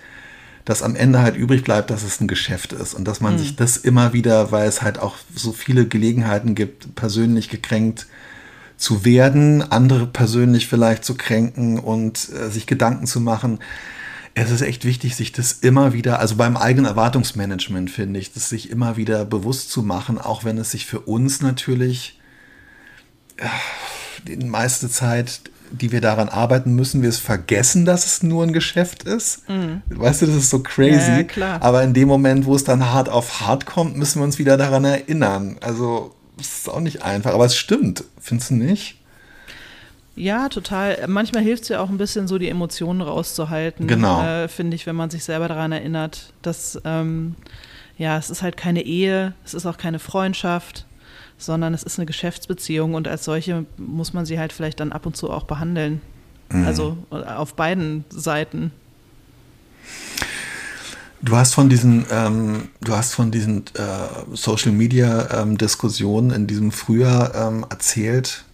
dass 0.64 0.82
am 0.82 0.94
Ende 0.94 1.20
halt 1.20 1.36
übrig 1.36 1.64
bleibt, 1.64 1.90
dass 1.90 2.04
es 2.04 2.20
ein 2.20 2.28
Geschäft 2.28 2.72
ist 2.72 2.94
und 2.94 3.06
dass 3.06 3.20
man 3.20 3.34
mhm. 3.34 3.38
sich 3.38 3.56
das 3.56 3.76
immer 3.76 4.12
wieder, 4.12 4.52
weil 4.52 4.68
es 4.68 4.82
halt 4.82 4.98
auch 4.98 5.16
so 5.34 5.52
viele 5.52 5.86
Gelegenheiten 5.86 6.54
gibt, 6.54 6.94
persönlich 6.94 7.48
gekränkt 7.48 8.06
zu 8.76 9.04
werden, 9.04 9.62
andere 9.62 10.06
persönlich 10.06 10.68
vielleicht 10.68 11.04
zu 11.04 11.14
kränken 11.14 11.78
und 11.78 12.28
äh, 12.30 12.50
sich 12.50 12.66
Gedanken 12.66 13.06
zu 13.06 13.20
machen, 13.20 13.60
es 14.34 14.50
ist 14.50 14.62
echt 14.62 14.84
wichtig, 14.84 15.14
sich 15.14 15.32
das 15.32 15.52
immer 15.52 15.92
wieder, 15.92 16.18
also 16.18 16.36
beim 16.36 16.56
eigenen 16.56 16.86
Erwartungsmanagement 16.86 17.90
finde 17.90 18.18
ich, 18.18 18.32
das 18.32 18.48
sich 18.48 18.70
immer 18.70 18.96
wieder 18.96 19.24
bewusst 19.24 19.70
zu 19.70 19.82
machen, 19.82 20.18
auch 20.18 20.44
wenn 20.44 20.58
es 20.58 20.70
sich 20.70 20.86
für 20.86 21.00
uns 21.00 21.42
natürlich 21.42 22.18
äh, 23.36 23.46
die 24.26 24.36
meiste 24.36 24.88
Zeit, 24.88 25.42
die 25.70 25.92
wir 25.92 26.00
daran 26.00 26.28
arbeiten, 26.28 26.74
müssen 26.74 27.02
wir 27.02 27.08
es 27.08 27.18
vergessen, 27.18 27.84
dass 27.84 28.06
es 28.06 28.22
nur 28.22 28.44
ein 28.44 28.52
Geschäft 28.52 29.04
ist. 29.04 29.48
Mhm. 29.48 29.82
Weißt 29.88 30.22
du, 30.22 30.26
das 30.26 30.36
ist 30.36 30.50
so 30.50 30.60
crazy. 30.60 31.26
Ja, 31.36 31.60
Aber 31.60 31.82
in 31.82 31.94
dem 31.94 32.08
Moment, 32.08 32.44
wo 32.44 32.54
es 32.54 32.64
dann 32.64 32.90
hart 32.90 33.08
auf 33.08 33.40
hart 33.40 33.66
kommt, 33.66 33.96
müssen 33.96 34.20
wir 34.20 34.24
uns 34.24 34.38
wieder 34.38 34.56
daran 34.56 34.84
erinnern. 34.84 35.56
Also, 35.60 36.14
es 36.38 36.58
ist 36.58 36.68
auch 36.68 36.80
nicht 36.80 37.02
einfach, 37.02 37.32
aber 37.32 37.46
es 37.46 37.56
stimmt. 37.56 38.04
Findest 38.20 38.50
du 38.50 38.54
nicht? 38.54 39.01
Ja, 40.14 40.48
total. 40.48 41.06
Manchmal 41.08 41.42
hilft 41.42 41.64
es 41.64 41.68
ja 41.70 41.80
auch 41.80 41.88
ein 41.88 41.98
bisschen, 41.98 42.28
so 42.28 42.38
die 42.38 42.48
Emotionen 42.48 43.00
rauszuhalten. 43.00 43.86
Genau. 43.86 44.22
Äh, 44.22 44.48
Finde 44.48 44.74
ich, 44.74 44.86
wenn 44.86 44.96
man 44.96 45.10
sich 45.10 45.24
selber 45.24 45.48
daran 45.48 45.72
erinnert, 45.72 46.32
dass, 46.42 46.80
ähm, 46.84 47.34
ja, 47.96 48.18
es 48.18 48.28
ist 48.28 48.42
halt 48.42 48.56
keine 48.56 48.82
Ehe, 48.82 49.32
es 49.44 49.54
ist 49.54 49.64
auch 49.64 49.78
keine 49.78 49.98
Freundschaft, 49.98 50.84
sondern 51.38 51.72
es 51.72 51.82
ist 51.82 51.98
eine 51.98 52.06
Geschäftsbeziehung 52.06 52.94
und 52.94 53.08
als 53.08 53.24
solche 53.24 53.64
muss 53.78 54.12
man 54.12 54.26
sie 54.26 54.38
halt 54.38 54.52
vielleicht 54.52 54.80
dann 54.80 54.92
ab 54.92 55.06
und 55.06 55.16
zu 55.16 55.30
auch 55.30 55.44
behandeln. 55.44 56.00
Mhm. 56.50 56.66
Also 56.66 56.96
äh, 57.10 57.16
auf 57.16 57.54
beiden 57.54 58.04
Seiten. 58.10 58.70
Du 61.22 61.36
hast 61.36 61.54
von 61.54 61.68
diesen, 61.68 62.04
ähm, 62.10 62.68
du 62.80 62.94
hast 62.94 63.14
von 63.14 63.30
diesen 63.30 63.64
äh, 63.74 64.34
Social 64.34 64.72
Media 64.72 65.42
ähm, 65.42 65.56
Diskussionen 65.56 66.32
in 66.32 66.46
diesem 66.48 66.72
Frühjahr 66.72 67.34
ähm, 67.34 67.64
erzählt. 67.70 68.44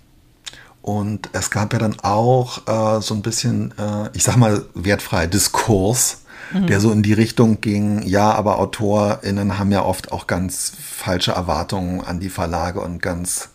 Und 0.89 1.29
es 1.35 1.51
gab 1.51 1.75
ja 1.75 1.79
dann 1.79 2.01
auch 2.01 2.67
äh, 2.67 3.03
so 3.03 3.13
ein 3.13 3.21
bisschen, 3.21 3.75
äh, 3.77 4.09
ich 4.15 4.23
sag 4.23 4.37
mal, 4.39 4.65
wertfrei 4.73 5.27
Diskurs, 5.27 6.23
mhm. 6.51 6.67
der 6.67 6.81
so 6.81 6.91
in 6.91 7.03
die 7.03 7.13
Richtung 7.13 7.61
ging, 7.61 8.01
ja, 8.07 8.33
aber 8.33 8.59
AutorInnen 8.59 9.59
haben 9.59 9.71
ja 9.71 9.83
oft 9.83 10.13
auch 10.13 10.27
ganz 10.27 10.73
falsche 10.81 11.33
Erwartungen 11.33 12.01
an 12.01 12.21
die 12.21 12.31
Verlage 12.31 12.81
und 12.81 13.03
ganz 13.03 13.51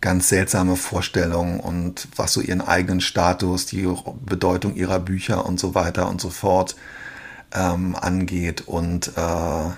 ganz 0.00 0.28
seltsame 0.28 0.74
Vorstellungen 0.74 1.60
und 1.60 2.08
was 2.16 2.32
so 2.32 2.40
ihren 2.40 2.62
eigenen 2.62 3.00
Status, 3.00 3.66
die 3.66 3.86
Bedeutung 4.26 4.74
ihrer 4.74 4.98
Bücher 4.98 5.46
und 5.46 5.60
so 5.60 5.76
weiter 5.76 6.08
und 6.08 6.20
so 6.20 6.30
fort 6.30 6.74
ähm, 7.54 7.94
angeht. 7.94 8.62
Und 8.66 9.12
äh, 9.16 9.70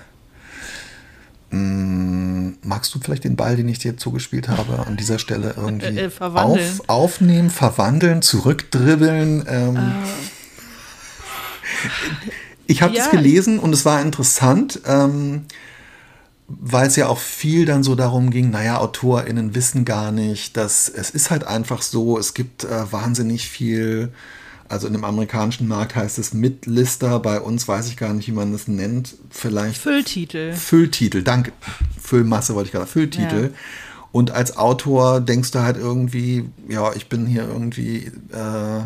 magst 1.53 2.93
du 2.95 2.99
vielleicht 2.99 3.23
den 3.23 3.35
Ball, 3.35 3.55
den 3.55 3.69
ich 3.69 3.79
dir 3.79 3.97
zugespielt 3.97 4.47
habe, 4.49 4.85
an 4.87 4.97
dieser 4.97 5.19
Stelle 5.19 5.53
irgendwie 5.55 5.85
äh, 5.85 6.05
äh, 6.05 6.23
auf, 6.23 6.81
aufnehmen, 6.87 7.49
verwandeln, 7.49 8.21
zurückdribbeln? 8.21 9.45
Ähm, 9.47 9.75
uh. 9.75 10.07
Ich 12.65 12.81
habe 12.81 12.93
ja. 12.93 13.03
das 13.03 13.11
gelesen 13.11 13.59
und 13.59 13.73
es 13.73 13.85
war 13.85 14.01
interessant. 14.01 14.81
Ähm, 14.85 15.45
weil 16.47 16.87
es 16.87 16.95
ja 16.95 17.07
auch 17.07 17.19
viel 17.19 17.65
dann 17.65 17.83
so 17.83 17.95
darum 17.95 18.29
ging, 18.29 18.49
naja, 18.49 18.79
AutorInnen 18.79 19.55
wissen 19.55 19.85
gar 19.85 20.11
nicht, 20.11 20.57
dass 20.57 20.89
es 20.89 21.09
ist 21.09 21.31
halt 21.31 21.45
einfach 21.45 21.81
so, 21.81 22.17
es 22.17 22.33
gibt 22.33 22.63
äh, 22.63 22.91
wahnsinnig 22.91 23.47
viel, 23.47 24.11
also 24.73 24.87
in 24.87 24.93
dem 24.93 25.03
amerikanischen 25.03 25.67
Markt 25.67 25.95
heißt 25.95 26.17
es 26.17 26.33
Mitlister, 26.33 27.19
bei 27.19 27.39
uns 27.39 27.67
weiß 27.67 27.87
ich 27.87 27.95
gar 27.95 28.11
nicht, 28.11 28.27
wie 28.27 28.31
man 28.31 28.51
das 28.51 28.67
nennt, 28.67 29.15
vielleicht. 29.29 29.77
Fülltitel. 29.77 30.53
Fülltitel, 30.53 31.21
danke. 31.21 31.53
Füllmasse 32.01 32.55
wollte 32.55 32.67
ich 32.67 32.73
gerade, 32.73 32.87
Fülltitel. 32.87 33.43
Ja. 33.43 33.59
Und 34.11 34.31
als 34.31 34.57
Autor 34.57 35.21
denkst 35.21 35.51
du 35.51 35.59
halt 35.59 35.77
irgendwie, 35.77 36.49
ja, 36.67 36.91
ich 36.93 37.07
bin 37.07 37.27
hier 37.27 37.47
irgendwie, 37.47 38.11
äh, 38.31 38.81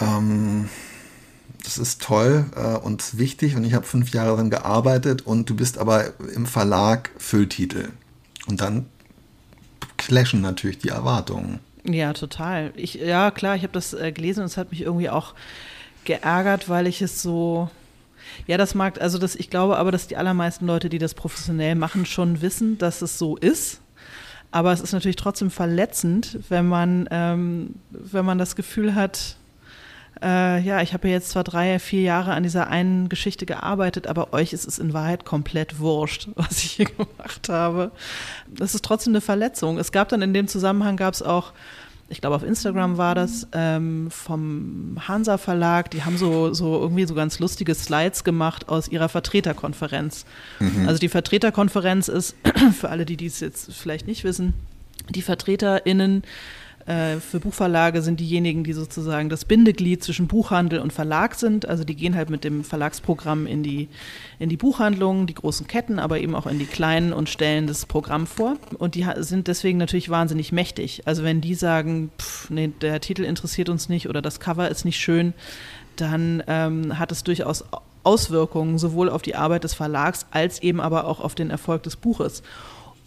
ähm, 0.00 0.68
das 1.64 1.78
ist 1.78 2.02
toll 2.02 2.44
äh, 2.54 2.76
und 2.76 3.18
wichtig 3.18 3.56
und 3.56 3.64
ich 3.64 3.72
habe 3.72 3.86
fünf 3.86 4.10
Jahre 4.10 4.30
daran 4.30 4.50
gearbeitet 4.50 5.22
und 5.22 5.48
du 5.48 5.56
bist 5.56 5.78
aber 5.78 6.12
im 6.34 6.44
Verlag 6.44 7.10
Fülltitel. 7.16 7.88
Und 8.46 8.60
dann 8.60 8.86
clashen 9.96 10.42
natürlich 10.42 10.78
die 10.78 10.88
Erwartungen. 10.88 11.60
Ja, 11.94 12.12
total. 12.12 12.72
Ich, 12.76 12.94
ja, 12.94 13.30
klar, 13.30 13.56
ich 13.56 13.62
habe 13.62 13.72
das 13.72 13.94
äh, 13.94 14.12
gelesen 14.12 14.40
und 14.40 14.46
es 14.46 14.56
hat 14.56 14.70
mich 14.70 14.82
irgendwie 14.82 15.08
auch 15.08 15.34
geärgert, 16.04 16.68
weil 16.68 16.86
ich 16.86 17.00
es 17.02 17.22
so. 17.22 17.70
Ja, 18.46 18.58
das 18.58 18.74
mag, 18.74 19.00
also 19.00 19.18
das, 19.18 19.34
ich 19.34 19.48
glaube 19.48 19.78
aber, 19.78 19.90
dass 19.90 20.06
die 20.06 20.16
allermeisten 20.16 20.66
Leute, 20.66 20.90
die 20.90 20.98
das 20.98 21.14
professionell 21.14 21.74
machen, 21.74 22.04
schon 22.04 22.42
wissen, 22.42 22.76
dass 22.76 23.00
es 23.00 23.18
so 23.18 23.36
ist. 23.36 23.80
Aber 24.50 24.72
es 24.72 24.80
ist 24.80 24.92
natürlich 24.92 25.16
trotzdem 25.16 25.50
verletzend, 25.50 26.38
wenn 26.48 26.68
man, 26.68 27.08
ähm, 27.10 27.74
wenn 27.90 28.24
man 28.24 28.38
das 28.38 28.54
Gefühl 28.54 28.94
hat, 28.94 29.37
äh, 30.22 30.60
ja, 30.60 30.82
ich 30.82 30.92
habe 30.92 31.08
ja 31.08 31.14
jetzt 31.14 31.30
zwar 31.30 31.44
drei, 31.44 31.78
vier 31.78 32.02
Jahre 32.02 32.32
an 32.32 32.42
dieser 32.42 32.68
einen 32.68 33.08
Geschichte 33.08 33.46
gearbeitet, 33.46 34.06
aber 34.06 34.32
euch 34.32 34.52
ist 34.52 34.66
es 34.66 34.78
in 34.78 34.92
Wahrheit 34.92 35.24
komplett 35.24 35.78
wurscht, 35.78 36.28
was 36.34 36.64
ich 36.64 36.72
hier 36.72 36.86
gemacht 36.86 37.48
habe. 37.48 37.92
Das 38.48 38.74
ist 38.74 38.84
trotzdem 38.84 39.12
eine 39.12 39.20
Verletzung. 39.20 39.78
Es 39.78 39.92
gab 39.92 40.08
dann 40.08 40.22
in 40.22 40.34
dem 40.34 40.48
Zusammenhang, 40.48 40.96
gab 40.96 41.14
es 41.14 41.22
auch, 41.22 41.52
ich 42.08 42.20
glaube 42.20 42.36
auf 42.36 42.42
Instagram 42.42 42.96
war 42.96 43.14
das, 43.14 43.46
ähm, 43.52 44.10
vom 44.10 44.98
Hansa 45.06 45.38
Verlag, 45.38 45.90
die 45.90 46.04
haben 46.04 46.16
so, 46.16 46.54
so 46.54 46.80
irgendwie 46.80 47.06
so 47.06 47.14
ganz 47.14 47.38
lustige 47.38 47.74
Slides 47.74 48.24
gemacht 48.24 48.68
aus 48.68 48.88
ihrer 48.88 49.08
Vertreterkonferenz. 49.08 50.24
Mhm. 50.58 50.88
Also 50.88 50.98
die 50.98 51.08
Vertreterkonferenz 51.08 52.08
ist, 52.08 52.34
für 52.78 52.88
alle, 52.88 53.04
die 53.04 53.16
dies 53.16 53.40
jetzt 53.40 53.72
vielleicht 53.72 54.06
nicht 54.06 54.24
wissen, 54.24 54.54
die 55.10 55.22
VertreterInnen 55.22 56.22
für 57.20 57.38
Buchverlage 57.38 58.00
sind 58.00 58.18
diejenigen, 58.18 58.64
die 58.64 58.72
sozusagen 58.72 59.28
das 59.28 59.44
Bindeglied 59.44 60.02
zwischen 60.02 60.26
Buchhandel 60.26 60.80
und 60.80 60.90
Verlag 60.90 61.34
sind. 61.34 61.68
Also 61.68 61.84
die 61.84 61.94
gehen 61.94 62.14
halt 62.14 62.30
mit 62.30 62.44
dem 62.44 62.64
Verlagsprogramm 62.64 63.46
in 63.46 63.62
die, 63.62 63.88
in 64.38 64.48
die 64.48 64.56
Buchhandlungen, 64.56 65.26
die 65.26 65.34
großen 65.34 65.66
Ketten, 65.66 65.98
aber 65.98 66.18
eben 66.18 66.34
auch 66.34 66.46
in 66.46 66.58
die 66.58 66.64
kleinen 66.64 67.12
und 67.12 67.28
stellen 67.28 67.66
das 67.66 67.84
Programm 67.84 68.26
vor. 68.26 68.56
Und 68.78 68.94
die 68.94 69.06
sind 69.18 69.48
deswegen 69.48 69.76
natürlich 69.76 70.08
wahnsinnig 70.08 70.50
mächtig. 70.50 71.02
Also 71.04 71.24
wenn 71.24 71.42
die 71.42 71.54
sagen, 71.54 72.10
pff, 72.18 72.48
nee, 72.48 72.70
der 72.80 73.00
Titel 73.00 73.24
interessiert 73.24 73.68
uns 73.68 73.90
nicht 73.90 74.08
oder 74.08 74.22
das 74.22 74.40
Cover 74.40 74.70
ist 74.70 74.86
nicht 74.86 74.98
schön, 74.98 75.34
dann 75.96 76.42
ähm, 76.46 76.98
hat 76.98 77.12
es 77.12 77.22
durchaus 77.22 77.64
Auswirkungen 78.02 78.78
sowohl 78.78 79.10
auf 79.10 79.20
die 79.20 79.34
Arbeit 79.34 79.64
des 79.64 79.74
Verlags 79.74 80.24
als 80.30 80.62
eben 80.62 80.80
aber 80.80 81.06
auch 81.06 81.20
auf 81.20 81.34
den 81.34 81.50
Erfolg 81.50 81.82
des 81.82 81.96
Buches. 81.96 82.42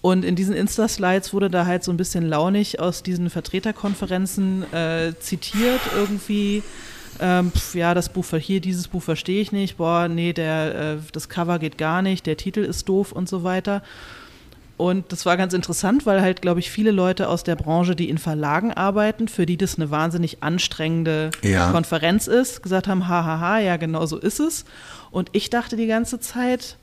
Und 0.01 0.25
in 0.25 0.35
diesen 0.35 0.55
Insta-Slides 0.55 1.31
wurde 1.33 1.49
da 1.49 1.67
halt 1.67 1.83
so 1.83 1.91
ein 1.91 1.97
bisschen 1.97 2.27
launig 2.27 2.79
aus 2.79 3.03
diesen 3.03 3.29
Vertreterkonferenzen 3.29 4.71
äh, 4.73 5.13
zitiert 5.19 5.79
irgendwie. 5.95 6.63
Ähm, 7.19 7.51
pf, 7.51 7.75
ja, 7.75 7.93
das 7.93 8.09
Buch 8.09 8.25
hier, 8.39 8.61
dieses 8.61 8.87
Buch 8.87 9.03
verstehe 9.03 9.41
ich 9.41 9.51
nicht. 9.51 9.77
Boah, 9.77 10.07
nee, 10.07 10.33
der, 10.33 10.75
äh, 10.75 10.97
das 11.11 11.29
Cover 11.29 11.59
geht 11.59 11.77
gar 11.77 12.01
nicht, 12.01 12.25
der 12.25 12.35
Titel 12.35 12.61
ist 12.61 12.89
doof 12.89 13.11
und 13.11 13.29
so 13.29 13.43
weiter. 13.43 13.83
Und 14.81 15.11
das 15.11 15.27
war 15.27 15.37
ganz 15.37 15.53
interessant, 15.53 16.07
weil 16.07 16.21
halt, 16.23 16.41
glaube 16.41 16.59
ich, 16.59 16.71
viele 16.71 16.89
Leute 16.89 17.29
aus 17.29 17.43
der 17.43 17.55
Branche, 17.55 17.95
die 17.95 18.09
in 18.09 18.17
Verlagen 18.17 18.73
arbeiten, 18.73 19.27
für 19.27 19.45
die 19.45 19.55
das 19.55 19.75
eine 19.75 19.91
wahnsinnig 19.91 20.41
anstrengende 20.41 21.29
ja. 21.43 21.69
Konferenz 21.69 22.25
ist, 22.25 22.63
gesagt 22.63 22.87
haben, 22.87 23.07
hahaha, 23.07 23.59
ja, 23.59 23.77
genau 23.77 24.07
so 24.07 24.17
ist 24.17 24.39
es. 24.39 24.65
Und 25.11 25.29
ich 25.33 25.51
dachte 25.51 25.75
die 25.75 25.85
ganze 25.85 26.19
Zeit, 26.19 26.77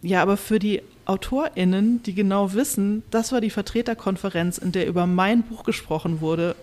ja, 0.00 0.22
aber 0.22 0.38
für 0.38 0.58
die 0.58 0.80
AutorInnen, 1.06 2.02
die 2.02 2.14
genau 2.14 2.52
wissen, 2.52 3.02
das 3.10 3.32
war 3.32 3.40
die 3.40 3.50
Vertreterkonferenz, 3.50 4.58
in 4.58 4.72
der 4.72 4.86
über 4.86 5.06
mein 5.06 5.42
Buch 5.42 5.64
gesprochen 5.64 6.20
wurde, 6.20 6.56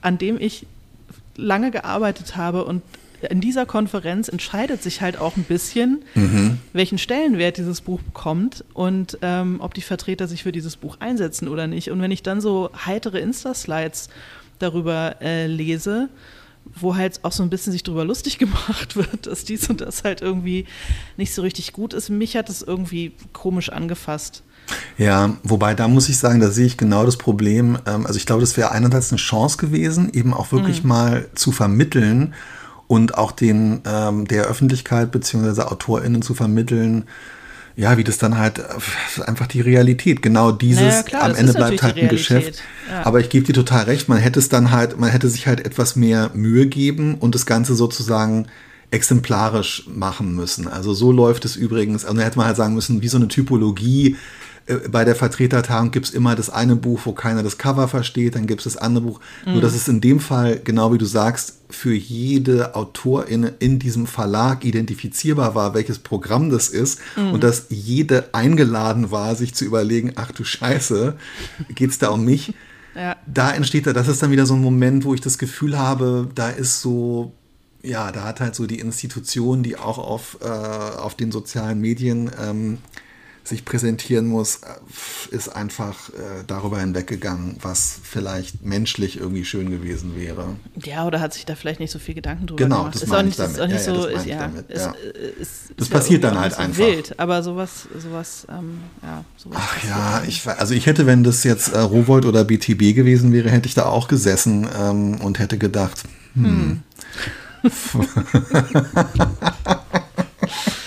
an 0.00 0.16
dem 0.16 0.40
ich 0.40 0.66
lange 1.36 1.70
gearbeitet 1.70 2.36
habe 2.36 2.64
und 2.64 2.82
in 3.28 3.40
dieser 3.40 3.66
Konferenz 3.66 4.28
entscheidet 4.28 4.82
sich 4.82 5.02
halt 5.02 5.18
auch 5.18 5.36
ein 5.36 5.44
bisschen, 5.44 6.02
mhm. 6.14 6.58
welchen 6.72 6.96
Stellenwert 6.96 7.58
dieses 7.58 7.82
Buch 7.82 8.00
bekommt 8.00 8.64
und 8.72 9.18
ähm, 9.20 9.56
ob 9.60 9.74
die 9.74 9.82
Vertreter 9.82 10.26
sich 10.26 10.42
für 10.42 10.52
dieses 10.52 10.76
Buch 10.76 10.96
einsetzen 11.00 11.48
oder 11.48 11.66
nicht. 11.66 11.90
Und 11.90 12.00
wenn 12.00 12.10
ich 12.10 12.22
dann 12.22 12.40
so 12.40 12.70
heitere 12.86 13.18
Insta-Slides 13.18 14.08
darüber 14.58 15.16
äh, 15.20 15.46
lese, 15.46 16.08
wo 16.78 16.96
halt 16.96 17.24
auch 17.24 17.32
so 17.32 17.42
ein 17.42 17.50
bisschen 17.50 17.72
sich 17.72 17.82
drüber 17.82 18.04
lustig 18.04 18.38
gemacht 18.38 18.96
wird, 18.96 19.26
dass 19.26 19.44
dies 19.44 19.68
und 19.68 19.80
das 19.80 20.04
halt 20.04 20.22
irgendwie 20.22 20.66
nicht 21.16 21.34
so 21.34 21.42
richtig 21.42 21.72
gut 21.72 21.94
ist. 21.94 22.10
Mich 22.10 22.36
hat 22.36 22.48
es 22.48 22.62
irgendwie 22.62 23.12
komisch 23.32 23.70
angefasst. 23.70 24.42
Ja, 24.98 25.36
wobei 25.42 25.74
da 25.74 25.88
muss 25.88 26.08
ich 26.08 26.18
sagen, 26.18 26.40
da 26.40 26.50
sehe 26.50 26.66
ich 26.66 26.76
genau 26.76 27.04
das 27.04 27.16
Problem. 27.16 27.78
Ähm, 27.86 28.06
also 28.06 28.18
ich 28.18 28.26
glaube, 28.26 28.42
das 28.42 28.56
wäre 28.56 28.70
einerseits 28.70 29.10
eine 29.10 29.18
Chance 29.18 29.56
gewesen, 29.56 30.12
eben 30.12 30.32
auch 30.32 30.52
wirklich 30.52 30.82
mhm. 30.82 30.88
mal 30.88 31.28
zu 31.34 31.52
vermitteln 31.52 32.34
und 32.86 33.16
auch 33.16 33.32
den 33.32 33.82
ähm, 33.84 34.26
der 34.26 34.44
Öffentlichkeit 34.44 35.10
bzw. 35.10 35.62
AutorInnen 35.62 36.22
zu 36.22 36.34
vermitteln, 36.34 37.04
ja, 37.76 37.96
wie 37.96 38.04
das 38.04 38.18
dann 38.18 38.38
halt 38.38 38.58
äh, 38.58 39.22
einfach 39.22 39.46
die 39.46 39.60
Realität, 39.60 40.22
genau 40.22 40.52
dieses, 40.52 40.82
naja, 40.82 41.02
klar, 41.02 41.22
am 41.22 41.34
Ende 41.34 41.52
bleibt 41.52 41.82
halt 41.82 41.96
ein 41.96 42.08
Geschäft. 42.08 42.62
Ja. 42.88 43.04
Aber 43.06 43.20
ich 43.20 43.28
gebe 43.30 43.46
dir 43.46 43.52
total 43.52 43.84
recht, 43.84 44.08
man 44.08 44.18
hätte 44.18 44.38
es 44.38 44.48
dann 44.48 44.70
halt, 44.70 44.98
man 44.98 45.10
hätte 45.10 45.28
sich 45.28 45.46
halt 45.46 45.64
etwas 45.64 45.96
mehr 45.96 46.30
Mühe 46.34 46.66
geben 46.66 47.14
und 47.16 47.34
das 47.34 47.46
Ganze 47.46 47.74
sozusagen 47.74 48.46
exemplarisch 48.90 49.84
machen 49.88 50.34
müssen. 50.34 50.66
Also 50.66 50.94
so 50.94 51.12
läuft 51.12 51.44
es 51.44 51.56
übrigens, 51.56 52.04
also 52.04 52.16
da 52.16 52.24
hätte 52.24 52.38
man 52.38 52.46
halt 52.46 52.56
sagen 52.56 52.74
müssen, 52.74 53.02
wie 53.02 53.08
so 53.08 53.18
eine 53.18 53.28
Typologie, 53.28 54.16
bei 54.90 55.04
der 55.04 55.14
Vertretertagung 55.14 55.90
gibt 55.90 56.06
es 56.06 56.12
immer 56.12 56.34
das 56.34 56.50
eine 56.50 56.76
Buch, 56.76 57.00
wo 57.04 57.12
keiner 57.12 57.42
das 57.42 57.58
Cover 57.58 57.88
versteht, 57.88 58.34
dann 58.34 58.46
gibt 58.46 58.60
es 58.60 58.64
das 58.64 58.76
andere 58.76 59.04
Buch. 59.04 59.20
Mhm. 59.46 59.52
Nur 59.52 59.62
dass 59.62 59.74
es 59.74 59.88
in 59.88 60.00
dem 60.00 60.20
Fall, 60.20 60.60
genau 60.62 60.92
wie 60.92 60.98
du 60.98 61.06
sagst, 61.06 61.54
für 61.70 61.94
jede 61.94 62.74
Autorin 62.74 63.50
in 63.58 63.78
diesem 63.78 64.06
Verlag 64.06 64.64
identifizierbar 64.64 65.54
war, 65.54 65.74
welches 65.74 65.98
Programm 66.00 66.50
das 66.50 66.68
ist 66.68 67.00
mhm. 67.16 67.32
und 67.32 67.44
dass 67.44 67.66
jede 67.70 68.34
eingeladen 68.34 69.10
war, 69.10 69.36
sich 69.36 69.54
zu 69.54 69.64
überlegen, 69.64 70.12
ach 70.16 70.32
du 70.32 70.44
Scheiße, 70.44 71.16
geht 71.74 71.90
es 71.90 71.98
da 71.98 72.08
um 72.08 72.24
mich? 72.24 72.54
Ja. 72.92 73.16
Da 73.24 73.52
entsteht 73.52 73.86
da, 73.86 73.92
das 73.92 74.08
ist 74.08 74.20
dann 74.20 74.32
wieder 74.32 74.46
so 74.46 74.54
ein 74.54 74.60
Moment, 74.60 75.04
wo 75.04 75.14
ich 75.14 75.20
das 75.20 75.38
Gefühl 75.38 75.78
habe, 75.78 76.28
da 76.34 76.48
ist 76.50 76.80
so, 76.82 77.32
ja, 77.82 78.10
da 78.10 78.24
hat 78.24 78.40
halt 78.40 78.56
so 78.56 78.66
die 78.66 78.80
Institution, 78.80 79.62
die 79.62 79.76
auch 79.76 79.98
auf, 79.98 80.38
äh, 80.42 80.48
auf 80.48 81.14
den 81.14 81.30
sozialen 81.30 81.80
Medien 81.80 82.32
ähm, 82.42 82.78
sich 83.44 83.64
präsentieren 83.64 84.26
muss, 84.26 84.56
äh, 84.56 85.34
ist 85.34 85.48
einfach 85.48 86.10
äh, 86.10 86.44
darüber 86.46 86.80
hinweggegangen, 86.80 87.56
was 87.60 87.98
vielleicht 88.02 88.64
menschlich 88.64 89.18
irgendwie 89.18 89.44
schön 89.44 89.70
gewesen 89.70 90.16
wäre. 90.16 90.56
Ja, 90.84 91.06
oder 91.06 91.20
hat 91.20 91.34
sich 91.34 91.46
da 91.46 91.54
vielleicht 91.54 91.80
nicht 91.80 91.90
so 91.90 91.98
viel 91.98 92.14
Gedanken 92.14 92.46
drüber 92.46 92.62
genau, 92.62 92.78
gemacht. 92.78 92.94
Das 92.96 93.02
ist 93.02 93.12
auch 93.12 93.22
nicht, 93.22 93.38
damit. 93.38 93.52
Ist 93.52 93.60
auch 93.60 93.66
nicht 93.66 93.86
ja, 93.86 93.94
so, 93.94 94.08
ja, 94.08 94.16
ist, 94.16 94.26
ja, 94.26 94.38
damit, 94.38 94.70
ist, 94.70 94.84
ja. 94.84 94.94
Ist, 95.40 95.50
das 95.76 95.88
passiert 95.88 96.24
dann 96.24 96.38
halt 96.38 96.54
so 96.54 96.60
einfach. 96.60 96.78
Wild, 96.78 97.18
aber 97.18 97.42
sowas, 97.42 97.88
sowas, 97.98 98.46
ähm, 98.50 98.80
ja, 99.02 99.24
sowas 99.36 99.58
Ach 99.60 99.84
ja, 99.84 100.22
ich, 100.26 100.46
also 100.46 100.74
ich 100.74 100.86
hätte, 100.86 101.06
wenn 101.06 101.24
das 101.24 101.44
jetzt 101.44 101.72
äh, 101.72 101.78
Rowold 101.78 102.26
oder 102.26 102.44
BTB 102.44 102.94
gewesen 102.94 103.32
wäre, 103.32 103.50
hätte 103.50 103.66
ich 103.66 103.74
da 103.74 103.86
auch 103.86 104.08
gesessen 104.08 104.68
ähm, 104.78 105.20
und 105.20 105.38
hätte 105.38 105.58
gedacht, 105.58 106.02
hm. 106.34 106.82
hm. 107.62 107.70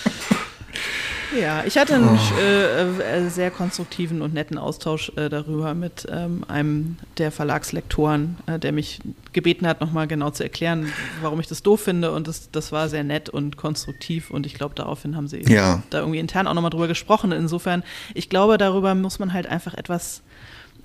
Ja, 1.40 1.64
ich 1.64 1.76
hatte 1.76 1.94
einen 1.94 2.16
oh. 2.16 2.40
äh, 2.40 3.24
äh, 3.24 3.28
sehr 3.28 3.50
konstruktiven 3.50 4.22
und 4.22 4.34
netten 4.34 4.58
Austausch 4.58 5.10
äh, 5.16 5.28
darüber 5.28 5.74
mit 5.74 6.06
ähm, 6.10 6.44
einem 6.48 6.96
der 7.18 7.32
Verlagslektoren, 7.32 8.36
äh, 8.46 8.58
der 8.58 8.72
mich 8.72 9.00
gebeten 9.32 9.66
hat, 9.66 9.80
nochmal 9.80 10.06
genau 10.06 10.30
zu 10.30 10.42
erklären, 10.42 10.92
warum 11.22 11.40
ich 11.40 11.46
das 11.46 11.62
doof 11.62 11.82
finde. 11.82 12.12
Und 12.12 12.28
das, 12.28 12.50
das 12.50 12.72
war 12.72 12.88
sehr 12.88 13.04
nett 13.04 13.28
und 13.28 13.56
konstruktiv. 13.56 14.30
Und 14.30 14.46
ich 14.46 14.54
glaube, 14.54 14.74
daraufhin 14.74 15.16
haben 15.16 15.28
sie 15.28 15.42
ja. 15.50 15.82
da 15.90 15.98
irgendwie 15.98 16.20
intern 16.20 16.46
auch 16.46 16.54
nochmal 16.54 16.70
drüber 16.70 16.88
gesprochen. 16.88 17.32
Insofern, 17.32 17.82
ich 18.14 18.28
glaube, 18.28 18.58
darüber 18.58 18.94
muss 18.94 19.18
man 19.18 19.32
halt 19.32 19.46
einfach 19.46 19.74
etwas 19.74 20.22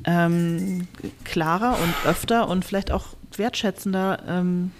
ähm, 0.06 0.88
klarer 1.26 1.78
und 1.82 2.10
öfter 2.10 2.47
und 2.47 2.66
vielleicht 2.66 2.91
auch 2.91 3.08
wertschätzender 3.36 4.24
ähm, 4.28 4.72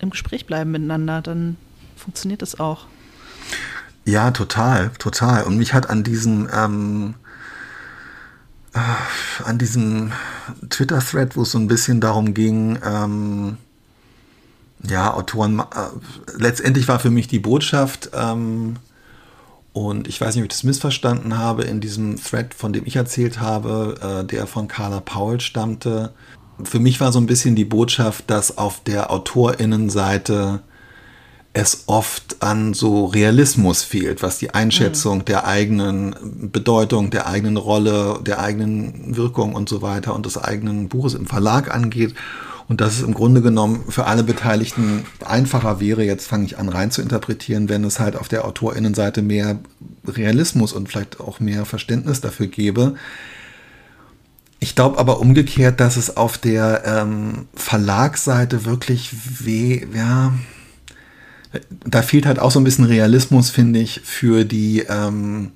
im 0.00 0.10
Gespräch 0.10 0.46
bleiben 0.46 0.70
miteinander, 0.70 1.22
dann 1.22 1.56
funktioniert 1.96 2.42
das 2.42 2.58
auch. 2.58 2.86
Ja, 4.04 4.30
total, 4.30 4.90
total. 4.98 5.44
Und 5.44 5.56
mich 5.56 5.72
hat 5.72 5.88
an 5.88 6.04
diesem 6.04 6.48
ähm, 6.52 7.14
äh, 8.74 9.44
an 9.44 9.58
diesem 9.58 10.12
Twitter-Thread, 10.68 11.36
wo 11.36 11.42
es 11.42 11.52
so 11.52 11.58
ein 11.58 11.68
bisschen 11.68 12.00
darum 12.00 12.34
ging, 12.34 12.78
ähm, 12.84 13.56
ja, 14.86 15.14
Autoren, 15.14 15.60
äh, 15.60 15.62
letztendlich 16.36 16.88
war 16.88 16.98
für 16.98 17.10
mich 17.10 17.28
die 17.28 17.38
Botschaft, 17.38 18.10
ähm, 18.12 18.76
und 19.72 20.06
ich 20.06 20.20
weiß 20.20 20.34
nicht, 20.34 20.44
ob 20.44 20.50
ich 20.50 20.56
das 20.56 20.62
missverstanden 20.62 21.36
habe, 21.36 21.64
in 21.64 21.80
diesem 21.80 22.22
Thread, 22.22 22.54
von 22.54 22.72
dem 22.72 22.86
ich 22.86 22.94
erzählt 22.94 23.40
habe, 23.40 24.22
äh, 24.22 24.24
der 24.24 24.46
von 24.46 24.68
Carla 24.68 25.00
Powell 25.00 25.40
stammte. 25.40 26.12
Für 26.62 26.78
mich 26.78 27.00
war 27.00 27.10
so 27.10 27.18
ein 27.18 27.26
bisschen 27.26 27.56
die 27.56 27.64
Botschaft, 27.64 28.30
dass 28.30 28.56
auf 28.56 28.84
der 28.84 29.10
AutorInnenseite 29.10 30.60
es 31.54 31.84
oft 31.86 32.42
an 32.42 32.74
so 32.74 33.06
Realismus 33.06 33.84
fehlt, 33.84 34.22
was 34.22 34.38
die 34.38 34.52
Einschätzung 34.52 35.18
mhm. 35.18 35.24
der 35.26 35.46
eigenen 35.46 36.50
Bedeutung, 36.52 37.10
der 37.10 37.28
eigenen 37.28 37.56
Rolle, 37.56 38.18
der 38.26 38.40
eigenen 38.40 39.16
Wirkung 39.16 39.54
und 39.54 39.68
so 39.68 39.80
weiter 39.80 40.14
und 40.14 40.26
des 40.26 40.36
eigenen 40.36 40.88
Buches 40.88 41.14
im 41.14 41.26
Verlag 41.26 41.72
angeht. 41.72 42.14
Und 42.66 42.80
dass 42.80 42.94
es 42.94 43.02
im 43.02 43.14
Grunde 43.14 43.40
genommen 43.40 43.84
für 43.88 44.06
alle 44.06 44.24
Beteiligten 44.24 45.04
einfacher 45.24 45.80
wäre, 45.80 46.02
jetzt 46.02 46.26
fange 46.26 46.46
ich 46.46 46.58
an 46.58 46.68
rein 46.68 46.90
zu 46.90 47.02
interpretieren, 47.02 47.68
wenn 47.68 47.84
es 47.84 48.00
halt 48.00 48.16
auf 48.16 48.26
der 48.26 48.46
AutorInnenseite 48.46 49.22
mehr 49.22 49.58
Realismus 50.06 50.72
und 50.72 50.88
vielleicht 50.88 51.20
auch 51.20 51.40
mehr 51.40 51.66
Verständnis 51.66 52.20
dafür 52.20 52.48
gäbe. 52.48 52.94
Ich 54.58 54.74
glaube 54.74 54.98
aber 54.98 55.20
umgekehrt, 55.20 55.78
dass 55.78 55.96
es 55.96 56.16
auf 56.16 56.38
der 56.38 56.82
ähm, 56.86 57.46
Verlagsseite 57.54 58.64
wirklich 58.64 59.10
weh, 59.44 59.86
ja, 59.94 60.32
da 61.84 62.02
fehlt 62.02 62.26
halt 62.26 62.38
auch 62.38 62.50
so 62.50 62.60
ein 62.60 62.64
bisschen 62.64 62.84
Realismus, 62.84 63.50
finde 63.50 63.80
ich, 63.80 64.00
für 64.02 64.44
die, 64.44 64.80
ähm, 64.80 65.52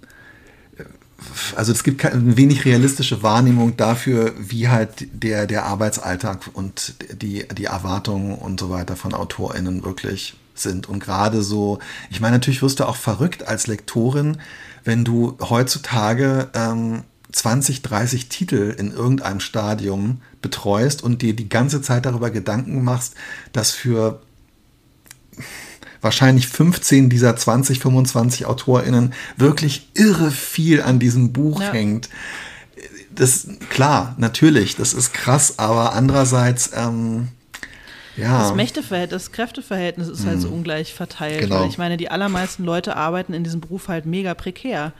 also 1.56 1.72
es 1.72 1.82
gibt 1.82 1.98
keine, 1.98 2.36
wenig 2.36 2.64
realistische 2.64 3.22
Wahrnehmung 3.22 3.76
dafür, 3.76 4.32
wie 4.38 4.68
halt 4.68 5.08
der, 5.12 5.46
der 5.46 5.64
Arbeitsalltag 5.64 6.50
und 6.52 6.94
die, 7.20 7.46
die 7.48 7.64
Erwartungen 7.64 8.34
und 8.36 8.60
so 8.60 8.70
weiter 8.70 8.96
von 8.96 9.14
AutorInnen 9.14 9.84
wirklich 9.84 10.36
sind. 10.54 10.88
Und 10.88 11.00
gerade 11.00 11.42
so, 11.42 11.78
ich 12.10 12.20
meine, 12.20 12.36
natürlich 12.36 12.62
wirst 12.62 12.80
du 12.80 12.84
auch 12.84 12.96
verrückt 12.96 13.46
als 13.46 13.66
Lektorin, 13.66 14.38
wenn 14.84 15.04
du 15.04 15.36
heutzutage 15.40 16.48
ähm, 16.54 17.02
20, 17.32 17.82
30 17.82 18.28
Titel 18.28 18.74
in 18.76 18.92
irgendeinem 18.92 19.40
Stadium 19.40 20.22
betreust 20.40 21.02
und 21.02 21.22
dir 21.22 21.34
die 21.34 21.48
ganze 21.48 21.82
Zeit 21.82 22.06
darüber 22.06 22.30
Gedanken 22.30 22.82
machst, 22.82 23.14
dass 23.52 23.72
für 23.72 24.20
wahrscheinlich 26.00 26.48
15 26.48 27.10
dieser 27.10 27.36
20, 27.36 27.80
25 27.80 28.46
AutorInnen 28.46 29.12
wirklich 29.36 29.90
irre 29.94 30.30
viel 30.30 30.82
an 30.82 30.98
diesem 30.98 31.32
Buch 31.32 31.60
ja. 31.60 31.72
hängt. 31.72 32.08
Das, 33.10 33.48
klar, 33.70 34.14
natürlich, 34.18 34.76
das 34.76 34.94
ist 34.94 35.12
krass, 35.12 35.58
aber 35.58 35.94
andererseits, 35.94 36.70
ähm, 36.74 37.28
ja. 38.16 38.42
Das 38.42 38.54
Mächteverhältnis, 38.54 39.24
das 39.24 39.32
Kräfteverhältnis 39.32 40.08
ist 40.08 40.26
halt 40.26 40.40
so 40.40 40.48
mhm. 40.48 40.54
ungleich 40.54 40.92
verteilt. 40.92 41.40
Genau. 41.40 41.64
ich 41.66 41.78
meine, 41.78 41.96
die 41.96 42.10
allermeisten 42.10 42.64
Leute 42.64 42.96
arbeiten 42.96 43.32
in 43.32 43.44
diesem 43.44 43.60
Beruf 43.60 43.88
halt 43.88 44.06
mega 44.06 44.34
prekär. 44.34 44.92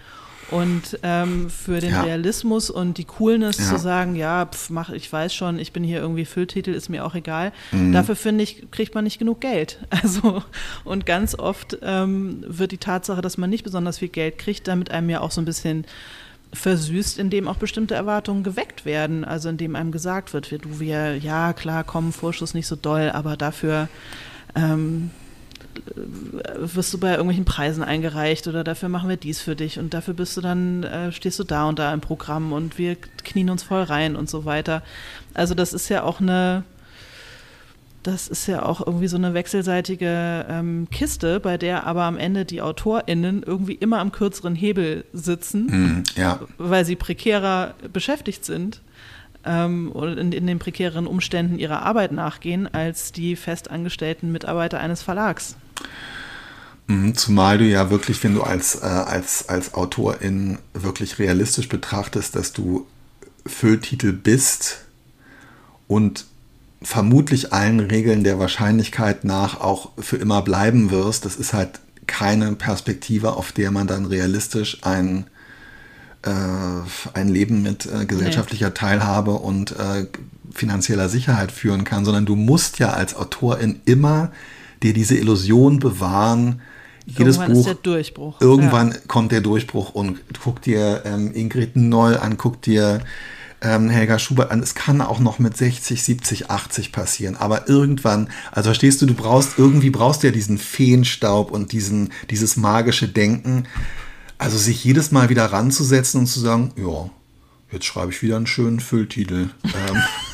Und 0.51 0.99
ähm, 1.03 1.51
für 1.51 1.81
den 1.81 1.91
ja. 1.91 2.03
Realismus 2.03 2.71
und 2.71 2.97
die 2.97 3.05
Coolness 3.05 3.59
ja. 3.59 3.65
zu 3.65 3.79
sagen, 3.79 4.17
ja, 4.17 4.47
pf, 4.47 4.71
mach, 4.71 4.91
ich 4.91 5.13
weiß 5.13 5.35
schon, 5.35 5.59
ich 5.59 5.73
bin 5.73 5.85
hier 5.85 6.01
irgendwie 6.01 6.25
Fülltitel, 6.25 6.71
ist 6.71 6.89
mir 6.89 7.05
auch 7.05 7.15
egal. 7.15 7.53
Mhm. 7.73 7.93
Dafür 7.93 8.17
finde 8.17 8.45
ich, 8.45 8.71
kriegt 8.71 8.95
man 8.95 9.05
nicht 9.05 9.19
genug 9.19 9.41
Geld. 9.41 9.79
Also, 9.99 10.43
und 10.85 11.07
ganz 11.07 11.35
oft 11.35 11.77
ähm, 11.83 12.45
wird 12.47 12.71
die 12.71 12.79
Tatsache, 12.79 13.21
dass 13.21 13.37
man 13.37 13.51
nicht 13.51 13.65
besonders 13.65 13.99
viel 13.99 14.09
Geld 14.09 14.39
kriegt, 14.39 14.69
damit 14.69 14.93
einem 14.93 15.11
ja 15.11 15.21
auch 15.21 15.33
so 15.33 15.41
ein 15.41 15.45
bisschen 15.45 15.85
versüßt, 16.53 17.19
indem 17.19 17.49
auch 17.49 17.57
bestimmte 17.57 17.95
Erwartungen 17.95 18.43
geweckt 18.43 18.85
werden. 18.85 19.25
Also 19.25 19.49
indem 19.49 19.77
einem 19.77 19.93
gesagt 19.93 20.33
wird, 20.33 20.51
wir, 20.51 20.59
du, 20.59 20.81
wir, 20.81 21.17
ja, 21.17 21.53
klar, 21.53 21.85
kommen, 21.85 22.13
Vorschuss 22.13 22.55
nicht 22.55 22.67
so 22.67 22.77
doll, 22.77 23.11
aber 23.11 23.37
dafür 23.37 23.89
ähm, 24.55 25.11
wirst 26.57 26.93
du 26.93 26.99
bei 26.99 27.11
irgendwelchen 27.11 27.45
Preisen 27.45 27.83
eingereicht 27.83 28.47
oder 28.47 28.65
dafür 28.65 28.89
machen 28.89 29.09
wir 29.09 29.17
dies 29.17 29.41
für 29.41 29.57
dich 29.57 29.79
und 29.79 29.95
dafür 29.95 30.15
bist 30.15 30.37
du 30.37 30.41
dann, 30.41 30.83
äh, 30.83 31.13
stehst 31.13 31.39
du 31.39 31.45
da 31.45 31.69
und 31.69 31.79
da 31.79 31.93
im 31.93 32.01
Programm 32.01 32.53
und 32.53 32.79
wir 32.79 32.97
knien 33.25 33.51
uns 33.51 33.63
voll 33.63 33.83
rein 33.83 34.17
und 34.17 34.29
so 34.29 34.45
weiter. 34.45 34.83
Also 35.35 35.55
das 35.55 35.73
ist 35.73 35.89
ja 35.89 36.03
auch 36.03 36.21
eine, 36.21 36.65
das 38.03 38.29
ist 38.29 38.47
ja 38.47 38.63
auch 38.63 38.87
irgendwie 38.87 39.09
so 39.09 39.17
eine 39.17 39.35
wechselseitige 39.35 40.47
ähm, 40.49 40.89
Kiste, 40.91 41.41
bei 41.41 41.57
der 41.59 41.87
aber 41.87 42.05
am 42.05 42.19
Ende 42.19 42.45
die 42.45 42.63
AutorInnen 42.63 43.43
irgendwie 43.43 43.75
immer 43.75 43.99
am 43.99 44.13
kürzeren 44.13 44.55
Hebel 44.55 45.05
sitzen, 45.13 45.67
mm, 45.67 46.03
ja. 46.17 46.41
weil 46.59 46.85
sie 46.85 46.97
prekärer 46.97 47.75
beschäftigt 47.93 48.45
sind 48.45 48.81
ähm, 49.45 49.91
oder 49.93 50.17
in, 50.19 50.33
in, 50.33 50.47
den 50.47 50.59
prekären 50.59 51.07
Umständen 51.07 51.59
ihrer 51.59 51.83
Arbeit 51.83 52.13
nachgehen 52.13 52.73
als 52.73 53.13
die 53.13 53.37
festangestellten 53.37 54.33
Mitarbeiter 54.33 54.81
eines 54.81 55.03
Verlags. 55.03 55.57
Mhm, 56.87 57.15
zumal 57.15 57.59
du 57.59 57.65
ja 57.65 57.91
wirklich, 57.91 58.23
wenn 58.25 58.35
du 58.35 58.43
als, 58.43 58.77
äh, 58.77 58.87
als, 58.87 59.49
als 59.49 59.75
Autorin 59.75 60.59
wirklich 60.73 61.19
realistisch 61.19 61.69
betrachtest, 61.69 62.35
dass 62.35 62.53
du 62.53 62.87
Fülltitel 63.47 64.13
bist 64.13 64.79
und 65.87 66.27
vermutlich 66.81 67.53
allen 67.53 67.81
Regeln 67.81 68.25
der 68.25 68.39
Wahrscheinlichkeit 68.39 69.25
nach 69.25 69.61
auch 69.61 69.91
für 69.99 70.17
immer 70.17 70.43
bleiben 70.43 70.91
wirst, 70.91 71.25
das 71.25 71.37
ist 71.37 71.53
halt 71.53 71.81
keine 72.07 72.53
Perspektive, 72.55 73.37
auf 73.37 73.53
der 73.53 73.71
man 73.71 73.87
dann 73.87 74.07
realistisch 74.07 74.79
ein 74.83 75.27
äh, 76.23 76.31
ein 77.15 77.29
Leben 77.29 77.63
mit 77.63 77.87
äh, 77.87 78.07
gesellschaftlicher 78.07 78.75
Teilhabe 78.75 79.33
und 79.33 79.73
äh, 79.73 80.07
finanzieller 80.53 81.09
Sicherheit 81.09 81.53
führen 81.53 81.85
kann, 81.85 82.05
sondern 82.05 82.27
du 82.27 82.35
musst 82.35 82.79
ja 82.79 82.91
als 82.91 83.15
Autorin 83.15 83.81
immer 83.85 84.33
dir 84.83 84.93
diese 84.93 85.17
Illusion 85.17 85.79
bewahren, 85.79 86.61
jedes 87.07 87.37
irgendwann 87.37 87.53
Buch, 87.53 87.61
ist 87.61 87.67
der 87.67 87.75
Durchbruch. 87.75 88.41
Irgendwann 88.41 88.93
ja. 88.93 88.99
kommt 89.07 89.33
der 89.33 89.41
Durchbruch 89.41 89.95
und 89.95 90.21
guck 90.43 90.61
dir 90.61 91.03
ähm, 91.07 91.33
Ingrid 91.35 91.75
Noll 91.77 92.17
an, 92.19 92.37
guck 92.37 92.61
dir 92.61 93.01
ähm, 93.63 93.89
Helga 93.89 94.19
Schubert 94.19 94.51
an. 94.51 94.63
Es 94.63 94.75
kann 94.75 95.01
auch 95.01 95.19
noch 95.19 95.39
mit 95.39 95.57
60, 95.57 96.03
70, 96.03 96.51
80 96.51 96.93
passieren. 96.93 97.37
Aber 97.37 97.69
irgendwann, 97.69 98.29
also 98.53 98.69
verstehst 98.69 99.01
du, 99.01 99.07
du 99.07 99.15
brauchst, 99.15 99.59
irgendwie 99.59 99.91
brauchst 99.91 100.23
du 100.23 100.29
ja 100.29 100.33
diesen 100.33 100.59
Feenstaub 100.59 101.51
und 101.51 101.73
diesen, 101.73 102.13
dieses 102.31 102.57
magische 102.57 103.09
Denken. 103.09 103.65
Also 104.37 104.59
sich 104.59 104.85
jedes 104.85 105.11
Mal 105.11 105.31
wieder 105.31 105.47
ranzusetzen 105.47 106.21
und 106.21 106.27
zu 106.27 106.41
sagen, 106.41 106.73
ja, 106.77 107.11
jetzt 107.73 107.87
schreibe 107.87 108.13
ich 108.13 108.23
wieder 108.23 108.37
einen 108.37 108.47
schönen 108.47 108.81
Fülltitel. 108.81 109.51
Ähm, 109.65 109.97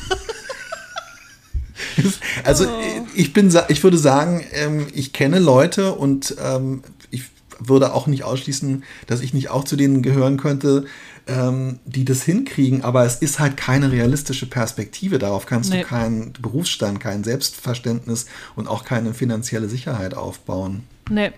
also 2.43 2.65
oh. 2.65 3.07
ich 3.15 3.33
bin, 3.33 3.55
ich 3.69 3.83
würde 3.83 3.97
sagen, 3.97 4.43
ähm, 4.51 4.87
ich 4.93 5.13
kenne 5.13 5.39
Leute 5.39 5.93
und 5.93 6.35
ähm, 6.43 6.83
ich 7.11 7.23
würde 7.59 7.93
auch 7.93 8.07
nicht 8.07 8.23
ausschließen, 8.23 8.83
dass 9.07 9.21
ich 9.21 9.33
nicht 9.33 9.49
auch 9.49 9.63
zu 9.63 9.75
denen 9.75 10.01
gehören 10.01 10.37
könnte, 10.37 10.85
die 11.85 12.05
das 12.05 12.21
hinkriegen, 12.21 12.83
aber 12.83 13.03
es 13.03 13.15
ist 13.15 13.39
halt 13.39 13.57
keine 13.57 13.91
realistische 13.91 14.45
Perspektive. 14.45 15.17
Darauf 15.17 15.47
kannst 15.47 15.71
nee. 15.71 15.81
du 15.81 15.87
keinen 15.87 16.33
Berufsstand, 16.33 16.99
kein 16.99 17.23
Selbstverständnis 17.23 18.27
und 18.55 18.67
auch 18.67 18.85
keine 18.85 19.15
finanzielle 19.15 19.67
Sicherheit 19.67 20.13
aufbauen. 20.13 20.83
Nee, 21.09 21.31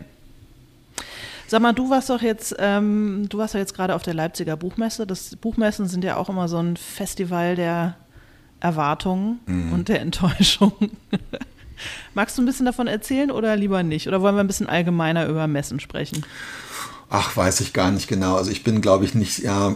Sag 1.49 1.61
mal, 1.61 1.71
du 1.71 1.89
warst 1.89 2.09
doch 2.09 2.21
jetzt, 2.21 2.55
ähm, 2.59 3.27
du 3.29 3.37
warst 3.37 3.53
ja 3.53 3.61
jetzt 3.61 3.73
gerade 3.73 3.95
auf 3.95 4.03
der 4.03 4.13
Leipziger 4.13 4.57
Buchmesse. 4.57 5.07
Das 5.07 5.37
Buchmessen 5.37 5.87
sind 5.87 6.03
ja 6.03 6.17
auch 6.17 6.27
immer 6.27 6.49
so 6.49 6.57
ein 6.57 6.75
Festival 6.75 7.55
der 7.55 7.95
Erwartungen 8.59 9.39
mhm. 9.45 9.73
und 9.73 9.89
der 9.89 10.01
Enttäuschung. 10.01 10.73
Magst 12.13 12.37
du 12.37 12.41
ein 12.41 12.45
bisschen 12.45 12.65
davon 12.65 12.87
erzählen 12.87 13.31
oder 13.31 13.55
lieber 13.55 13.83
nicht? 13.83 14.07
Oder 14.07 14.21
wollen 14.21 14.35
wir 14.35 14.41
ein 14.41 14.47
bisschen 14.47 14.69
allgemeiner 14.69 15.27
über 15.27 15.47
Messen 15.47 15.79
sprechen? 15.79 16.25
Ach, 17.09 17.37
weiß 17.37 17.61
ich 17.61 17.73
gar 17.73 17.91
nicht 17.91 18.07
genau. 18.07 18.35
Also 18.35 18.51
ich 18.51 18.63
bin, 18.63 18.81
glaube 18.81 19.05
ich, 19.05 19.13
nicht, 19.13 19.39
ja, 19.39 19.75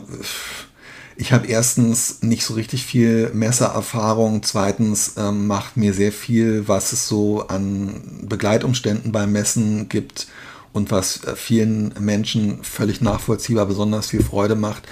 ich 1.15 1.32
habe 1.32 1.47
erstens 1.47 2.23
nicht 2.23 2.43
so 2.43 2.55
richtig 2.55 2.86
viel 2.86 3.29
Messererfahrung. 3.34 4.43
Zweitens 4.43 5.13
ähm, 5.17 5.47
macht 5.47 5.77
mir 5.77 5.93
sehr 5.93 6.11
viel, 6.11 6.67
was 6.67 6.91
es 6.93 7.07
so 7.07 7.47
an 7.47 8.25
Begleitumständen 8.27 9.11
beim 9.11 9.32
Messen 9.32 9.88
gibt 9.88 10.27
und 10.73 10.91
was 10.91 11.23
äh, 11.23 11.36
vielen 11.36 11.93
Menschen 11.99 12.63
völlig 12.63 13.01
nachvollziehbar 13.01 13.65
besonders 13.65 14.07
viel 14.07 14.23
Freude 14.23 14.55
macht, 14.55 14.88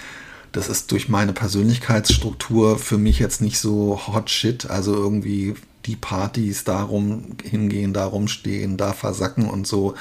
das 0.51 0.69
ist 0.69 0.91
durch 0.91 1.09
meine 1.09 1.33
Persönlichkeitsstruktur 1.33 2.77
für 2.79 2.97
mich 2.97 3.19
jetzt 3.19 3.41
nicht 3.41 3.59
so 3.59 3.99
hot 4.07 4.29
shit, 4.29 4.69
also 4.69 4.93
irgendwie 4.93 5.55
die 5.85 5.95
Partys 5.95 6.63
darum 6.63 7.37
hingehen, 7.43 7.93
darum 7.93 8.27
stehen, 8.27 8.77
da 8.77 8.93
versacken 8.93 9.49
und 9.49 9.67
so. 9.67 9.95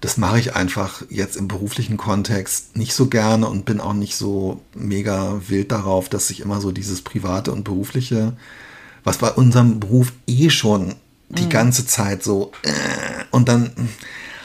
das 0.00 0.18
mache 0.18 0.38
ich 0.38 0.54
einfach 0.54 1.02
jetzt 1.08 1.34
im 1.36 1.48
beruflichen 1.48 1.96
Kontext 1.96 2.76
nicht 2.76 2.92
so 2.92 3.06
gerne 3.06 3.48
und 3.48 3.64
bin 3.64 3.80
auch 3.80 3.94
nicht 3.94 4.16
so 4.16 4.60
mega 4.74 5.40
wild 5.48 5.72
darauf, 5.72 6.10
dass 6.10 6.28
ich 6.28 6.40
immer 6.40 6.60
so 6.60 6.72
dieses 6.72 7.00
Private 7.00 7.52
und 7.52 7.64
Berufliche, 7.64 8.34
was 9.02 9.16
bei 9.16 9.30
unserem 9.30 9.80
Beruf 9.80 10.12
eh 10.26 10.50
schon 10.50 10.94
die 11.30 11.44
mhm. 11.44 11.50
ganze 11.50 11.86
Zeit 11.86 12.22
so 12.22 12.52
äh, 12.64 13.24
und 13.30 13.48
dann 13.48 13.70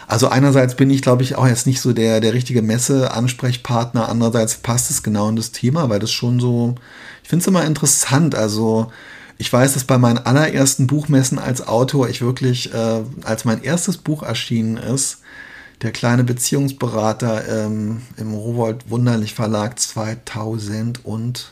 also 0.10 0.28
einerseits 0.28 0.74
bin 0.74 0.90
ich, 0.90 1.04
glaube 1.04 1.22
ich, 1.22 1.36
auch 1.36 1.46
jetzt 1.46 1.68
nicht 1.68 1.82
so 1.82 1.94
der, 1.94 2.20
der 2.20 2.34
richtige 2.34 2.64
Messe-Ansprechpartner, 2.64 4.10
andererseits 4.10 4.58
passt 4.58 4.90
es 4.90 5.04
genau 5.04 5.30
in 5.30 5.36
das 5.36 5.52
Thema, 5.52 5.88
weil 5.90 6.00
das 6.00 6.12
schon 6.12 6.40
so, 6.40 6.74
ich 7.22 7.30
finde 7.30 7.44
es 7.44 7.48
immer 7.48 7.64
interessant. 7.64 8.34
Also 8.34 8.92
ich 9.38 9.54
weiß, 9.54 9.76
dass 9.76 9.84
bei 9.84 10.00
meinen 10.00 10.18
allerersten 10.18 10.88
Buchmessen 10.88 11.38
als 11.38 11.68
Autor 11.68 12.10
ich 12.10 12.22
wirklich, 12.22 12.74
äh, 12.74 13.04
als 13.24 13.46
mein 13.46 13.62
erstes 13.62 13.98
Buch 13.98 14.24
erschienen 14.24 14.78
ist, 14.78 15.20
der 15.84 15.92
kleine 15.92 16.24
Beziehungsberater 16.24 17.48
ähm, 17.48 18.02
im 18.18 18.34
Rowold 18.34 18.90
Wunderlich 18.90 19.36
Verlag 19.36 19.78
2001, 19.80 21.52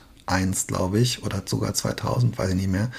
glaube 0.66 1.00
ich, 1.00 1.22
oder 1.24 1.44
sogar 1.46 1.76
2000, 1.76 2.36
weiß 2.40 2.50
ich 2.50 2.56
nicht 2.56 2.72
mehr 2.72 2.90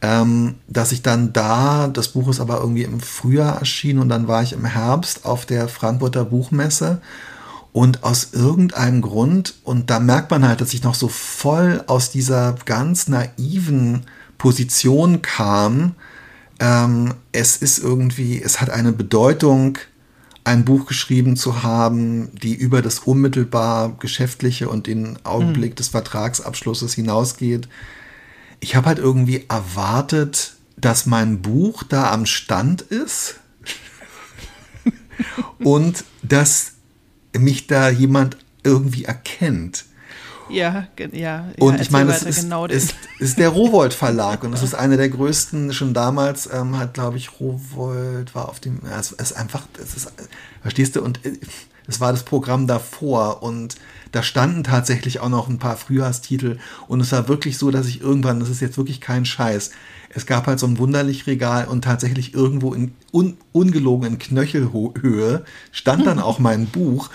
ähm, 0.00 0.56
dass 0.68 0.92
ich 0.92 1.02
dann 1.02 1.32
da, 1.32 1.88
das 1.88 2.08
Buch 2.08 2.28
ist 2.28 2.40
aber 2.40 2.60
irgendwie 2.60 2.84
im 2.84 3.00
Frühjahr 3.00 3.58
erschienen 3.58 3.98
und 3.98 4.08
dann 4.08 4.28
war 4.28 4.42
ich 4.42 4.52
im 4.52 4.64
Herbst 4.64 5.24
auf 5.24 5.44
der 5.44 5.68
Frankfurter 5.68 6.24
Buchmesse 6.24 7.00
und 7.72 8.04
aus 8.04 8.32
irgendeinem 8.32 9.02
Grund, 9.02 9.54
und 9.64 9.90
da 9.90 10.00
merkt 10.00 10.30
man 10.30 10.46
halt, 10.46 10.60
dass 10.60 10.74
ich 10.74 10.82
noch 10.82 10.94
so 10.94 11.08
voll 11.08 11.82
aus 11.86 12.10
dieser 12.10 12.54
ganz 12.64 13.08
naiven 13.08 14.02
Position 14.38 15.22
kam, 15.22 15.94
ähm, 16.60 17.14
es 17.32 17.56
ist 17.56 17.78
irgendwie, 17.78 18.40
es 18.42 18.60
hat 18.60 18.70
eine 18.70 18.92
Bedeutung, 18.92 19.78
ein 20.44 20.64
Buch 20.64 20.86
geschrieben 20.86 21.36
zu 21.36 21.62
haben, 21.62 22.30
die 22.34 22.54
über 22.54 22.82
das 22.82 23.00
unmittelbar 23.00 23.94
Geschäftliche 23.98 24.68
und 24.68 24.86
den 24.86 25.18
Augenblick 25.24 25.72
mhm. 25.72 25.76
des 25.76 25.88
Vertragsabschlusses 25.88 26.94
hinausgeht 26.94 27.68
ich 28.60 28.76
habe 28.76 28.86
halt 28.86 28.98
irgendwie 28.98 29.44
erwartet, 29.48 30.54
dass 30.76 31.06
mein 31.06 31.42
Buch 31.42 31.82
da 31.82 32.12
am 32.12 32.26
Stand 32.26 32.82
ist 32.82 33.36
und 35.58 36.04
dass 36.22 36.72
mich 37.36 37.66
da 37.66 37.88
jemand 37.88 38.36
irgendwie 38.62 39.04
erkennt. 39.04 39.84
Ja, 40.50 40.88
ja. 41.12 41.48
Und 41.58 41.74
ja, 41.74 41.80
ich 41.82 41.90
meine, 41.90 42.10
es 42.10 42.22
ist, 42.22 42.42
genau 42.42 42.66
ist, 42.66 42.94
ist, 43.18 43.38
der 43.38 43.48
Rowold 43.50 43.92
Verlag 43.92 44.44
und 44.44 44.54
es 44.54 44.62
ist 44.62 44.74
einer 44.74 44.96
der 44.96 45.10
größten, 45.10 45.72
schon 45.72 45.92
damals 45.92 46.48
ähm, 46.52 46.78
hat, 46.78 46.94
glaube 46.94 47.18
ich, 47.18 47.38
Rowold 47.38 48.34
war 48.34 48.48
auf 48.48 48.60
dem, 48.60 48.80
es 48.98 49.12
ist 49.12 49.32
einfach, 49.34 49.66
es 49.80 49.94
ist, 49.94 50.12
verstehst 50.62 50.96
du, 50.96 51.02
und 51.02 51.24
äh, 51.26 51.38
es 51.86 52.00
war 52.00 52.12
das 52.12 52.22
Programm 52.22 52.66
davor 52.66 53.42
und 53.42 53.76
da 54.12 54.22
standen 54.22 54.64
tatsächlich 54.64 55.20
auch 55.20 55.28
noch 55.28 55.48
ein 55.48 55.58
paar 55.58 55.76
Frühjahrstitel 55.76 56.58
und 56.86 57.00
es 57.00 57.12
war 57.12 57.28
wirklich 57.28 57.58
so, 57.58 57.70
dass 57.70 57.86
ich 57.86 58.00
irgendwann, 58.00 58.40
das 58.40 58.48
ist 58.48 58.60
jetzt 58.60 58.78
wirklich 58.78 59.00
kein 59.00 59.24
Scheiß, 59.24 59.70
es 60.10 60.26
gab 60.26 60.46
halt 60.46 60.58
so 60.58 60.66
ein 60.66 60.78
wunderlich 60.78 61.26
Regal 61.26 61.66
und 61.66 61.84
tatsächlich 61.84 62.34
irgendwo 62.34 62.72
in 62.74 62.92
un, 63.12 63.36
ungelogen 63.52 64.06
in 64.06 64.18
Knöchelhöhe 64.18 65.44
stand 65.72 66.06
dann 66.06 66.18
auch 66.18 66.38
mein 66.38 66.66
Buch 66.66 67.10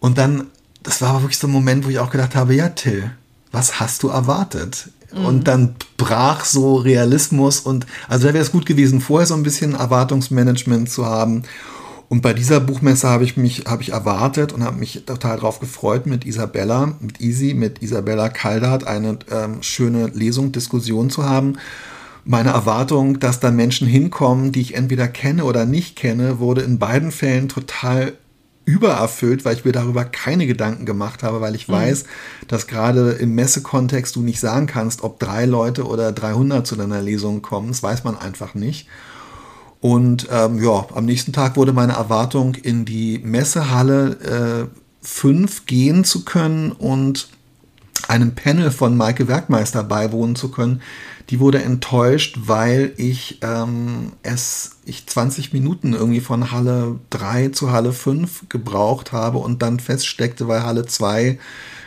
und 0.00 0.18
dann, 0.18 0.48
das 0.82 1.00
war 1.00 1.10
aber 1.10 1.22
wirklich 1.22 1.38
so 1.38 1.46
ein 1.46 1.52
Moment, 1.52 1.84
wo 1.84 1.90
ich 1.90 1.98
auch 1.98 2.10
gedacht 2.10 2.34
habe, 2.34 2.54
ja 2.54 2.68
Till, 2.68 3.10
was 3.50 3.80
hast 3.80 4.02
du 4.02 4.08
erwartet? 4.08 4.90
Mhm. 5.12 5.24
Und 5.24 5.48
dann 5.48 5.74
brach 5.96 6.44
so 6.44 6.76
Realismus 6.76 7.60
und 7.60 7.86
also 8.08 8.26
da 8.26 8.34
wäre 8.34 8.44
es 8.44 8.52
gut 8.52 8.66
gewesen, 8.66 9.00
vorher 9.00 9.26
so 9.26 9.34
ein 9.34 9.42
bisschen 9.42 9.74
Erwartungsmanagement 9.74 10.90
zu 10.90 11.06
haben 11.06 11.44
und 12.08 12.22
bei 12.22 12.32
dieser 12.32 12.60
Buchmesse 12.60 13.08
habe 13.08 13.24
ich 13.24 13.36
mich, 13.36 13.64
habe 13.66 13.82
ich 13.82 13.90
erwartet 13.90 14.52
und 14.52 14.64
habe 14.64 14.78
mich 14.78 15.04
total 15.04 15.36
darauf 15.36 15.60
gefreut, 15.60 16.06
mit 16.06 16.24
Isabella, 16.24 16.94
mit 17.00 17.20
Easy, 17.20 17.52
mit 17.52 17.82
Isabella 17.82 18.30
Kaldert 18.30 18.86
eine 18.86 19.18
ähm, 19.30 19.62
schöne 19.62 20.06
Lesung, 20.06 20.50
Diskussion 20.50 21.10
zu 21.10 21.26
haben. 21.26 21.58
Meine 22.24 22.50
Erwartung, 22.50 23.20
dass 23.20 23.40
da 23.40 23.50
Menschen 23.50 23.86
hinkommen, 23.86 24.52
die 24.52 24.62
ich 24.62 24.74
entweder 24.74 25.06
kenne 25.06 25.44
oder 25.44 25.66
nicht 25.66 25.96
kenne, 25.96 26.38
wurde 26.38 26.62
in 26.62 26.78
beiden 26.78 27.10
Fällen 27.10 27.48
total 27.48 28.14
übererfüllt, 28.64 29.44
weil 29.44 29.56
ich 29.56 29.64
mir 29.64 29.72
darüber 29.72 30.04
keine 30.04 30.46
Gedanken 30.46 30.84
gemacht 30.84 31.22
habe, 31.22 31.40
weil 31.40 31.54
ich 31.54 31.68
mhm. 31.68 31.72
weiß, 31.72 32.04
dass 32.48 32.66
gerade 32.66 33.12
im 33.12 33.34
Messekontext 33.34 34.14
du 34.16 34.22
nicht 34.22 34.40
sagen 34.40 34.66
kannst, 34.66 35.02
ob 35.02 35.18
drei 35.18 35.46
Leute 35.46 35.86
oder 35.86 36.12
300 36.12 36.66
zu 36.66 36.76
deiner 36.76 37.00
Lesung 37.00 37.42
kommen. 37.42 37.68
Das 37.68 37.82
weiß 37.82 38.04
man 38.04 38.16
einfach 38.18 38.54
nicht. 38.54 38.86
Und 39.80 40.28
ähm, 40.30 40.62
ja, 40.62 40.86
am 40.94 41.04
nächsten 41.04 41.32
Tag 41.32 41.56
wurde 41.56 41.72
meine 41.72 41.92
Erwartung, 41.92 42.54
in 42.56 42.84
die 42.84 43.20
Messehalle 43.22 44.68
5 45.02 45.58
äh, 45.58 45.62
gehen 45.66 46.04
zu 46.04 46.24
können 46.24 46.72
und 46.72 47.28
einem 48.08 48.34
Panel 48.34 48.70
von 48.70 48.96
Maike 48.96 49.28
Werkmeister 49.28 49.84
beiwohnen 49.84 50.34
zu 50.34 50.50
können, 50.50 50.80
die 51.30 51.40
wurde 51.40 51.62
enttäuscht, 51.62 52.38
weil 52.46 52.94
ich 52.96 53.38
ähm, 53.42 54.12
es 54.22 54.78
ich 54.86 55.06
20 55.06 55.52
Minuten 55.52 55.92
irgendwie 55.92 56.20
von 56.20 56.50
Halle 56.50 56.98
3 57.10 57.50
zu 57.50 57.70
Halle 57.70 57.92
5 57.92 58.48
gebraucht 58.48 59.12
habe 59.12 59.38
und 59.38 59.60
dann 59.60 59.78
feststeckte, 59.78 60.48
weil 60.48 60.62
Halle 60.62 60.86
2 60.86 61.38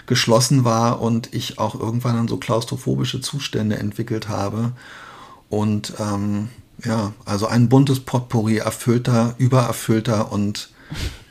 geschlossen 0.05 0.63
war 0.63 1.01
und 1.01 1.33
ich 1.33 1.57
auch 1.57 1.79
irgendwann 1.79 2.15
dann 2.15 2.27
so 2.27 2.37
klaustrophobische 2.37 3.21
Zustände 3.21 3.77
entwickelt 3.77 4.29
habe. 4.29 4.73
Und 5.49 5.93
ähm, 5.99 6.49
ja, 6.85 7.13
also 7.25 7.47
ein 7.47 7.69
buntes 7.69 7.99
Potpourri 7.99 8.57
erfüllter, 8.57 9.35
übererfüllter 9.37 10.31
und 10.31 10.69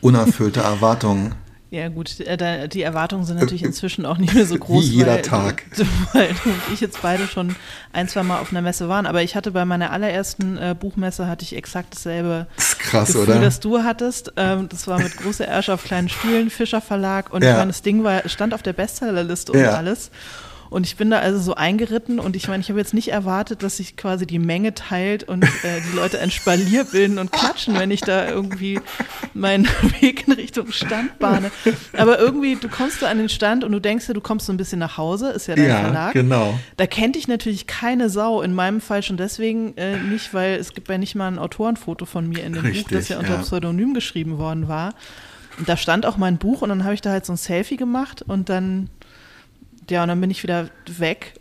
unerfüllter 0.00 0.62
Erwartungen. 0.62 1.34
Ja 1.70 1.88
gut, 1.88 2.18
äh, 2.18 2.68
die 2.68 2.82
Erwartungen 2.82 3.24
sind 3.24 3.38
natürlich 3.38 3.62
inzwischen 3.62 4.04
auch 4.04 4.18
nicht 4.18 4.34
mehr 4.34 4.44
so 4.44 4.56
groß. 4.58 4.86
Wie 4.86 4.88
jeder 4.88 5.14
weil, 5.14 5.22
Tag. 5.22 5.62
Weil 6.12 6.34
du 6.42 6.50
und 6.50 6.60
ich 6.72 6.80
jetzt 6.80 7.00
beide 7.00 7.28
schon 7.28 7.54
ein, 7.92 8.08
zwei 8.08 8.24
Mal 8.24 8.40
auf 8.40 8.50
einer 8.50 8.60
Messe 8.60 8.88
waren. 8.88 9.06
Aber 9.06 9.22
ich 9.22 9.36
hatte 9.36 9.52
bei 9.52 9.64
meiner 9.64 9.92
allerersten 9.92 10.58
äh, 10.58 10.74
Buchmesse 10.78 11.28
hatte 11.28 11.44
ich 11.44 11.54
exakt 11.54 11.94
dasselbe 11.94 12.48
das 12.56 12.76
krass, 12.76 13.12
Gefühl, 13.12 13.22
oder? 13.22 13.40
das 13.40 13.60
du 13.60 13.84
hattest. 13.84 14.32
Ähm, 14.36 14.68
das 14.68 14.88
war 14.88 14.98
mit 14.98 15.16
großer 15.16 15.46
Ersche 15.46 15.72
auf 15.72 15.84
kleinen 15.84 16.08
Stühlen, 16.08 16.50
Fischer 16.50 16.80
Verlag. 16.80 17.32
Und 17.32 17.44
ja. 17.44 17.52
ich 17.52 17.56
meine, 17.56 17.70
das 17.70 17.82
Ding 17.82 18.02
war, 18.02 18.28
stand 18.28 18.52
auf 18.52 18.64
der 18.64 18.72
Bestsellerliste 18.72 19.52
und 19.52 19.60
ja. 19.60 19.70
alles. 19.70 20.10
Und 20.70 20.86
ich 20.86 20.96
bin 20.96 21.10
da 21.10 21.18
also 21.18 21.40
so 21.40 21.56
eingeritten 21.56 22.20
und 22.20 22.36
ich 22.36 22.46
meine, 22.46 22.60
ich 22.60 22.68
habe 22.68 22.78
jetzt 22.78 22.94
nicht 22.94 23.08
erwartet, 23.08 23.64
dass 23.64 23.78
sich 23.78 23.96
quasi 23.96 24.24
die 24.24 24.38
Menge 24.38 24.72
teilt 24.72 25.24
und 25.24 25.42
äh, 25.42 25.80
die 25.90 25.96
Leute 25.96 26.20
ein 26.20 26.30
Spalier 26.30 26.84
bilden 26.84 27.18
und 27.18 27.32
klatschen, 27.32 27.76
wenn 27.76 27.90
ich 27.90 28.02
da 28.02 28.28
irgendwie 28.28 28.80
meinen 29.34 29.66
Weg 30.00 30.28
in 30.28 30.34
Richtung 30.34 30.70
Stand 30.70 31.18
bahne. 31.18 31.50
Aber 31.96 32.20
irgendwie, 32.20 32.54
du 32.54 32.68
kommst 32.68 33.02
da 33.02 33.08
an 33.08 33.18
den 33.18 33.28
Stand 33.28 33.64
und 33.64 33.72
du 33.72 33.80
denkst 33.80 34.06
dir, 34.06 34.14
du 34.14 34.20
kommst 34.20 34.46
so 34.46 34.52
ein 34.52 34.56
bisschen 34.56 34.78
nach 34.78 34.96
Hause, 34.96 35.30
ist 35.30 35.48
ja 35.48 35.56
dein 35.56 35.66
ja, 35.66 35.80
Verlag. 35.80 36.12
genau. 36.12 36.56
Da 36.76 36.86
kennt 36.86 37.16
dich 37.16 37.26
natürlich 37.26 37.66
keine 37.66 38.08
Sau, 38.08 38.40
in 38.40 38.54
meinem 38.54 38.80
Fall 38.80 39.02
schon 39.02 39.16
deswegen 39.16 39.76
äh, 39.76 39.96
nicht, 39.98 40.32
weil 40.34 40.54
es 40.54 40.72
gibt 40.72 40.88
ja 40.88 40.98
nicht 40.98 41.16
mal 41.16 41.26
ein 41.26 41.40
Autorenfoto 41.40 42.06
von 42.06 42.28
mir 42.28 42.44
in 42.44 42.52
dem 42.52 42.64
Richtig, 42.64 42.84
Buch, 42.84 42.92
das 42.92 43.08
ja 43.08 43.18
unter 43.18 43.34
ja. 43.34 43.42
Pseudonym 43.42 43.92
geschrieben 43.92 44.38
worden 44.38 44.68
war. 44.68 44.94
Und 45.58 45.68
da 45.68 45.76
stand 45.76 46.06
auch 46.06 46.16
mein 46.16 46.38
Buch 46.38 46.62
und 46.62 46.68
dann 46.68 46.84
habe 46.84 46.94
ich 46.94 47.00
da 47.00 47.10
halt 47.10 47.26
so 47.26 47.32
ein 47.32 47.36
Selfie 47.36 47.76
gemacht 47.76 48.22
und 48.22 48.48
dann 48.48 48.88
ja, 49.90 50.02
und 50.02 50.08
dann 50.08 50.20
bin 50.20 50.30
ich 50.30 50.42
wieder 50.42 50.68
weg. 50.86 51.34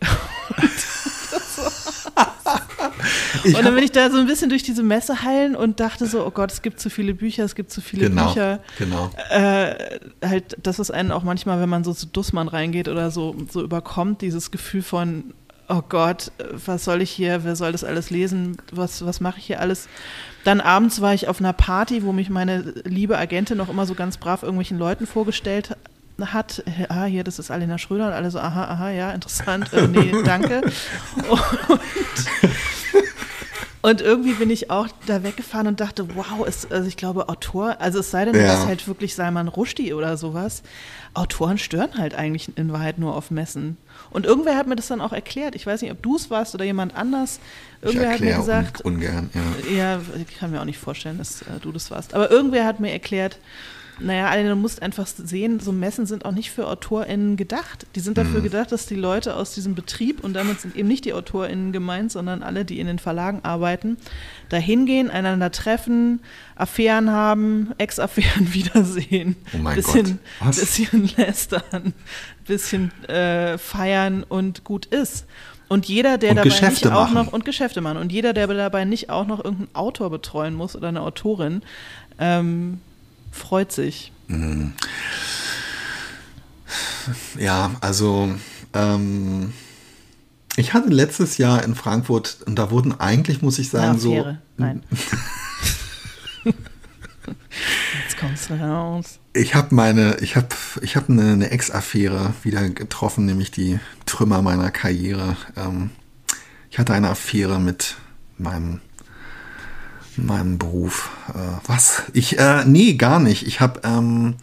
und 3.44 3.64
dann 3.64 3.74
bin 3.74 3.84
ich 3.84 3.92
da 3.92 4.10
so 4.10 4.18
ein 4.18 4.26
bisschen 4.26 4.50
durch 4.50 4.62
diese 4.62 4.82
Messe 4.82 5.22
heilen 5.22 5.56
und 5.56 5.80
dachte 5.80 6.06
so, 6.06 6.26
oh 6.26 6.30
Gott, 6.30 6.52
es 6.52 6.62
gibt 6.62 6.80
zu 6.80 6.90
viele 6.90 7.14
Bücher, 7.14 7.44
es 7.44 7.54
gibt 7.54 7.70
zu 7.70 7.80
viele 7.80 8.08
genau, 8.08 8.26
Bücher. 8.26 8.60
Genau. 8.78 9.10
Äh, 9.30 10.00
halt, 10.24 10.56
das 10.62 10.78
ist 10.78 10.90
einen 10.90 11.12
auch 11.12 11.22
manchmal, 11.22 11.60
wenn 11.60 11.68
man 11.68 11.84
so 11.84 11.94
zu 11.94 12.06
Dussmann 12.06 12.48
reingeht 12.48 12.88
oder 12.88 13.10
so, 13.10 13.36
so 13.50 13.62
überkommt, 13.62 14.22
dieses 14.22 14.50
Gefühl 14.50 14.82
von, 14.82 15.34
oh 15.68 15.82
Gott, 15.88 16.32
was 16.50 16.84
soll 16.84 17.00
ich 17.00 17.10
hier, 17.10 17.44
wer 17.44 17.56
soll 17.56 17.72
das 17.72 17.84
alles 17.84 18.10
lesen, 18.10 18.58
was, 18.72 19.04
was 19.04 19.20
mache 19.20 19.38
ich 19.38 19.46
hier 19.46 19.60
alles? 19.60 19.88
Dann 20.44 20.60
abends 20.60 21.00
war 21.00 21.14
ich 21.14 21.28
auf 21.28 21.40
einer 21.40 21.52
Party, 21.52 22.02
wo 22.02 22.12
mich 22.12 22.30
meine 22.30 22.60
liebe 22.84 23.16
Agentin 23.16 23.56
noch 23.58 23.68
immer 23.68 23.86
so 23.86 23.94
ganz 23.94 24.16
brav 24.16 24.42
irgendwelchen 24.42 24.78
Leuten 24.78 25.06
vorgestellt 25.06 25.76
hat, 26.28 26.62
ah, 26.88 27.04
hier, 27.04 27.24
das 27.24 27.38
ist 27.38 27.50
Alena 27.50 27.78
Schröder 27.78 28.08
und 28.08 28.12
alle 28.12 28.30
so, 28.30 28.38
aha, 28.38 28.64
aha, 28.64 28.90
ja, 28.90 29.12
interessant, 29.12 29.72
äh, 29.72 29.88
nee, 29.88 30.12
danke. 30.24 30.60
Und, 31.28 31.80
und, 33.82 34.00
irgendwie 34.00 34.34
bin 34.34 34.50
ich 34.50 34.70
auch 34.70 34.88
da 35.06 35.22
weggefahren 35.22 35.66
und 35.66 35.80
dachte, 35.80 36.14
wow, 36.14 36.46
ist, 36.46 36.70
also 36.70 36.86
ich 36.86 36.96
glaube, 36.96 37.28
Autor, 37.28 37.76
also 37.80 38.00
es 38.00 38.10
sei 38.10 38.24
denn, 38.24 38.34
ja. 38.34 38.42
du 38.42 38.48
bist 38.48 38.66
halt 38.66 38.88
wirklich 38.88 39.14
Salman 39.14 39.48
Rushdie 39.48 39.94
oder 39.94 40.16
sowas, 40.16 40.62
Autoren 41.12 41.58
stören 41.58 41.98
halt 41.98 42.14
eigentlich 42.14 42.56
in 42.56 42.72
Wahrheit 42.72 42.98
nur 42.98 43.16
auf 43.16 43.30
Messen. 43.30 43.76
Und 44.10 44.26
irgendwer 44.26 44.56
hat 44.56 44.66
mir 44.66 44.76
das 44.76 44.86
dann 44.86 45.00
auch 45.00 45.12
erklärt. 45.12 45.54
Ich 45.56 45.66
weiß 45.66 45.82
nicht, 45.82 45.90
ob 45.90 46.02
du 46.02 46.16
es 46.16 46.30
warst 46.30 46.54
oder 46.54 46.64
jemand 46.64 46.94
anders. 46.94 47.40
Irgendwer 47.82 48.12
hat 48.12 48.20
mir 48.20 48.36
gesagt. 48.36 48.84
Un 48.84 48.94
ungern, 48.94 49.30
ja. 49.34 49.96
Ja, 49.96 50.00
ich 50.28 50.38
kann 50.38 50.52
mir 50.52 50.60
auch 50.60 50.64
nicht 50.64 50.78
vorstellen, 50.78 51.18
dass 51.18 51.42
äh, 51.42 51.58
du 51.60 51.72
das 51.72 51.90
warst. 51.90 52.14
Aber 52.14 52.30
irgendwer 52.30 52.64
hat 52.64 52.78
mir 52.78 52.92
erklärt, 52.92 53.38
Naja, 54.02 54.34
du 54.42 54.56
musst 54.56 54.82
einfach 54.82 55.06
sehen, 55.06 55.60
so 55.60 55.72
Messen 55.72 56.06
sind 56.06 56.24
auch 56.24 56.32
nicht 56.32 56.50
für 56.50 56.66
AutorInnen 56.66 57.36
gedacht. 57.36 57.86
Die 57.94 58.00
sind 58.00 58.16
dafür 58.16 58.40
mhm. 58.40 58.44
gedacht, 58.44 58.72
dass 58.72 58.86
die 58.86 58.94
Leute 58.94 59.36
aus 59.36 59.54
diesem 59.54 59.74
Betrieb, 59.74 60.24
und 60.24 60.34
damit 60.34 60.60
sind 60.60 60.74
eben 60.74 60.88
nicht 60.88 61.04
die 61.04 61.12
AutorInnen 61.12 61.72
gemeint, 61.72 62.10
sondern 62.10 62.42
alle, 62.42 62.64
die 62.64 62.80
in 62.80 62.86
den 62.86 62.98
Verlagen 62.98 63.40
arbeiten, 63.42 63.98
da 64.48 64.56
hingehen, 64.56 65.10
einander 65.10 65.52
treffen, 65.52 66.20
Affären 66.56 67.10
haben, 67.10 67.72
Ex-Affären 67.78 68.52
wiedersehen, 68.54 69.36
oh 69.54 69.58
mein 69.58 69.76
bisschen, 69.76 70.18
Gott. 70.38 70.48
Was? 70.48 70.60
bisschen 70.60 71.10
lästern, 71.16 71.92
bisschen 72.46 72.92
äh, 73.08 73.58
feiern 73.58 74.24
und 74.28 74.64
gut 74.64 74.86
ist. 74.86 75.26
Und 75.68 75.86
jeder, 75.86 76.18
der 76.18 76.30
Und 76.30 76.36
dabei 76.38 76.48
Geschäfte 76.48 76.88
nicht 76.88 76.96
auch 76.96 77.12
noch 77.12 77.32
und 77.32 77.44
Geschäfte 77.44 77.80
machen 77.80 77.98
und 77.98 78.10
jeder, 78.10 78.32
der 78.32 78.48
dabei 78.48 78.84
nicht 78.84 79.08
auch 79.08 79.24
noch 79.24 79.44
irgendeinen 79.44 79.74
Autor 79.74 80.10
betreuen 80.10 80.54
muss 80.54 80.74
oder 80.74 80.88
eine 80.88 81.00
Autorin, 81.02 81.62
ähm, 82.18 82.80
freut 83.30 83.72
sich. 83.72 84.12
Ja, 87.38 87.70
also 87.80 88.34
ähm, 88.74 89.52
ich 90.56 90.74
hatte 90.74 90.88
letztes 90.88 91.38
Jahr 91.38 91.64
in 91.64 91.74
Frankfurt, 91.74 92.38
und 92.46 92.56
da 92.56 92.70
wurden 92.70 92.98
eigentlich, 93.00 93.42
muss 93.42 93.58
ich 93.58 93.70
sagen, 93.70 93.98
so. 93.98 94.36
Nein. 94.56 94.82
Jetzt 96.44 98.18
kommst 98.18 98.50
du 98.50 98.54
raus. 98.54 99.18
Ich 99.32 99.54
habe 99.54 99.74
meine, 99.74 100.16
ich 100.20 100.36
habe 100.36 100.48
ich 100.82 100.96
hab 100.96 101.08
eine, 101.08 101.32
eine 101.32 101.50
Ex-Affäre 101.50 102.34
wieder 102.42 102.68
getroffen, 102.68 103.26
nämlich 103.26 103.50
die 103.50 103.78
Trümmer 104.06 104.42
meiner 104.42 104.70
Karriere. 104.70 105.36
Ähm, 105.56 105.90
ich 106.70 106.78
hatte 106.78 106.94
eine 106.94 107.10
Affäre 107.10 107.60
mit 107.60 107.96
meinem, 108.38 108.80
meinem 110.24 110.58
Beruf. 110.58 111.10
Äh, 111.28 111.60
was? 111.66 112.02
Ich, 112.12 112.38
äh, 112.38 112.64
nee, 112.64 112.94
gar 112.94 113.20
nicht. 113.20 113.46
Ich 113.46 113.60
habe 113.60 113.80
ähm, 113.84 114.34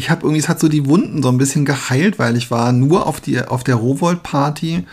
ich 0.00 0.08
habe 0.10 0.22
irgendwie, 0.22 0.40
es 0.40 0.48
hat 0.48 0.58
so 0.58 0.68
die 0.68 0.86
Wunden 0.86 1.22
so 1.22 1.28
ein 1.28 1.36
bisschen 1.38 1.64
geheilt, 1.64 2.18
weil 2.18 2.36
ich 2.36 2.50
war 2.50 2.72
nur 2.72 3.06
auf, 3.06 3.20
die, 3.20 3.42
auf 3.42 3.64
der 3.64 3.74
Rowold-Party 3.76 4.86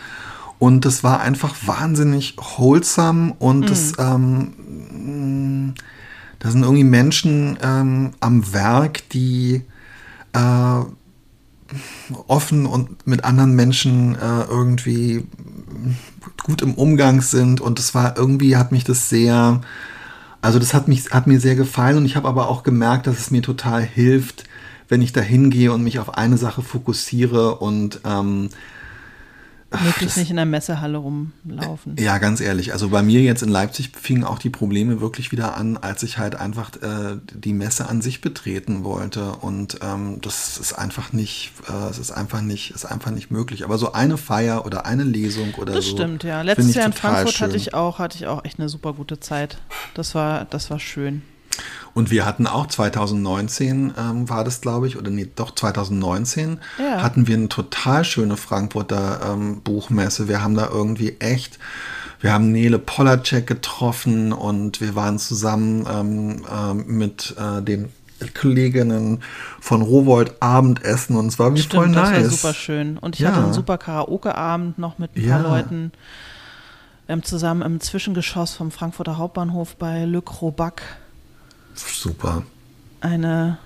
und 0.58 0.84
es 0.84 1.02
war 1.02 1.20
einfach 1.20 1.54
wahnsinnig 1.64 2.36
wholesome 2.36 3.34
und 3.38 3.70
es, 3.70 3.94
ähm, 3.98 5.74
da 6.38 6.50
sind 6.50 6.62
irgendwie 6.62 6.84
Menschen 6.84 7.58
ähm, 7.62 8.10
am 8.20 8.52
Werk, 8.52 9.08
die 9.08 9.62
äh, 10.34 10.80
offen 12.26 12.66
und 12.66 13.06
mit 13.06 13.24
anderen 13.24 13.54
Menschen 13.54 14.14
äh, 14.14 14.42
irgendwie 14.48 15.24
gut 16.42 16.60
im 16.60 16.74
Umgang 16.74 17.22
sind 17.22 17.60
und 17.62 17.78
es 17.78 17.94
war 17.94 18.16
irgendwie 18.16 18.56
hat 18.56 18.72
mich 18.72 18.84
das 18.84 19.08
sehr 19.08 19.60
also 20.40 20.58
das 20.58 20.74
hat 20.74 20.88
mich 20.88 21.10
hat 21.10 21.26
mir 21.26 21.40
sehr 21.40 21.56
gefallen 21.56 21.98
und 21.98 22.04
ich 22.04 22.16
habe 22.16 22.28
aber 22.28 22.48
auch 22.48 22.62
gemerkt, 22.62 23.06
dass 23.06 23.18
es 23.18 23.30
mir 23.30 23.42
total 23.42 23.82
hilft, 23.82 24.44
wenn 24.88 25.02
ich 25.02 25.12
da 25.12 25.20
hingehe 25.20 25.72
und 25.72 25.82
mich 25.82 25.98
auf 25.98 26.16
eine 26.16 26.36
Sache 26.36 26.62
fokussiere 26.62 27.56
und 27.56 28.00
ähm, 28.04 28.50
Möglichst 29.70 30.16
nicht 30.16 30.30
in 30.30 30.36
der 30.36 30.46
Messehalle 30.46 30.96
rumlaufen. 30.98 31.96
ja, 31.98 32.16
ganz 32.18 32.40
ehrlich. 32.40 32.72
Also 32.72 32.88
bei 32.88 33.02
mir 33.02 33.20
jetzt 33.20 33.42
in 33.42 33.50
Leipzig 33.50 33.92
fingen 33.94 34.24
auch 34.24 34.38
die 34.38 34.48
Probleme 34.48 35.00
wirklich 35.02 35.30
wieder 35.30 35.56
an, 35.56 35.76
als 35.76 36.02
ich 36.02 36.16
halt 36.16 36.36
einfach 36.36 36.70
äh, 36.80 37.18
die 37.34 37.52
Messe 37.52 37.86
an 37.88 38.00
sich 38.00 38.22
betreten 38.22 38.82
wollte. 38.84 39.32
Und 39.32 39.78
ähm, 39.82 40.20
das 40.22 40.56
ist 40.56 40.72
einfach 40.72 41.12
nicht, 41.12 41.52
äh, 41.68 41.90
es 41.90 41.98
ist 41.98 42.10
einfach 42.12 42.40
nicht, 42.40 42.70
ist 42.70 42.86
einfach 42.86 43.10
nicht 43.10 43.30
möglich. 43.30 43.64
Aber 43.64 43.76
so 43.76 43.92
eine 43.92 44.16
Feier 44.16 44.64
oder 44.64 44.86
eine 44.86 45.04
Lesung 45.04 45.54
oder 45.54 45.74
Das 45.74 45.84
so. 45.84 45.92
stimmt, 45.92 46.24
ja. 46.24 46.40
Letztes 46.40 46.74
Jahr 46.74 46.86
in 46.86 46.92
Frankfurt 46.94 47.34
schön. 47.34 47.46
hatte 47.48 47.56
ich 47.56 47.74
auch, 47.74 47.98
hatte 47.98 48.16
ich 48.16 48.26
auch 48.26 48.44
echt 48.44 48.58
eine 48.58 48.70
super 48.70 48.94
gute 48.94 49.20
Zeit. 49.20 49.58
Das 49.94 50.14
war, 50.14 50.46
das 50.46 50.70
war 50.70 50.78
schön. 50.80 51.22
Und 51.94 52.10
wir 52.10 52.24
hatten 52.26 52.46
auch 52.46 52.66
2019, 52.68 53.94
ähm, 53.98 54.28
war 54.28 54.44
das 54.44 54.60
glaube 54.60 54.86
ich, 54.86 54.96
oder 54.96 55.10
nee, 55.10 55.28
doch 55.34 55.54
2019, 55.54 56.60
Ja. 56.78 57.02
hatten 57.02 57.26
wir 57.26 57.36
eine 57.36 57.48
total 57.48 58.04
schöne 58.04 58.36
Frankfurter 58.36 59.20
ähm, 59.32 59.60
Buchmesse. 59.62 60.28
Wir 60.28 60.42
haben 60.42 60.54
da 60.54 60.68
irgendwie 60.70 61.16
echt, 61.18 61.58
wir 62.20 62.32
haben 62.32 62.52
Nele 62.52 62.78
Polacek 62.78 63.46
getroffen 63.46 64.32
und 64.32 64.80
wir 64.80 64.94
waren 64.94 65.18
zusammen 65.18 65.86
ähm, 65.90 66.46
ähm, 66.52 66.84
mit 66.98 67.34
äh, 67.38 67.62
den 67.62 67.88
Kolleginnen 68.34 69.22
von 69.60 69.80
Rowold 69.82 70.34
Abendessen 70.40 71.16
und 71.16 71.26
es 71.28 71.38
war 71.38 71.54
wie 71.54 71.62
voll 71.62 71.82
Stimmt, 71.84 71.96
das 71.96 72.10
nice. 72.10 72.22
war 72.24 72.30
super 72.30 72.54
schön. 72.54 72.98
Und 72.98 73.14
ich 73.16 73.20
Ja. 73.22 73.30
hatte 73.30 73.42
einen 73.44 73.52
super 73.52 73.78
Karaoke-Abend 73.78 74.78
noch 74.78 74.98
mit 74.98 75.16
ein 75.16 75.24
Ja. 75.24 75.38
paar 75.38 75.42
Leuten. 75.50 75.92
Wir 77.06 77.12
haben 77.14 77.22
zusammen 77.22 77.62
im 77.62 77.80
Zwischengeschoss 77.80 78.54
vom 78.54 78.70
Frankfurter 78.70 79.16
Hauptbahnhof 79.18 79.76
bei 79.76 80.04
Le 80.04 80.20
Crobac 80.20 80.82
Super. 81.86 82.42
eine, 83.00 83.58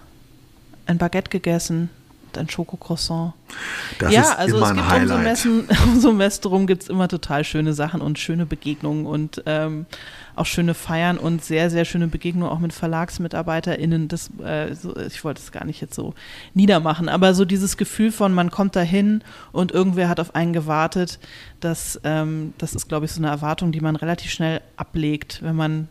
ein 0.86 0.98
Baguette 0.98 1.30
gegessen 1.30 1.90
und 2.32 2.38
ein 2.38 2.48
Schokocroissant. 2.48 3.34
Das 3.98 4.12
ja, 4.12 4.22
ist 4.22 4.38
also 4.38 4.62
es 4.62 4.68
gibt 4.68 4.80
so 4.80 4.90
Highlight. 4.90 5.22
Messen, 5.22 5.68
um 5.84 6.00
so 6.00 6.12
Messen 6.12 6.42
drum 6.42 6.66
gibt 6.66 6.84
es 6.84 6.88
immer 6.88 7.08
total 7.08 7.44
schöne 7.44 7.72
Sachen 7.72 8.00
und 8.00 8.18
schöne 8.18 8.46
Begegnungen 8.46 9.06
und 9.06 9.42
ähm, 9.46 9.86
auch 10.34 10.46
schöne 10.46 10.74
Feiern 10.74 11.18
und 11.18 11.44
sehr, 11.44 11.70
sehr 11.70 11.84
schöne 11.84 12.08
Begegnungen 12.08 12.50
auch 12.50 12.58
mit 12.58 12.72
VerlagsmitarbeiterInnen. 12.72 14.08
Das, 14.08 14.30
äh, 14.42 14.74
so, 14.74 14.96
ich 14.96 15.22
wollte 15.24 15.40
es 15.42 15.52
gar 15.52 15.64
nicht 15.64 15.80
jetzt 15.80 15.94
so 15.94 16.14
niedermachen, 16.54 17.08
aber 17.08 17.34
so 17.34 17.44
dieses 17.44 17.76
Gefühl 17.76 18.12
von, 18.12 18.32
man 18.32 18.50
kommt 18.50 18.76
dahin 18.76 19.22
und 19.52 19.72
irgendwer 19.72 20.08
hat 20.08 20.20
auf 20.20 20.34
einen 20.34 20.52
gewartet, 20.52 21.18
das, 21.60 22.00
ähm, 22.04 22.54
das 22.58 22.74
ist, 22.74 22.88
glaube 22.88 23.06
ich, 23.06 23.12
so 23.12 23.20
eine 23.20 23.28
Erwartung, 23.28 23.72
die 23.72 23.80
man 23.80 23.96
relativ 23.96 24.30
schnell 24.30 24.60
ablegt, 24.76 25.40
wenn 25.42 25.56
man, 25.56 25.88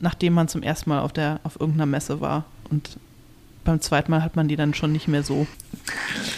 nachdem 0.00 0.34
man 0.34 0.48
zum 0.48 0.62
ersten 0.62 0.90
Mal 0.90 1.00
auf, 1.00 1.12
der, 1.12 1.40
auf 1.44 1.60
irgendeiner 1.60 1.86
Messe 1.86 2.20
war. 2.20 2.44
Und 2.70 2.98
beim 3.64 3.80
zweiten 3.80 4.10
Mal 4.10 4.22
hat 4.22 4.36
man 4.36 4.48
die 4.48 4.56
dann 4.56 4.74
schon 4.74 4.92
nicht 4.92 5.08
mehr 5.08 5.22
so. 5.22 5.46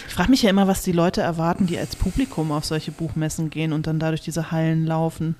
Ich 0.07 0.13
frage 0.13 0.29
mich 0.29 0.41
ja 0.41 0.49
immer, 0.49 0.67
was 0.67 0.81
die 0.81 0.91
Leute 0.91 1.21
erwarten, 1.21 1.67
die 1.67 1.77
als 1.77 1.95
Publikum 1.95 2.51
auf 2.51 2.65
solche 2.65 2.91
Buchmessen 2.91 3.49
gehen 3.49 3.71
und 3.73 3.87
dann 3.87 3.99
dadurch 3.99 4.21
diese 4.21 4.51
Hallen 4.51 4.85
laufen. 4.85 5.35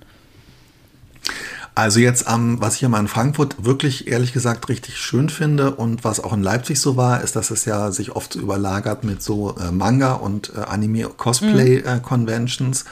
Also 1.73 2.01
jetzt 2.01 2.27
am, 2.27 2.59
was 2.59 2.75
ich 2.75 2.83
immer 2.83 2.99
in 2.99 3.07
Frankfurt 3.07 3.63
wirklich 3.63 4.07
ehrlich 4.07 4.33
gesagt 4.33 4.67
richtig 4.67 4.97
schön 4.97 5.29
finde 5.29 5.73
und 5.75 6.03
was 6.03 6.19
auch 6.19 6.33
in 6.33 6.43
Leipzig 6.43 6.81
so 6.81 6.97
war, 6.97 7.21
ist, 7.21 7.37
dass 7.37 7.49
es 7.49 7.63
ja 7.65 7.91
sich 7.91 8.13
oft 8.13 8.35
überlagert 8.35 9.05
mit 9.05 9.23
so 9.23 9.55
äh, 9.57 9.71
Manga 9.71 10.11
und 10.13 10.51
äh, 10.55 10.59
Anime-Cosplay-Conventions. 10.59 12.83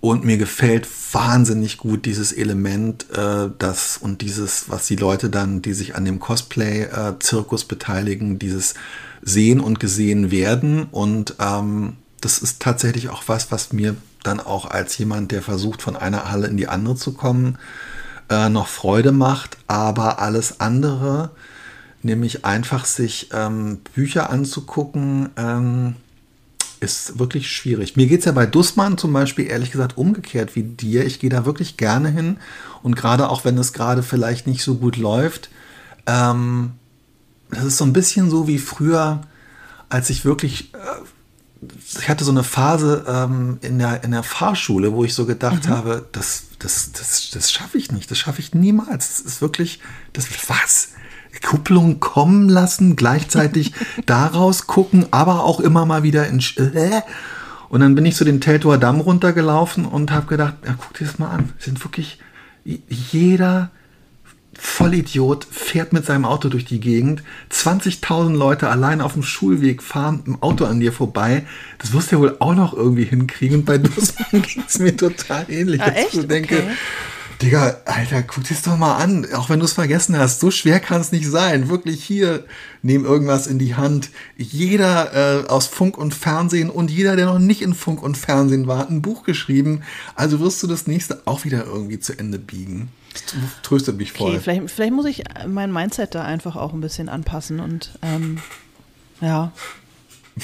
Und 0.00 0.24
mir 0.24 0.36
gefällt 0.36 0.86
wahnsinnig 1.12 1.78
gut 1.78 2.04
dieses 2.04 2.32
Element, 2.32 3.06
äh, 3.10 3.48
das 3.58 3.96
und 3.96 4.20
dieses, 4.20 4.68
was 4.68 4.86
die 4.86 4.96
Leute 4.96 5.30
dann, 5.30 5.62
die 5.62 5.72
sich 5.72 5.96
an 5.96 6.04
dem 6.04 6.20
Cosplay-Zirkus 6.20 7.64
beteiligen, 7.64 8.38
dieses 8.38 8.74
sehen 9.22 9.60
und 9.60 9.80
gesehen 9.80 10.30
werden. 10.30 10.84
Und 10.90 11.36
ähm, 11.40 11.96
das 12.20 12.38
ist 12.38 12.60
tatsächlich 12.60 13.08
auch 13.08 13.24
was, 13.26 13.50
was 13.50 13.72
mir 13.72 13.96
dann 14.22 14.40
auch 14.40 14.66
als 14.66 14.98
jemand, 14.98 15.32
der 15.32 15.42
versucht, 15.42 15.82
von 15.82 15.96
einer 15.96 16.30
Halle 16.30 16.46
in 16.46 16.56
die 16.56 16.68
andere 16.68 16.96
zu 16.96 17.12
kommen, 17.12 17.58
äh, 18.28 18.48
noch 18.48 18.68
Freude 18.68 19.12
macht. 19.12 19.56
Aber 19.66 20.20
alles 20.20 20.60
andere, 20.60 21.30
nämlich 22.02 22.44
einfach 22.44 22.84
sich 22.84 23.30
ähm, 23.32 23.80
Bücher 23.94 24.30
anzugucken, 24.30 25.30
ähm, 25.36 25.96
ist 26.80 27.18
wirklich 27.18 27.50
schwierig. 27.50 27.96
Mir 27.96 28.06
geht 28.06 28.20
es 28.20 28.26
ja 28.26 28.32
bei 28.32 28.46
Dussmann 28.46 28.98
zum 28.98 29.12
Beispiel 29.12 29.46
ehrlich 29.46 29.70
gesagt 29.70 29.96
umgekehrt 29.96 30.54
wie 30.56 30.62
dir. 30.62 31.04
Ich 31.04 31.18
gehe 31.18 31.30
da 31.30 31.44
wirklich 31.44 31.76
gerne 31.76 32.10
hin 32.10 32.38
und 32.82 32.96
gerade 32.96 33.28
auch 33.28 33.44
wenn 33.44 33.58
es 33.58 33.72
gerade 33.72 34.02
vielleicht 34.02 34.46
nicht 34.46 34.62
so 34.62 34.76
gut 34.76 34.96
läuft, 34.96 35.50
ähm, 36.06 36.72
das 37.50 37.64
ist 37.64 37.76
so 37.76 37.84
ein 37.84 37.92
bisschen 37.92 38.30
so 38.30 38.48
wie 38.48 38.58
früher, 38.58 39.22
als 39.88 40.10
ich 40.10 40.24
wirklich, 40.24 40.74
äh, 40.74 41.66
ich 41.98 42.08
hatte 42.08 42.24
so 42.24 42.30
eine 42.30 42.42
Phase 42.42 43.04
ähm, 43.08 43.58
in, 43.62 43.78
der, 43.78 44.04
in 44.04 44.10
der 44.10 44.22
Fahrschule, 44.22 44.92
wo 44.92 45.04
ich 45.04 45.14
so 45.14 45.26
gedacht 45.26 45.68
habe, 45.68 46.06
das, 46.12 46.44
das, 46.58 46.92
das, 46.92 47.30
das 47.30 47.52
schaffe 47.52 47.78
ich 47.78 47.92
nicht, 47.92 48.10
das 48.10 48.18
schaffe 48.18 48.40
ich 48.40 48.54
niemals. 48.54 49.08
Das 49.08 49.20
ist 49.20 49.40
wirklich, 49.40 49.80
das 50.12 50.28
was? 50.48 50.88
Kupplung 51.42 52.00
kommen 52.00 52.48
lassen, 52.48 52.96
gleichzeitig 52.96 53.72
daraus 54.06 54.66
gucken, 54.66 55.06
aber 55.10 55.44
auch 55.44 55.60
immer 55.60 55.86
mal 55.86 56.02
wieder 56.02 56.26
in. 56.28 56.40
Sch- 56.40 56.58
Äh? 56.74 57.02
Und 57.68 57.80
dann 57.80 57.94
bin 57.96 58.06
ich 58.06 58.14
zu 58.14 58.24
den 58.24 58.40
Teltower 58.40 58.78
Damm 58.78 59.00
runtergelaufen 59.00 59.86
und 59.86 60.12
habe 60.12 60.26
gedacht, 60.26 60.54
ja, 60.64 60.76
guck 60.80 60.94
dir 60.94 61.04
das 61.06 61.18
mal 61.18 61.30
an. 61.30 61.52
Sind 61.58 61.82
wirklich 61.84 62.18
jeder 62.64 63.70
Vollidiot 64.58 65.46
fährt 65.50 65.92
mit 65.92 66.06
seinem 66.06 66.24
Auto 66.24 66.48
durch 66.48 66.64
die 66.64 66.80
Gegend. 66.80 67.22
20.000 67.52 68.34
Leute 68.36 68.68
allein 68.70 69.00
auf 69.00 69.12
dem 69.12 69.22
Schulweg 69.22 69.82
fahren 69.82 70.22
im 70.26 70.42
Auto 70.42 70.64
an 70.64 70.80
dir 70.80 70.92
vorbei. 70.92 71.44
Das 71.78 71.92
wirst 71.92 72.10
du 72.10 72.16
ja 72.16 72.22
wohl 72.22 72.36
auch 72.38 72.54
noch 72.54 72.72
irgendwie 72.72 73.04
hinkriegen. 73.04 73.58
Und 73.58 73.64
bei 73.66 73.78
Dussmann 73.78 74.26
ging 74.42 74.62
es 74.66 74.78
mir 74.78 74.96
total 74.96 75.44
ähnlich. 75.50 75.82
Ah, 75.82 75.86
dass 75.90 75.96
ich 75.98 76.04
echt? 76.04 76.12
so 76.12 76.22
denke, 76.22 76.56
Okay. 76.56 76.68
Digga, 77.42 77.76
Alter, 77.84 78.22
guck 78.22 78.44
dir 78.44 78.54
das 78.54 78.62
doch 78.62 78.76
mal 78.76 78.96
an. 78.96 79.26
Auch 79.34 79.50
wenn 79.50 79.58
du 79.58 79.66
es 79.66 79.74
vergessen 79.74 80.16
hast, 80.16 80.40
so 80.40 80.50
schwer 80.50 80.80
kann 80.80 81.00
es 81.00 81.12
nicht 81.12 81.28
sein. 81.28 81.68
Wirklich 81.68 82.02
hier, 82.02 82.44
nehm 82.82 83.04
irgendwas 83.04 83.46
in 83.46 83.58
die 83.58 83.74
Hand. 83.74 84.10
Jeder 84.36 85.44
äh, 85.44 85.46
aus 85.48 85.66
Funk 85.66 85.98
und 85.98 86.14
Fernsehen 86.14 86.70
und 86.70 86.90
jeder, 86.90 87.14
der 87.16 87.26
noch 87.26 87.38
nicht 87.38 87.62
in 87.62 87.74
Funk 87.74 88.02
und 88.02 88.16
Fernsehen 88.16 88.66
war, 88.66 88.78
hat 88.78 88.90
ein 88.90 89.02
Buch 89.02 89.22
geschrieben. 89.24 89.82
Also 90.14 90.40
wirst 90.40 90.62
du 90.62 90.66
das 90.66 90.86
nächste 90.86 91.22
auch 91.26 91.44
wieder 91.44 91.66
irgendwie 91.66 92.00
zu 92.00 92.18
Ende 92.18 92.38
biegen. 92.38 92.88
tröstet 93.62 93.98
mich 93.98 94.12
voll. 94.12 94.30
Okay, 94.30 94.40
vielleicht, 94.40 94.70
vielleicht 94.70 94.92
muss 94.92 95.06
ich 95.06 95.24
mein 95.46 95.72
Mindset 95.72 96.14
da 96.14 96.22
einfach 96.24 96.56
auch 96.56 96.72
ein 96.72 96.80
bisschen 96.80 97.08
anpassen 97.08 97.60
und 97.60 97.98
ähm, 98.02 98.38
ja. 99.20 99.52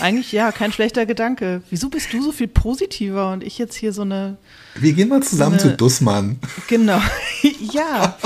Eigentlich 0.01 0.33
ja, 0.33 0.53
kein 0.53 0.73
schlechter 0.73 1.05
Gedanke. 1.05 1.63
Wieso 1.69 1.91
bist 1.91 2.13
du 2.13 2.23
so 2.23 2.33
viel 2.33 2.49
positiver 2.49 3.33
und 3.33 3.45
ich 3.45 3.59
jetzt 3.59 3.75
hier 3.75 3.93
so 3.93 4.03
eine. 4.03 4.39
Wir 4.75 4.95
gehen 4.95 5.09
mal 5.09 5.23
zusammen 5.23 5.59
so 5.59 5.65
eine, 5.65 5.73
zu 5.73 5.77
Dussmann. 5.77 6.39
Genau. 6.69 7.01
ja. 7.73 8.17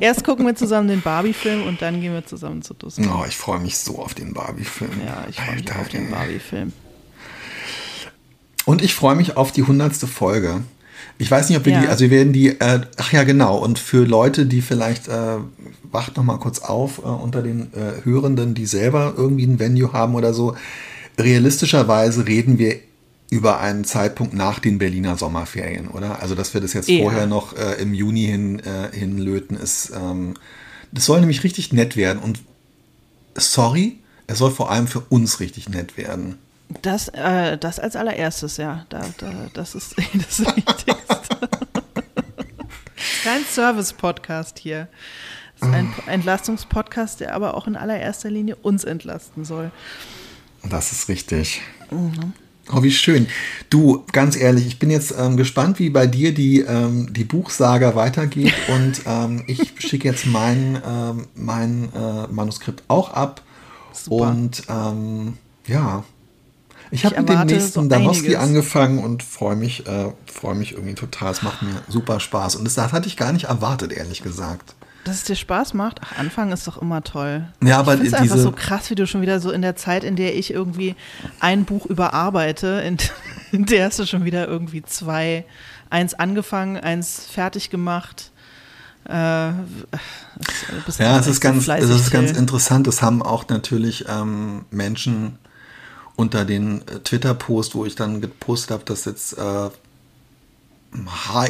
Erst 0.00 0.24
gucken 0.24 0.44
wir 0.44 0.54
zusammen 0.54 0.88
den 0.88 1.00
Barbie-Film 1.00 1.66
und 1.66 1.80
dann 1.80 2.00
gehen 2.00 2.12
wir 2.12 2.26
zusammen 2.26 2.60
zu 2.60 2.74
Dussmann. 2.74 3.08
Oh, 3.08 3.24
ich 3.26 3.36
freue 3.36 3.60
mich 3.60 3.78
so 3.78 4.00
auf 4.00 4.14
den 4.14 4.34
Barbie-Film. 4.34 5.00
Ja, 5.06 5.24
ich 5.30 5.36
freue 5.36 5.54
mich 5.54 5.72
auf 5.72 5.88
den 5.88 6.10
Barbie-Film. 6.10 6.72
Und 8.64 8.82
ich 8.82 8.94
freue 8.94 9.16
mich 9.16 9.36
auf 9.36 9.52
die 9.52 9.62
hundertste 9.62 10.06
Folge. 10.06 10.62
Ich 11.22 11.30
weiß 11.30 11.48
nicht, 11.48 11.56
ob 11.56 11.64
wir 11.66 11.72
ja. 11.72 11.82
die, 11.82 11.86
also 11.86 12.00
wir 12.02 12.10
werden 12.10 12.32
die, 12.32 12.48
äh, 12.48 12.80
ach 12.96 13.12
ja, 13.12 13.22
genau. 13.22 13.56
Und 13.56 13.78
für 13.78 14.04
Leute, 14.04 14.44
die 14.44 14.60
vielleicht, 14.60 15.06
äh, 15.06 15.36
wacht 15.84 16.16
noch 16.16 16.24
mal 16.24 16.38
kurz 16.38 16.58
auf, 16.58 16.98
äh, 16.98 17.02
unter 17.02 17.42
den 17.42 17.72
äh, 17.74 18.04
Hörenden, 18.04 18.54
die 18.54 18.66
selber 18.66 19.14
irgendwie 19.16 19.44
ein 19.44 19.60
Venue 19.60 19.92
haben 19.92 20.16
oder 20.16 20.34
so. 20.34 20.56
Realistischerweise 21.16 22.26
reden 22.26 22.58
wir 22.58 22.74
über 23.30 23.60
einen 23.60 23.84
Zeitpunkt 23.84 24.34
nach 24.34 24.58
den 24.58 24.78
Berliner 24.78 25.16
Sommerferien, 25.16 25.86
oder? 25.86 26.20
Also, 26.20 26.34
dass 26.34 26.54
wir 26.54 26.60
das 26.60 26.72
jetzt 26.72 26.88
ja. 26.88 27.00
vorher 27.00 27.28
noch 27.28 27.56
äh, 27.56 27.80
im 27.80 27.94
Juni 27.94 28.26
hin, 28.26 28.58
äh, 28.58 28.92
hinlöten, 28.92 29.56
ist, 29.56 29.92
ähm, 29.94 30.34
das 30.90 31.04
soll 31.06 31.20
nämlich 31.20 31.44
richtig 31.44 31.72
nett 31.72 31.96
werden. 31.96 32.18
Und 32.20 32.40
sorry, 33.36 34.00
es 34.26 34.38
soll 34.38 34.50
vor 34.50 34.72
allem 34.72 34.88
für 34.88 35.00
uns 35.08 35.38
richtig 35.38 35.68
nett 35.68 35.96
werden. 35.96 36.38
Das, 36.80 37.08
äh, 37.08 37.58
das 37.58 37.78
als 37.78 37.96
allererstes, 37.96 38.56
ja. 38.56 38.86
Da, 38.88 39.04
da, 39.18 39.32
das 39.52 39.74
ist 39.74 39.94
das 40.14 40.40
Wichtigste. 40.40 40.81
Kein 43.22 43.44
Service-Podcast 43.44 44.58
hier. 44.58 44.88
Das 45.60 45.68
ist 45.68 45.74
ein 45.74 45.94
Entlastungspodcast, 46.06 47.20
der 47.20 47.34
aber 47.34 47.54
auch 47.54 47.68
in 47.68 47.76
allererster 47.76 48.30
Linie 48.30 48.56
uns 48.56 48.82
entlasten 48.82 49.44
soll. 49.44 49.70
Das 50.68 50.90
ist 50.90 51.08
richtig. 51.08 51.60
Mhm. 51.92 52.32
Oh, 52.72 52.82
wie 52.82 52.90
schön. 52.90 53.28
Du, 53.70 54.04
ganz 54.12 54.36
ehrlich, 54.36 54.66
ich 54.66 54.78
bin 54.80 54.90
jetzt 54.90 55.14
ähm, 55.16 55.36
gespannt, 55.36 55.78
wie 55.78 55.90
bei 55.90 56.06
dir 56.06 56.34
die, 56.34 56.60
ähm, 56.60 57.12
die 57.12 57.24
Buchsaga 57.24 57.94
weitergeht. 57.94 58.54
Und 58.68 59.02
ähm, 59.06 59.44
ich 59.46 59.72
schicke 59.78 60.08
jetzt 60.08 60.26
mein, 60.26 60.80
ähm, 60.84 61.26
mein 61.36 61.90
äh, 61.94 62.26
Manuskript 62.28 62.82
auch 62.88 63.12
ab. 63.12 63.42
Super. 63.92 64.30
Und 64.30 64.62
ähm, 64.68 65.38
ja, 65.66 66.02
ich 66.92 67.06
habe 67.06 67.18
mit 67.20 67.28
dem 67.30 67.46
nächsten 67.46 67.82
so 67.82 67.88
Danowski 67.88 68.36
angefangen 68.36 68.98
und 68.98 69.22
freue 69.22 69.56
mich, 69.56 69.86
äh, 69.86 70.12
freue 70.26 70.54
mich 70.54 70.72
irgendwie 70.72 70.94
total. 70.94 71.32
Es 71.32 71.42
macht 71.42 71.62
mir 71.62 71.82
super 71.88 72.20
Spaß. 72.20 72.56
Und 72.56 72.64
das, 72.64 72.74
das 72.74 72.92
hatte 72.92 73.08
ich 73.08 73.16
gar 73.16 73.32
nicht 73.32 73.44
erwartet, 73.44 73.92
ehrlich 73.92 74.22
gesagt. 74.22 74.74
Dass 75.04 75.16
es 75.16 75.24
dir 75.24 75.34
Spaß 75.34 75.72
macht? 75.72 76.00
Ach, 76.04 76.18
Anfang 76.18 76.52
ist 76.52 76.66
doch 76.68 76.80
immer 76.80 77.02
toll. 77.02 77.48
Ja, 77.62 77.78
aber 77.78 77.94
ich 77.94 78.02
diese 78.02 78.18
einfach 78.18 78.36
so 78.36 78.52
krass, 78.52 78.90
wie 78.90 78.94
du 78.94 79.06
schon 79.06 79.22
wieder 79.22 79.40
so 79.40 79.50
in 79.50 79.62
der 79.62 79.74
Zeit, 79.74 80.04
in 80.04 80.16
der 80.16 80.36
ich 80.36 80.52
irgendwie 80.52 80.94
ein 81.40 81.64
Buch 81.64 81.86
überarbeite, 81.86 82.82
in, 82.86 82.98
in 83.52 83.64
der 83.64 83.86
hast 83.86 83.98
du 83.98 84.06
schon 84.06 84.26
wieder 84.26 84.46
irgendwie 84.46 84.82
zwei, 84.82 85.46
eins 85.88 86.12
angefangen, 86.12 86.76
eins 86.76 87.24
fertig 87.24 87.70
gemacht. 87.70 88.32
Äh, 89.08 89.12
ja, 89.12 89.54
es 91.18 91.26
ist, 91.26 91.40
ganz, 91.40 91.66
es 91.66 91.90
ist 91.90 92.10
ganz 92.10 92.32
interessant. 92.32 92.86
Das 92.86 93.00
haben 93.00 93.22
auch 93.22 93.48
natürlich 93.48 94.04
ähm, 94.08 94.66
Menschen 94.70 95.38
unter 96.16 96.44
den 96.44 96.86
äh, 96.88 97.00
Twitter-Post, 97.00 97.74
wo 97.74 97.84
ich 97.84 97.94
dann 97.94 98.20
gepostet 98.20 98.70
habe, 98.70 98.84
dass 98.84 99.04
jetzt 99.04 99.38
äh, 99.38 99.70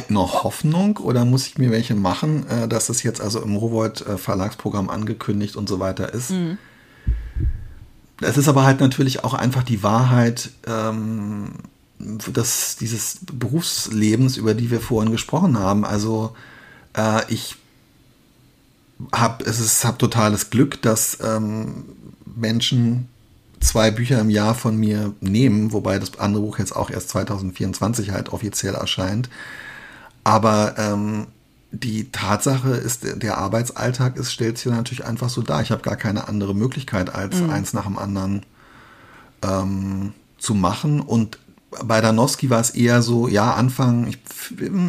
noch 0.09 0.43
Hoffnung 0.43 0.97
oder 0.97 1.25
muss 1.25 1.47
ich 1.47 1.57
mir 1.57 1.71
welche 1.71 1.95
machen, 1.95 2.47
äh, 2.47 2.67
dass 2.67 2.87
das 2.87 3.03
jetzt 3.03 3.21
also 3.21 3.41
im 3.41 3.55
Rowold 3.55 4.01
äh, 4.01 4.17
Verlagsprogramm 4.17 4.89
angekündigt 4.89 5.55
und 5.55 5.67
so 5.67 5.79
weiter 5.79 6.13
ist. 6.13 6.31
Mhm. 6.31 6.57
Es 8.21 8.37
ist 8.37 8.47
aber 8.47 8.63
halt 8.63 8.79
natürlich 8.79 9.23
auch 9.23 9.33
einfach 9.33 9.63
die 9.63 9.83
Wahrheit 9.83 10.51
ähm, 10.65 11.55
dass 11.99 12.75
dieses 12.75 13.19
Berufslebens, 13.31 14.37
über 14.37 14.53
die 14.53 14.71
wir 14.71 14.81
vorhin 14.81 15.11
gesprochen 15.11 15.57
haben. 15.57 15.85
Also 15.85 16.35
äh, 16.95 17.21
ich 17.31 17.55
habe 19.11 19.43
es 19.45 19.59
ist 19.59 19.85
hab 19.85 19.99
totales 19.99 20.49
Glück, 20.49 20.81
dass 20.81 21.17
ähm, 21.21 21.85
Menschen 22.35 23.09
zwei 23.63 23.91
Bücher 23.91 24.19
im 24.19 24.29
Jahr 24.29 24.55
von 24.55 24.77
mir 24.77 25.13
nehmen, 25.21 25.73
wobei 25.73 25.99
das 25.99 26.19
andere 26.19 26.43
Buch 26.43 26.59
jetzt 26.59 26.75
auch 26.75 26.89
erst 26.89 27.09
2024 27.09 28.11
halt 28.11 28.29
offiziell 28.31 28.75
erscheint. 28.75 29.29
Aber 30.23 30.75
ähm, 30.77 31.27
die 31.71 32.11
Tatsache 32.11 32.69
ist, 32.69 33.03
der 33.21 33.37
Arbeitsalltag 33.37 34.17
ist, 34.17 34.31
stellt 34.31 34.57
sich 34.57 34.71
natürlich 34.71 35.05
einfach 35.05 35.29
so 35.29 35.41
dar. 35.41 35.61
Ich 35.61 35.71
habe 35.71 35.81
gar 35.81 35.95
keine 35.95 36.27
andere 36.27 36.53
Möglichkeit, 36.53 37.13
als 37.13 37.39
mhm. 37.39 37.49
eins 37.49 37.73
nach 37.73 37.85
dem 37.85 37.97
anderen 37.97 38.45
ähm, 39.41 40.13
zu 40.37 40.53
machen. 40.53 41.01
Und 41.01 41.39
bei 41.83 41.99
Danowski 41.99 42.49
war 42.49 42.61
es 42.61 42.69
eher 42.69 43.01
so, 43.01 43.27
ja, 43.27 43.53
Anfang, 43.53 44.07
ich, 44.07 44.19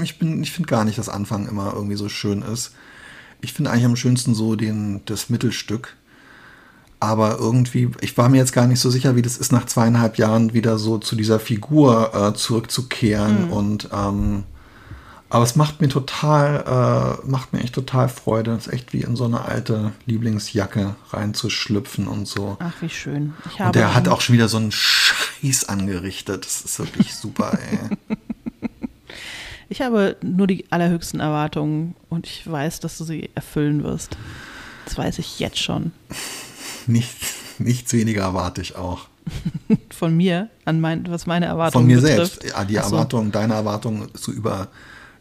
ich, 0.03 0.21
ich 0.21 0.53
finde 0.53 0.69
gar 0.69 0.85
nicht, 0.85 0.99
dass 0.99 1.09
Anfang 1.09 1.49
immer 1.49 1.73
irgendwie 1.75 1.97
so 1.97 2.11
schön 2.11 2.43
ist. 2.43 2.73
Ich 3.41 3.55
finde 3.55 3.71
eigentlich 3.71 3.87
am 3.87 3.97
schönsten 3.97 4.35
so 4.35 4.55
den, 4.55 5.01
das 5.07 5.31
Mittelstück. 5.31 5.97
Aber 7.05 7.39
irgendwie, 7.39 7.91
ich 8.01 8.17
war 8.17 8.29
mir 8.29 8.39
jetzt 8.39 8.53
gar 8.53 8.67
nicht 8.67 8.81
so 8.81 8.91
sicher, 8.91 9.15
wie 9.15 9.23
das 9.23 9.37
ist, 9.37 9.53
nach 9.53 9.67
zweieinhalb 9.67 10.17
Jahren 10.17 10.55
wieder 10.55 10.79
so 10.79 10.99
zu 10.99 11.17
dieser 11.17 11.39
Figur 11.39 12.15
äh, 12.15 12.35
zurückzukehren. 12.35 13.47
Mhm. 13.47 13.53
Und 13.53 13.89
ähm, 13.93 14.45
aber 15.29 15.45
es 15.45 15.57
macht 15.57 15.81
mir 15.81 15.89
total, 15.89 17.21
äh, 17.23 17.27
macht 17.27 17.53
mir 17.53 17.61
echt 17.61 17.75
total 17.75 18.09
Freude. 18.09 18.53
Es 18.53 18.69
ist 18.69 18.73
echt 18.73 18.93
wie 18.93 19.01
in 19.01 19.17
so 19.17 19.25
eine 19.25 19.45
alte 19.45 19.93
Lieblingsjacke 20.07 20.95
reinzuschlüpfen 21.11 22.07
und 22.07 22.29
so. 22.29 22.57
Ach, 22.61 22.75
wie 22.81 22.89
schön. 22.89 23.35
und 23.59 23.75
der 23.75 23.95
hat 23.95 24.09
auch 24.09 24.21
schon 24.21 24.35
wieder 24.35 24.49
so 24.49 24.59
einen 24.59 24.71
Scheiß 24.71 25.69
angerichtet. 25.69 26.47
Das 26.47 26.61
ist 26.61 26.79
wirklich 26.79 27.15
super, 27.15 27.59
ey. 27.71 28.19
Ich 29.69 29.83
habe 29.83 30.17
nur 30.23 30.47
die 30.47 30.71
allerhöchsten 30.71 31.21
Erwartungen 31.21 31.97
und 32.11 32.27
ich 32.27 32.49
weiß, 32.49 32.81
dass 32.81 32.97
du 32.99 33.05
sie 33.05 33.31
erfüllen 33.35 33.83
wirst. 33.83 34.17
Das 34.85 34.97
weiß 34.97 35.19
ich 35.19 35.41
jetzt 35.41 35.59
schon 35.59 35.93
nichts, 36.89 37.35
nichts 37.59 37.93
weniger 37.93 38.23
erwarte 38.23 38.61
ich 38.61 38.77
auch. 38.77 39.09
Von 39.91 40.17
mir, 40.17 40.51
an 40.65 40.81
mein, 40.81 41.09
was 41.09 41.27
meine 41.27 41.47
Erwartungen 41.47 41.85
Von 41.85 41.87
mir 41.87 42.01
betrifft. 42.01 42.41
selbst, 42.41 42.57
ja, 42.57 42.65
die 42.65 42.75
so. 42.75 42.81
Erwartungen, 42.81 43.33
deine 43.33 43.55
Erwartungen 43.55 44.15
zu 44.15 44.33
über, 44.33 44.69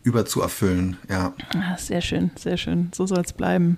über 0.04 0.26
zu 0.26 0.42
erfüllen, 0.42 0.98
ja. 1.10 1.34
Ah, 1.56 1.78
sehr 1.78 2.02
schön, 2.02 2.32
sehr 2.36 2.58
schön. 2.58 2.92
So 2.94 3.06
soll 3.06 3.22
es 3.22 3.34
bleiben. 3.34 3.78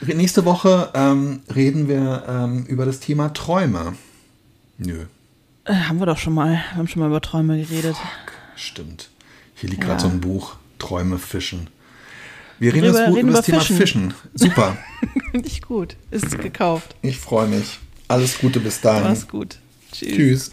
Nächste 0.00 0.44
Woche 0.44 0.90
ähm, 0.94 1.40
reden 1.54 1.88
wir 1.88 2.24
ähm, 2.28 2.64
über 2.66 2.86
das 2.86 3.00
Thema 3.00 3.32
Träume. 3.32 3.94
Nö. 4.78 5.06
Äh, 5.64 5.74
haben 5.74 5.98
wir 5.98 6.06
doch 6.06 6.18
schon 6.18 6.34
mal. 6.34 6.52
Wir 6.52 6.76
haben 6.76 6.88
schon 6.88 7.00
mal 7.00 7.08
über 7.08 7.20
Träume 7.20 7.60
geredet. 7.60 7.96
Fuck, 7.96 8.32
stimmt. 8.54 9.10
Hier 9.54 9.68
liegt 9.70 9.82
ja. 9.82 9.88
gerade 9.88 10.02
so 10.02 10.08
ein 10.08 10.20
Buch, 10.20 10.56
Träume 10.78 11.18
fischen. 11.18 11.68
Wir 12.58 12.74
reden, 12.74 12.94
reden, 12.94 13.10
über, 13.12 13.20
über 13.20 13.32
das 13.32 13.46
Thema 13.46 13.60
Fischen. 13.60 13.76
Fischen. 13.76 14.14
Super. 14.34 14.76
Finde 15.30 15.48
ich 15.48 15.62
gut. 15.62 15.96
Ist 16.10 16.38
gekauft. 16.38 16.96
Ich 17.02 17.18
freue 17.18 17.46
mich. 17.46 17.78
Alles 18.08 18.38
Gute 18.38 18.60
bis 18.60 18.80
dahin. 18.80 19.04
Mach's 19.04 19.28
gut. 19.28 19.58
Tschüss. 19.92 20.16
Tschüss. 20.16 20.50